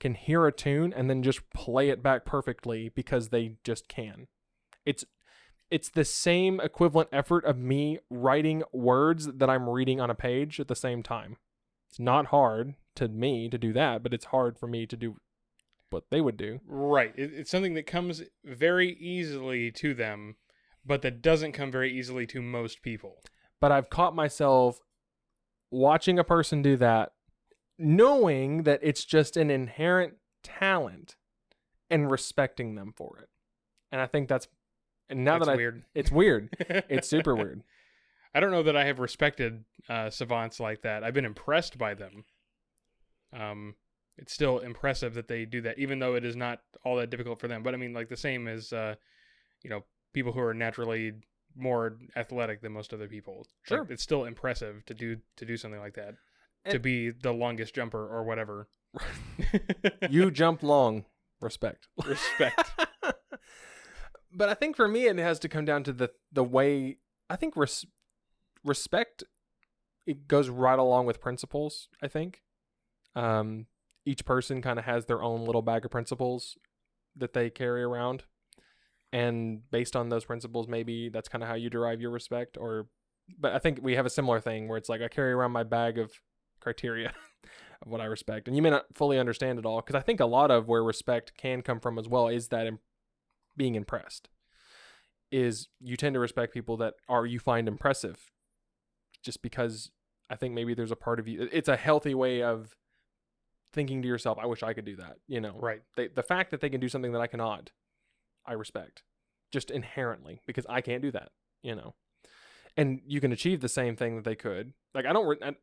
can 0.00 0.14
hear 0.14 0.46
a 0.46 0.52
tune 0.52 0.92
and 0.92 1.08
then 1.08 1.22
just 1.22 1.48
play 1.52 1.88
it 1.88 2.02
back 2.02 2.24
perfectly 2.24 2.88
because 2.88 3.28
they 3.28 3.56
just 3.64 3.88
can. 3.88 4.26
It's 4.84 5.04
it's 5.70 5.88
the 5.88 6.04
same 6.04 6.60
equivalent 6.60 7.08
effort 7.10 7.44
of 7.44 7.56
me 7.56 7.98
writing 8.10 8.62
words 8.72 9.26
that 9.26 9.50
I'm 9.50 9.68
reading 9.68 10.00
on 10.00 10.10
a 10.10 10.14
page 10.14 10.60
at 10.60 10.68
the 10.68 10.76
same 10.76 11.02
time. 11.02 11.36
It's 11.88 11.98
not 11.98 12.26
hard 12.26 12.74
to 12.96 13.08
me 13.08 13.48
to 13.48 13.58
do 13.58 13.72
that, 13.72 14.02
but 14.02 14.12
it's 14.12 14.26
hard 14.26 14.58
for 14.58 14.66
me 14.66 14.86
to 14.86 14.96
do 14.96 15.16
what 15.90 16.04
they 16.10 16.20
would 16.20 16.36
do. 16.36 16.60
Right. 16.66 17.12
It's 17.16 17.50
something 17.50 17.74
that 17.74 17.86
comes 17.86 18.22
very 18.44 18.90
easily 18.90 19.70
to 19.72 19.94
them, 19.94 20.36
but 20.84 21.02
that 21.02 21.22
doesn't 21.22 21.52
come 21.52 21.70
very 21.70 21.92
easily 21.92 22.26
to 22.28 22.42
most 22.42 22.82
people. 22.82 23.22
But 23.60 23.72
I've 23.72 23.90
caught 23.90 24.14
myself 24.14 24.80
watching 25.70 26.18
a 26.18 26.24
person 26.24 26.62
do 26.62 26.76
that, 26.76 27.12
knowing 27.78 28.64
that 28.64 28.80
it's 28.82 29.04
just 29.04 29.36
an 29.36 29.50
inherent 29.50 30.14
talent 30.42 31.16
and 31.90 32.10
respecting 32.10 32.74
them 32.74 32.92
for 32.96 33.18
it. 33.18 33.28
And 33.90 34.00
I 34.00 34.06
think 34.06 34.28
that's 34.28 34.48
and 35.08 35.24
now 35.24 35.38
That's 35.38 35.46
that 35.46 35.52
I 35.52 35.56
weird. 35.56 35.84
it's 35.94 36.10
weird. 36.10 36.56
It's 36.88 37.08
super 37.08 37.34
weird. 37.34 37.62
I 38.34 38.40
don't 38.40 38.50
know 38.50 38.62
that 38.62 38.76
I 38.76 38.84
have 38.84 38.98
respected 38.98 39.64
uh, 39.88 40.10
savants 40.10 40.58
like 40.58 40.82
that. 40.82 41.04
I've 41.04 41.14
been 41.14 41.24
impressed 41.26 41.78
by 41.78 41.94
them. 41.94 42.24
Um, 43.32 43.74
it's 44.16 44.32
still 44.32 44.60
impressive 44.60 45.14
that 45.14 45.28
they 45.28 45.44
do 45.44 45.60
that, 45.62 45.78
even 45.78 45.98
though 45.98 46.14
it 46.14 46.24
is 46.24 46.36
not 46.36 46.60
all 46.84 46.96
that 46.96 47.10
difficult 47.10 47.38
for 47.38 47.48
them. 47.48 47.62
But 47.62 47.74
I 47.74 47.76
mean, 47.76 47.92
like 47.92 48.08
the 48.08 48.16
same 48.16 48.48
as 48.48 48.72
uh, 48.72 48.94
you 49.62 49.70
know, 49.70 49.84
people 50.14 50.32
who 50.32 50.40
are 50.40 50.54
naturally 50.54 51.12
more 51.56 51.98
athletic 52.16 52.62
than 52.62 52.72
most 52.72 52.94
other 52.94 53.06
people. 53.08 53.46
Like, 53.70 53.78
Sure. 53.78 53.86
it's 53.90 54.02
still 54.02 54.24
impressive 54.24 54.84
to 54.86 54.94
do 54.94 55.18
to 55.36 55.44
do 55.44 55.56
something 55.58 55.80
like 55.80 55.94
that. 55.94 56.14
to 56.70 56.78
be 56.78 57.10
the 57.10 57.32
longest 57.32 57.74
jumper 57.74 58.08
or 58.08 58.24
whatever. 58.24 58.68
you 60.10 60.30
jump 60.30 60.62
long. 60.62 61.04
Respect. 61.42 61.88
respect. 62.06 62.70
but 64.32 64.48
I 64.48 64.54
think 64.54 64.74
for 64.76 64.88
me, 64.88 65.06
it 65.06 65.18
has 65.18 65.38
to 65.40 65.48
come 65.48 65.64
down 65.66 65.84
to 65.84 65.92
the 65.92 66.10
the 66.32 66.44
way 66.44 66.98
I 67.28 67.36
think 67.36 67.56
res- 67.56 67.84
respect. 68.64 69.24
It 70.06 70.26
goes 70.28 70.48
right 70.48 70.78
along 70.78 71.06
with 71.06 71.20
principles. 71.20 71.88
I 72.02 72.08
think 72.08 72.42
um, 73.14 73.66
each 74.04 74.24
person 74.24 74.60
kind 74.62 74.78
of 74.78 74.84
has 74.84 75.06
their 75.06 75.22
own 75.22 75.44
little 75.44 75.62
bag 75.62 75.84
of 75.84 75.90
principles 75.90 76.56
that 77.16 77.32
they 77.32 77.48
carry 77.48 77.82
around, 77.82 78.24
and 79.14 79.60
based 79.70 79.94
on 79.94 80.08
those 80.08 80.24
principles, 80.24 80.66
maybe 80.66 81.08
that's 81.08 81.28
kind 81.28 81.44
of 81.44 81.48
how 81.48 81.54
you 81.54 81.70
derive 81.70 82.00
your 82.00 82.10
respect. 82.10 82.58
Or, 82.58 82.88
but 83.38 83.52
I 83.52 83.60
think 83.60 83.78
we 83.80 83.94
have 83.94 84.06
a 84.06 84.10
similar 84.10 84.40
thing 84.40 84.66
where 84.66 84.76
it's 84.76 84.88
like 84.88 85.00
I 85.00 85.06
carry 85.06 85.30
around 85.30 85.52
my 85.52 85.62
bag 85.62 85.98
of 85.98 86.10
criteria 86.60 87.12
of 87.82 87.92
what 87.92 88.00
I 88.00 88.06
respect, 88.06 88.48
and 88.48 88.56
you 88.56 88.62
may 88.62 88.70
not 88.70 88.86
fully 88.92 89.16
understand 89.16 89.60
it 89.60 89.64
all 89.64 89.80
because 89.80 89.94
I 89.94 90.02
think 90.02 90.18
a 90.18 90.26
lot 90.26 90.50
of 90.50 90.66
where 90.66 90.82
respect 90.82 91.36
can 91.36 91.62
come 91.62 91.78
from 91.78 91.96
as 91.96 92.08
well 92.08 92.26
is 92.26 92.48
that 92.48 92.66
im- 92.66 92.80
being 93.56 93.76
impressed. 93.76 94.30
Is 95.30 95.68
you 95.80 95.96
tend 95.96 96.14
to 96.14 96.20
respect 96.20 96.52
people 96.52 96.76
that 96.78 96.94
are 97.08 97.24
you 97.24 97.38
find 97.38 97.68
impressive, 97.68 98.32
just 99.22 99.42
because 99.42 99.92
I 100.28 100.34
think 100.34 100.54
maybe 100.54 100.74
there's 100.74 100.90
a 100.90 100.96
part 100.96 101.20
of 101.20 101.28
you. 101.28 101.48
It's 101.52 101.68
a 101.68 101.76
healthy 101.76 102.16
way 102.16 102.42
of 102.42 102.74
thinking 103.72 104.02
to 104.02 104.08
yourself, 104.08 104.38
"I 104.40 104.46
wish 104.46 104.64
I 104.64 104.74
could 104.74 104.84
do 104.84 104.96
that." 104.96 105.18
You 105.28 105.40
know, 105.40 105.56
right. 105.60 105.82
they, 105.96 106.08
the 106.08 106.22
fact 106.24 106.50
that 106.50 106.60
they 106.60 106.68
can 106.68 106.80
do 106.80 106.88
something 106.88 107.12
that 107.12 107.20
I 107.20 107.28
cannot, 107.28 107.70
I 108.46 108.52
respect, 108.52 109.02
just 109.52 109.70
inherently 109.70 110.40
because 110.46 110.66
I 110.68 110.80
can't 110.80 111.02
do 111.02 111.10
that. 111.12 111.30
You 111.62 111.74
know, 111.74 111.94
and 112.76 113.00
you 113.06 113.20
can 113.20 113.32
achieve 113.32 113.60
the 113.60 113.68
same 113.68 113.96
thing 113.96 114.16
that 114.16 114.24
they 114.24 114.34
could. 114.36 114.72
Like 114.94 115.06
I 115.06 115.12
don't, 115.12 115.42
I, 115.42 115.54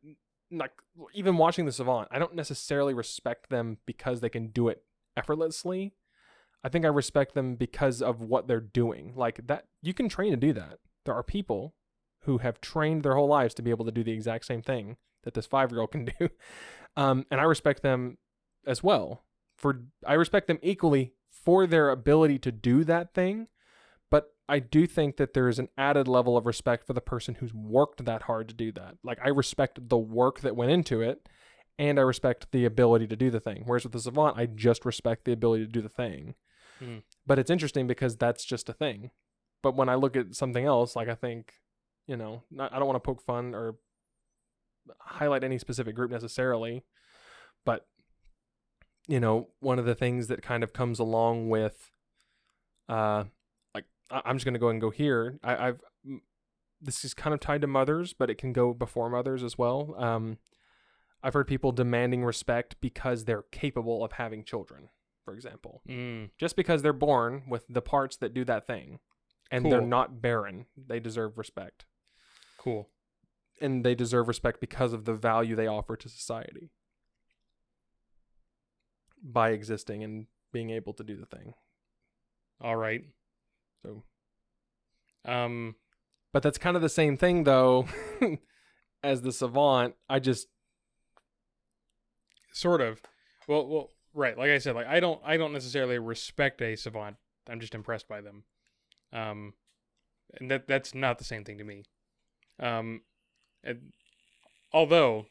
like 0.50 0.72
even 1.14 1.36
watching 1.36 1.64
the 1.64 1.72
Savant, 1.72 2.08
I 2.10 2.18
don't 2.18 2.34
necessarily 2.34 2.94
respect 2.94 3.50
them 3.50 3.78
because 3.86 4.20
they 4.20 4.28
can 4.28 4.48
do 4.48 4.68
it 4.68 4.82
effortlessly. 5.16 5.94
I 6.64 6.68
think 6.68 6.84
I 6.84 6.88
respect 6.88 7.34
them 7.34 7.56
because 7.56 8.02
of 8.02 8.20
what 8.20 8.46
they're 8.46 8.60
doing. 8.60 9.14
Like 9.16 9.46
that, 9.46 9.66
you 9.80 9.94
can 9.94 10.08
train 10.08 10.30
to 10.30 10.36
do 10.36 10.52
that. 10.52 10.78
There 11.04 11.14
are 11.14 11.24
people 11.24 11.74
who 12.22 12.38
have 12.38 12.60
trained 12.60 13.02
their 13.02 13.16
whole 13.16 13.26
lives 13.26 13.54
to 13.54 13.62
be 13.62 13.70
able 13.70 13.84
to 13.84 13.90
do 13.90 14.04
the 14.04 14.12
exact 14.12 14.44
same 14.44 14.62
thing 14.62 14.96
that 15.24 15.34
this 15.34 15.46
five 15.46 15.72
year 15.72 15.80
old 15.80 15.92
can 15.92 16.04
do. 16.18 16.28
Um, 16.96 17.26
and 17.30 17.40
I 17.40 17.44
respect 17.44 17.82
them 17.82 18.18
as 18.66 18.82
well 18.82 19.24
for 19.56 19.82
I 20.06 20.14
respect 20.14 20.48
them 20.48 20.58
equally 20.62 21.14
for 21.32 21.66
their 21.66 21.90
ability 21.90 22.38
to 22.40 22.52
do 22.52 22.84
that 22.84 23.14
thing, 23.14 23.48
but 24.10 24.34
I 24.48 24.58
do 24.58 24.86
think 24.86 25.16
that 25.16 25.34
there 25.34 25.48
is 25.48 25.58
an 25.58 25.68
added 25.76 26.06
level 26.06 26.36
of 26.36 26.46
respect 26.46 26.86
for 26.86 26.92
the 26.92 27.00
person 27.00 27.36
who's 27.36 27.54
worked 27.54 28.04
that 28.04 28.22
hard 28.22 28.48
to 28.48 28.54
do 28.54 28.70
that. 28.72 28.96
Like 29.02 29.18
I 29.24 29.28
respect 29.30 29.88
the 29.88 29.98
work 29.98 30.40
that 30.40 30.56
went 30.56 30.70
into 30.70 31.00
it 31.00 31.28
and 31.78 31.98
I 31.98 32.02
respect 32.02 32.52
the 32.52 32.64
ability 32.64 33.06
to 33.08 33.16
do 33.16 33.30
the 33.30 33.40
thing. 33.40 33.62
Whereas 33.64 33.84
with 33.84 33.92
the 33.92 34.00
savant, 34.00 34.36
I 34.36 34.46
just 34.46 34.84
respect 34.84 35.24
the 35.24 35.32
ability 35.32 35.64
to 35.66 35.72
do 35.72 35.80
the 35.80 35.88
thing. 35.88 36.34
Hmm. 36.78 36.98
But 37.26 37.38
it's 37.38 37.50
interesting 37.50 37.86
because 37.86 38.16
that's 38.16 38.44
just 38.44 38.68
a 38.68 38.72
thing. 38.72 39.10
But 39.62 39.76
when 39.76 39.88
I 39.88 39.94
look 39.94 40.16
at 40.16 40.34
something 40.34 40.64
else, 40.64 40.94
like 40.94 41.08
I 41.08 41.14
think, 41.14 41.54
you 42.06 42.16
know, 42.16 42.42
not, 42.50 42.72
I 42.72 42.78
don't 42.78 42.88
want 42.88 43.02
to 43.02 43.06
poke 43.06 43.22
fun 43.22 43.54
or 43.54 43.76
highlight 44.98 45.44
any 45.44 45.58
specific 45.58 45.94
group 45.94 46.10
necessarily, 46.10 46.84
but 47.64 47.86
you 49.12 49.20
know, 49.20 49.48
one 49.60 49.78
of 49.78 49.84
the 49.84 49.94
things 49.94 50.28
that 50.28 50.40
kind 50.42 50.62
of 50.62 50.72
comes 50.72 50.98
along 50.98 51.50
with, 51.50 51.90
uh, 52.88 53.24
like 53.74 53.84
I- 54.10 54.22
I'm 54.24 54.36
just 54.36 54.46
gonna 54.46 54.58
go 54.58 54.70
and 54.70 54.80
go 54.80 54.88
here. 54.90 55.38
I, 55.42 55.68
I've 55.68 55.80
this 56.80 57.04
is 57.04 57.12
kind 57.14 57.32
of 57.34 57.38
tied 57.40 57.60
to 57.60 57.66
mothers, 57.66 58.12
but 58.14 58.30
it 58.30 58.38
can 58.38 58.52
go 58.52 58.72
before 58.72 59.08
mothers 59.10 59.42
as 59.44 59.56
well. 59.58 59.94
Um, 59.98 60.38
I've 61.22 61.34
heard 61.34 61.46
people 61.46 61.70
demanding 61.72 62.24
respect 62.24 62.76
because 62.80 63.24
they're 63.26 63.44
capable 63.52 64.02
of 64.04 64.12
having 64.12 64.42
children, 64.44 64.88
for 65.24 65.32
example, 65.34 65.82
Mm, 65.88 66.30
just 66.38 66.56
because 66.56 66.80
they're 66.82 66.92
born 66.94 67.42
with 67.48 67.64
the 67.68 67.82
parts 67.82 68.16
that 68.16 68.32
do 68.34 68.44
that 68.46 68.66
thing, 68.66 68.98
and 69.50 69.64
they're 69.70 69.80
not 69.86 70.20
barren. 70.22 70.66
They 70.76 70.98
deserve 70.98 71.36
respect, 71.38 71.84
cool. 72.58 72.88
and 73.60 73.84
they 73.84 73.94
deserve 73.94 74.26
respect 74.26 74.58
because 74.58 74.92
of 74.94 75.04
the 75.04 75.14
value 75.14 75.54
they 75.54 75.68
offer 75.68 75.96
to 75.96 76.08
society 76.08 76.70
by 79.22 79.50
existing 79.50 80.02
and 80.02 80.26
being 80.52 80.70
able 80.70 80.92
to 80.94 81.04
do 81.04 81.16
the 81.16 81.26
thing. 81.26 81.54
All 82.60 82.76
right. 82.76 83.04
So, 83.82 84.02
Um. 85.24 85.76
but 86.32 86.42
that's 86.42 86.58
kind 86.58 86.76
of 86.76 86.82
the 86.82 86.88
same 86.88 87.16
thing 87.16 87.44
though 87.44 87.86
as 89.02 89.22
the 89.22 89.32
savant. 89.32 89.94
I 90.08 90.18
just 90.18 90.48
Sort 92.52 92.80
of. 92.82 93.00
Well, 93.48 93.66
well, 93.66 93.88
right. 94.14 94.36
Like 94.36 94.50
I 94.50 94.58
said, 94.58 94.74
like 94.74 94.86
I 94.86 95.00
don't, 95.00 95.20
I 95.24 95.36
don't 95.36 95.52
necessarily 95.54 95.98
respect 95.98 96.60
a 96.60 96.76
savant. 96.76 97.16
I'm 97.48 97.60
just 97.60 97.74
impressed 97.74 98.08
by 98.08 98.20
them. 98.20 98.44
Um, 99.12 99.54
and 100.38 100.50
that 100.50 100.68
that's 100.68 100.94
not 100.94 101.18
the 101.18 101.24
same 101.24 101.44
thing 101.44 101.58
to 101.58 101.64
me. 101.64 101.84
Um, 102.60 103.02
and 103.64 103.92
although 104.72 105.26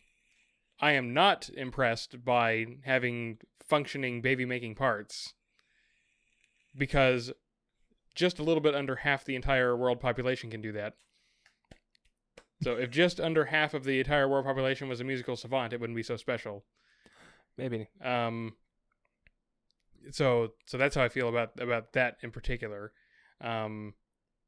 I 0.81 0.93
am 0.93 1.13
not 1.13 1.49
impressed 1.55 2.25
by 2.25 2.65
having 2.83 3.37
functioning 3.67 4.21
baby 4.21 4.45
making 4.45 4.75
parts, 4.75 5.33
because 6.75 7.31
just 8.15 8.39
a 8.39 8.43
little 8.43 8.61
bit 8.61 8.75
under 8.75 8.95
half 8.97 9.23
the 9.23 9.35
entire 9.35 9.77
world 9.77 9.99
population 9.99 10.49
can 10.49 10.61
do 10.61 10.71
that. 10.73 10.95
So 12.63 12.75
if 12.75 12.91
just 12.91 13.19
under 13.19 13.45
half 13.45 13.73
of 13.73 13.83
the 13.83 13.99
entire 13.99 14.27
world 14.27 14.45
population 14.45 14.89
was 14.89 14.99
a 14.99 15.03
musical 15.03 15.35
savant, 15.35 15.73
it 15.73 15.79
wouldn't 15.79 15.95
be 15.95 16.03
so 16.03 16.17
special. 16.17 16.65
maybe 17.57 17.87
Um, 18.03 18.55
so 20.11 20.53
so 20.65 20.77
that's 20.77 20.95
how 20.95 21.03
I 21.03 21.09
feel 21.09 21.29
about 21.29 21.59
about 21.59 21.93
that 21.93 22.17
in 22.21 22.31
particular. 22.31 22.91
Um, 23.39 23.93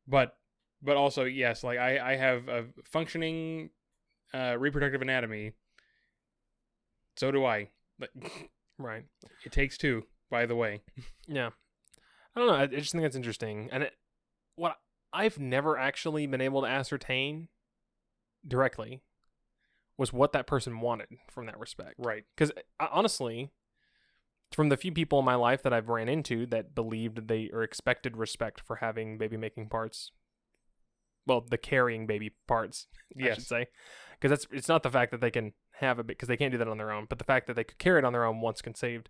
but 0.08 0.38
but 0.82 0.98
also 0.98 1.24
yes, 1.24 1.64
like 1.64 1.80
I 1.80 2.14
I 2.14 2.16
have 2.16 2.48
a 2.48 2.66
functioning 2.84 3.70
uh, 4.34 4.58
reproductive 4.58 5.02
anatomy. 5.02 5.54
So 7.16 7.32
do 7.32 7.46
I. 7.46 7.70
But 8.00 8.10
right. 8.78 9.06
it 9.46 9.52
takes 9.52 9.78
two, 9.78 10.04
by 10.30 10.46
the 10.46 10.56
way. 10.56 10.82
Yeah. 11.28 11.50
I 12.36 12.40
don't 12.40 12.48
know. 12.48 12.56
I, 12.56 12.64
I 12.64 12.68
just 12.68 12.92
think 12.92 13.04
that's 13.04 13.16
interesting. 13.16 13.70
And 13.72 13.84
it, 13.84 13.94
what 14.56 14.78
I've 15.12 15.38
never 15.38 15.78
actually 15.78 16.26
been 16.28 16.42
able 16.42 16.62
to 16.62 16.68
ascertain 16.68 17.50
directly 18.48 19.04
was 19.98 20.12
what 20.12 20.34
that 20.34 20.48
person 20.48 20.80
wanted 20.80 21.08
from 21.30 21.46
that 21.46 21.60
respect. 21.60 21.96
Right. 22.00 22.26
Because 22.36 22.52
uh, 22.80 22.88
honestly, 22.92 23.52
from 24.52 24.70
the 24.70 24.78
few 24.78 24.92
people 24.92 25.20
in 25.20 25.26
my 25.26 25.36
life 25.36 25.62
that 25.64 25.74
I've 25.74 25.90
ran 25.90 26.10
into 26.10 26.46
that 26.48 26.74
believed 26.74 27.28
they 27.28 27.50
or 27.54 27.64
expected 27.64 28.18
respect 28.18 28.62
for 28.62 28.78
having 28.78 29.18
baby 29.18 29.38
making 29.38 29.70
parts, 29.70 30.12
well, 31.26 31.46
the 31.48 31.58
carrying 31.58 32.08
baby 32.08 32.34
parts, 32.48 32.88
I 33.22 33.34
should 33.34 33.46
say, 33.46 33.68
because 34.12 34.30
that's 34.30 34.48
it's 34.52 34.68
not 34.68 34.84
the 34.84 34.90
fact 34.90 35.12
that 35.12 35.22
they 35.22 35.32
can 35.32 35.54
have 35.80 36.00
it 36.00 36.08
because 36.08 36.28
they 36.28 36.38
can't 36.38 36.52
do 36.52 36.58
that 36.58 36.68
on 36.68 36.78
their 36.78 36.92
own, 36.92 37.06
but 37.10 37.18
the 37.18 37.24
fact 37.24 37.48
that 37.48 37.56
they 37.56 37.64
could 37.64 37.78
carry 37.80 38.00
it 38.00 38.06
on 38.06 38.14
their 38.14 38.26
own 38.26 38.42
once 38.42 38.62
conceived. 38.62 39.10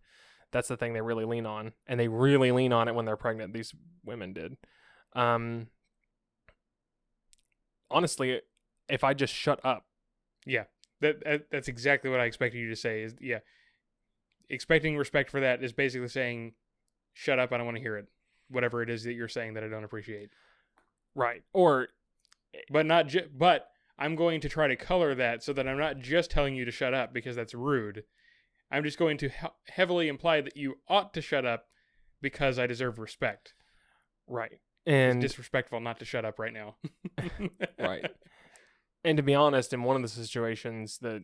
That's 0.52 0.68
the 0.68 0.78
thing 0.78 0.94
they 0.94 1.02
really 1.02 1.26
lean 1.26 1.48
on, 1.48 1.74
and 1.88 2.00
they 2.00 2.08
really 2.08 2.52
lean 2.52 2.72
on 2.72 2.88
it 2.88 2.94
when 2.94 3.06
they're 3.06 3.18
pregnant. 3.18 3.54
These 3.54 3.74
women 4.06 4.34
did. 4.34 4.56
Um, 5.14 5.68
honestly, 7.90 8.42
if 8.88 9.04
I 9.04 9.14
just 9.14 9.34
shut 9.34 9.60
up, 9.66 9.86
That, 11.02 11.24
that 11.24 11.50
that's 11.52 11.68
exactly 11.68 12.10
what 12.10 12.20
I 12.20 12.26
expected 12.26 12.60
you 12.60 12.70
to 12.70 12.76
say. 12.76 13.02
Is 13.04 13.16
yeah, 13.20 13.40
expecting 14.50 14.96
respect 14.96 15.32
for 15.32 15.40
that 15.42 15.64
is 15.64 15.74
basically 15.74 16.08
saying, 16.08 16.54
"Shut 17.14 17.40
up! 17.40 17.52
I 17.52 17.58
don't 17.58 17.66
want 17.66 17.78
to 17.78 17.84
hear 17.84 17.98
it." 17.98 18.08
Whatever 18.50 18.82
it 18.84 18.90
is 18.90 19.04
that 19.04 19.14
you're 19.14 19.28
saying 19.28 19.56
that 19.56 19.64
I 19.64 19.68
don't 19.68 19.84
appreciate. 19.84 20.30
right, 21.16 21.44
or 21.52 21.90
but 22.70 22.86
not 22.86 23.08
ju- 23.08 23.30
but 23.36 23.72
I'm 23.98 24.16
going 24.16 24.42
to 24.42 24.50
try 24.50 24.68
to 24.68 24.76
color 24.76 25.14
that 25.16 25.44
so 25.44 25.54
that 25.54 25.68
I'm 25.68 25.78
not 25.78 26.00
just 26.00 26.32
telling 26.32 26.56
you 26.56 26.66
to 26.66 26.72
shut 26.72 26.94
up 26.94 27.14
because 27.14 27.36
that's 27.36 27.54
rude. 27.54 28.04
I'm 28.72 28.84
just 28.84 28.98
going 28.98 29.18
to 29.20 29.30
he- 29.30 29.48
heavily 29.72 30.08
imply 30.08 30.42
that 30.42 30.58
you 30.58 30.76
ought 30.88 31.14
to 31.14 31.22
shut 31.22 31.46
up 31.46 31.66
because 32.22 32.58
I 32.58 32.66
deserve 32.68 32.98
respect. 33.00 33.54
right, 34.28 34.54
It's 34.54 34.62
and 34.88 35.22
disrespectful 35.22 35.80
not 35.80 36.00
to 36.00 36.06
shut 36.06 36.26
up 36.26 36.40
right 36.40 36.54
now. 36.54 36.76
Right. 37.80 38.10
and 39.04 39.18
to 39.18 39.24
be 39.24 39.36
honest, 39.36 39.74
in 39.74 39.84
one 39.84 39.96
of 39.96 40.02
the 40.02 40.08
situations, 40.08 40.98
the 41.00 41.24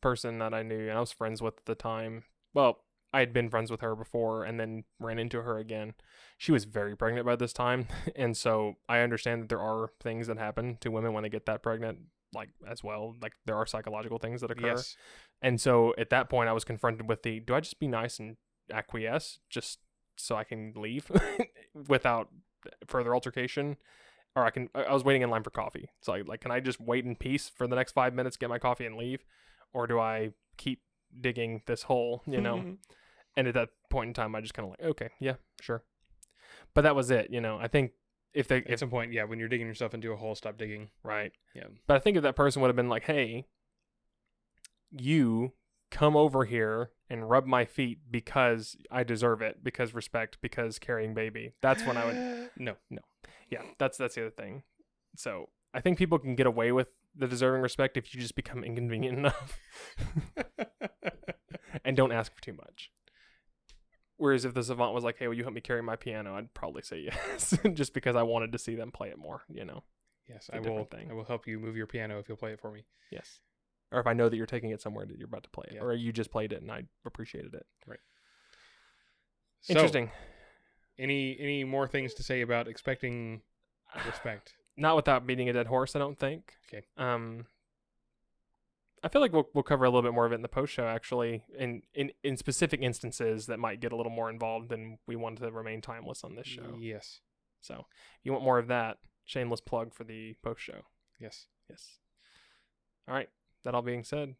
person 0.00 0.38
that 0.38 0.52
I 0.54 0.62
knew 0.62 0.88
and 0.88 0.96
I 0.96 1.00
was 1.00 1.12
friends 1.12 1.40
with 1.42 1.58
at 1.58 1.66
the 1.66 1.74
time, 1.74 2.24
well, 2.54 2.78
I 3.12 3.20
had 3.20 3.32
been 3.32 3.50
friends 3.50 3.70
with 3.70 3.80
her 3.80 3.96
before 3.96 4.44
and 4.44 4.58
then 4.60 4.84
ran 5.00 5.18
into 5.18 5.42
her 5.42 5.58
again. 5.58 5.94
She 6.38 6.52
was 6.52 6.64
very 6.64 6.96
pregnant 6.96 7.26
by 7.26 7.36
this 7.36 7.52
time. 7.52 7.88
And 8.16 8.36
so 8.36 8.74
I 8.88 9.00
understand 9.00 9.42
that 9.42 9.48
there 9.48 9.60
are 9.60 9.90
things 10.00 10.26
that 10.28 10.38
happen 10.38 10.78
to 10.80 10.90
women 10.90 11.12
when 11.12 11.22
they 11.22 11.28
get 11.28 11.46
that 11.46 11.62
pregnant. 11.62 11.98
like 12.32 12.50
as 12.68 12.84
well. 12.84 13.16
Like 13.20 13.32
there 13.46 13.56
are 13.56 13.66
psychological 13.66 14.18
things 14.18 14.40
that 14.42 14.50
occur. 14.50 14.68
Yes. 14.68 14.96
And 15.42 15.60
so 15.60 15.94
at 15.98 16.10
that 16.10 16.28
point, 16.30 16.48
I 16.48 16.52
was 16.52 16.64
confronted 16.64 17.08
with 17.08 17.22
the 17.24 17.40
do 17.40 17.54
I 17.54 17.60
just 17.60 17.80
be 17.80 17.88
nice 17.88 18.20
and 18.20 18.36
acquiesce 18.72 19.40
just 19.48 19.80
so 20.16 20.36
I 20.36 20.44
can 20.44 20.72
leave 20.76 21.10
without 21.88 22.28
further 22.86 23.14
altercation? 23.14 23.76
Or 24.36 24.44
I 24.44 24.50
can, 24.50 24.68
I 24.74 24.82
I 24.84 24.92
was 24.92 25.02
waiting 25.02 25.22
in 25.22 25.30
line 25.30 25.42
for 25.42 25.50
coffee. 25.50 25.88
So 26.02 26.12
I, 26.12 26.20
like, 26.20 26.40
can 26.42 26.52
I 26.52 26.60
just 26.60 26.80
wait 26.80 27.04
in 27.04 27.16
peace 27.16 27.48
for 27.48 27.66
the 27.66 27.74
next 27.74 27.92
five 27.92 28.14
minutes, 28.14 28.36
get 28.36 28.48
my 28.48 28.60
coffee 28.60 28.86
and 28.86 28.96
leave? 28.96 29.24
Or 29.72 29.88
do 29.88 29.98
I 29.98 30.30
keep 30.56 30.82
digging 31.20 31.62
this 31.66 31.82
hole, 31.84 32.22
you 32.26 32.40
know? 32.40 32.56
Mm-hmm. 32.58 32.74
And 33.40 33.48
at 33.48 33.54
that 33.54 33.70
point 33.88 34.08
in 34.08 34.14
time, 34.14 34.34
I 34.34 34.42
just 34.42 34.52
kind 34.52 34.66
of 34.66 34.70
like, 34.78 34.90
okay, 34.90 35.08
yeah, 35.18 35.34
sure. 35.60 35.82
But 36.74 36.82
that 36.82 36.94
was 36.94 37.10
it, 37.10 37.28
you 37.30 37.40
know? 37.40 37.58
I 37.58 37.68
think 37.68 37.92
if 38.34 38.46
they, 38.46 38.58
At 38.58 38.70
if, 38.70 38.78
some 38.78 38.90
point, 38.90 39.12
yeah, 39.12 39.24
when 39.24 39.38
you're 39.38 39.48
digging 39.48 39.66
yourself 39.66 39.94
into 39.94 40.12
a 40.12 40.16
hole, 40.16 40.34
stop 40.34 40.58
digging. 40.58 40.90
right. 41.02 41.32
Yeah. 41.54 41.64
But 41.86 41.96
I 41.96 42.00
think 42.00 42.16
if 42.18 42.22
that 42.22 42.36
person 42.36 42.60
would 42.60 42.68
have 42.68 42.76
been 42.76 42.90
like, 42.90 43.04
hey, 43.04 43.46
you 44.90 45.52
come 45.90 46.16
over 46.16 46.44
here 46.44 46.90
and 47.08 47.28
rub 47.28 47.46
my 47.46 47.64
feet 47.64 48.00
because 48.10 48.76
I 48.90 49.02
deserve 49.04 49.40
it, 49.40 49.64
because 49.64 49.94
respect, 49.94 50.38
because 50.42 50.78
carrying 50.78 51.14
baby. 51.14 51.52
That's 51.62 51.84
when 51.84 51.96
I 51.96 52.04
would 52.04 52.50
no. 52.58 52.74
No. 52.90 53.00
Yeah, 53.48 53.62
that's 53.78 53.96
that's 53.96 54.14
the 54.14 54.26
other 54.26 54.30
thing. 54.30 54.62
So 55.16 55.48
I 55.74 55.80
think 55.80 55.98
people 55.98 56.18
can 56.18 56.36
get 56.36 56.46
away 56.46 56.70
with 56.72 56.88
the 57.16 57.26
deserving 57.26 57.62
respect 57.62 57.96
if 57.96 58.14
you 58.14 58.20
just 58.20 58.36
become 58.36 58.62
inconvenient 58.62 59.18
enough 59.22 59.58
and 61.84 61.96
don't 61.96 62.12
ask 62.12 62.32
for 62.32 62.40
too 62.40 62.52
much. 62.52 62.90
Whereas 64.20 64.44
if 64.44 64.52
the 64.54 64.62
savant 64.62 64.94
was 64.94 65.02
like, 65.02 65.16
"Hey, 65.18 65.26
will 65.26 65.34
you 65.34 65.42
help 65.42 65.54
me 65.54 65.60
carry 65.60 65.82
my 65.82 65.96
piano?" 65.96 66.34
I'd 66.36 66.52
probably 66.54 66.82
say 66.82 67.00
yes, 67.00 67.54
just 67.74 67.94
because 67.94 68.14
I 68.16 68.22
wanted 68.22 68.52
to 68.52 68.58
see 68.58 68.74
them 68.74 68.92
play 68.92 69.08
it 69.08 69.18
more. 69.18 69.42
You 69.48 69.64
know, 69.64 69.82
Yes, 70.28 70.48
I 70.52 70.60
will. 70.60 70.84
thing. 70.84 71.10
I 71.10 71.14
will 71.14 71.24
help 71.24 71.46
you 71.46 71.58
move 71.58 71.76
your 71.76 71.86
piano 71.86 72.18
if 72.18 72.28
you'll 72.28 72.36
play 72.36 72.52
it 72.52 72.60
for 72.60 72.70
me. 72.70 72.84
yes. 73.10 73.40
Or 73.92 73.98
if 73.98 74.06
I 74.06 74.12
know 74.12 74.28
that 74.28 74.36
you're 74.36 74.46
taking 74.46 74.70
it 74.70 74.80
somewhere 74.80 75.04
that 75.04 75.18
you're 75.18 75.26
about 75.26 75.42
to 75.42 75.50
play 75.50 75.64
it, 75.68 75.74
Yeah. 75.74 75.80
or 75.82 75.92
you 75.94 76.12
just 76.12 76.30
played 76.30 76.52
it 76.52 76.62
and 76.62 76.70
I 76.70 76.84
appreciated 77.04 77.54
it. 77.54 77.66
So, 79.62 79.72
Interesting. 79.72 80.10
Any 80.98 81.36
any 81.40 81.64
more 81.64 81.86
things 81.88 82.14
to 82.14 82.22
say 82.22 82.42
about 82.42 82.68
expecting 82.68 83.42
respect? 84.06 84.54
Not 84.76 84.96
without 84.96 85.26
beating 85.26 85.48
a 85.48 85.52
dead 85.52 85.66
horse, 85.66 85.96
I 85.96 85.98
don't 85.98 86.18
think. 86.18 86.54
Okay. 86.72 86.86
Um, 86.96 87.46
I 89.02 89.08
feel 89.08 89.22
like 89.22 89.32
we'll 89.32 89.48
we'll 89.54 89.62
cover 89.62 89.84
a 89.84 89.88
little 89.88 90.02
bit 90.02 90.14
more 90.14 90.26
of 90.26 90.32
it 90.32 90.36
in 90.36 90.42
the 90.42 90.48
post 90.48 90.72
show, 90.72 90.86
actually, 90.86 91.44
in 91.58 91.82
in 91.94 92.10
in 92.22 92.36
specific 92.36 92.80
instances 92.82 93.46
that 93.46 93.58
might 93.58 93.80
get 93.80 93.92
a 93.92 93.96
little 93.96 94.12
more 94.12 94.28
involved 94.28 94.68
than 94.68 94.98
we 95.06 95.16
want 95.16 95.38
to 95.38 95.50
remain 95.50 95.80
timeless 95.80 96.22
on 96.22 96.34
this 96.34 96.46
show. 96.46 96.76
Yes. 96.78 97.20
So, 97.62 97.86
if 98.18 98.24
you 98.24 98.32
want 98.32 98.44
more 98.44 98.58
of 98.58 98.68
that, 98.68 98.98
shameless 99.24 99.60
plug 99.60 99.94
for 99.94 100.04
the 100.04 100.36
post 100.42 100.60
show. 100.60 100.82
Yes. 101.18 101.46
Yes. 101.68 101.98
All 103.08 103.14
right. 103.14 103.28
That 103.64 103.74
all 103.74 103.82
being 103.82 104.04
said, 104.04 104.34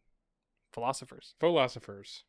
philosophers. 0.71 1.35
Philosophers. 1.39 2.23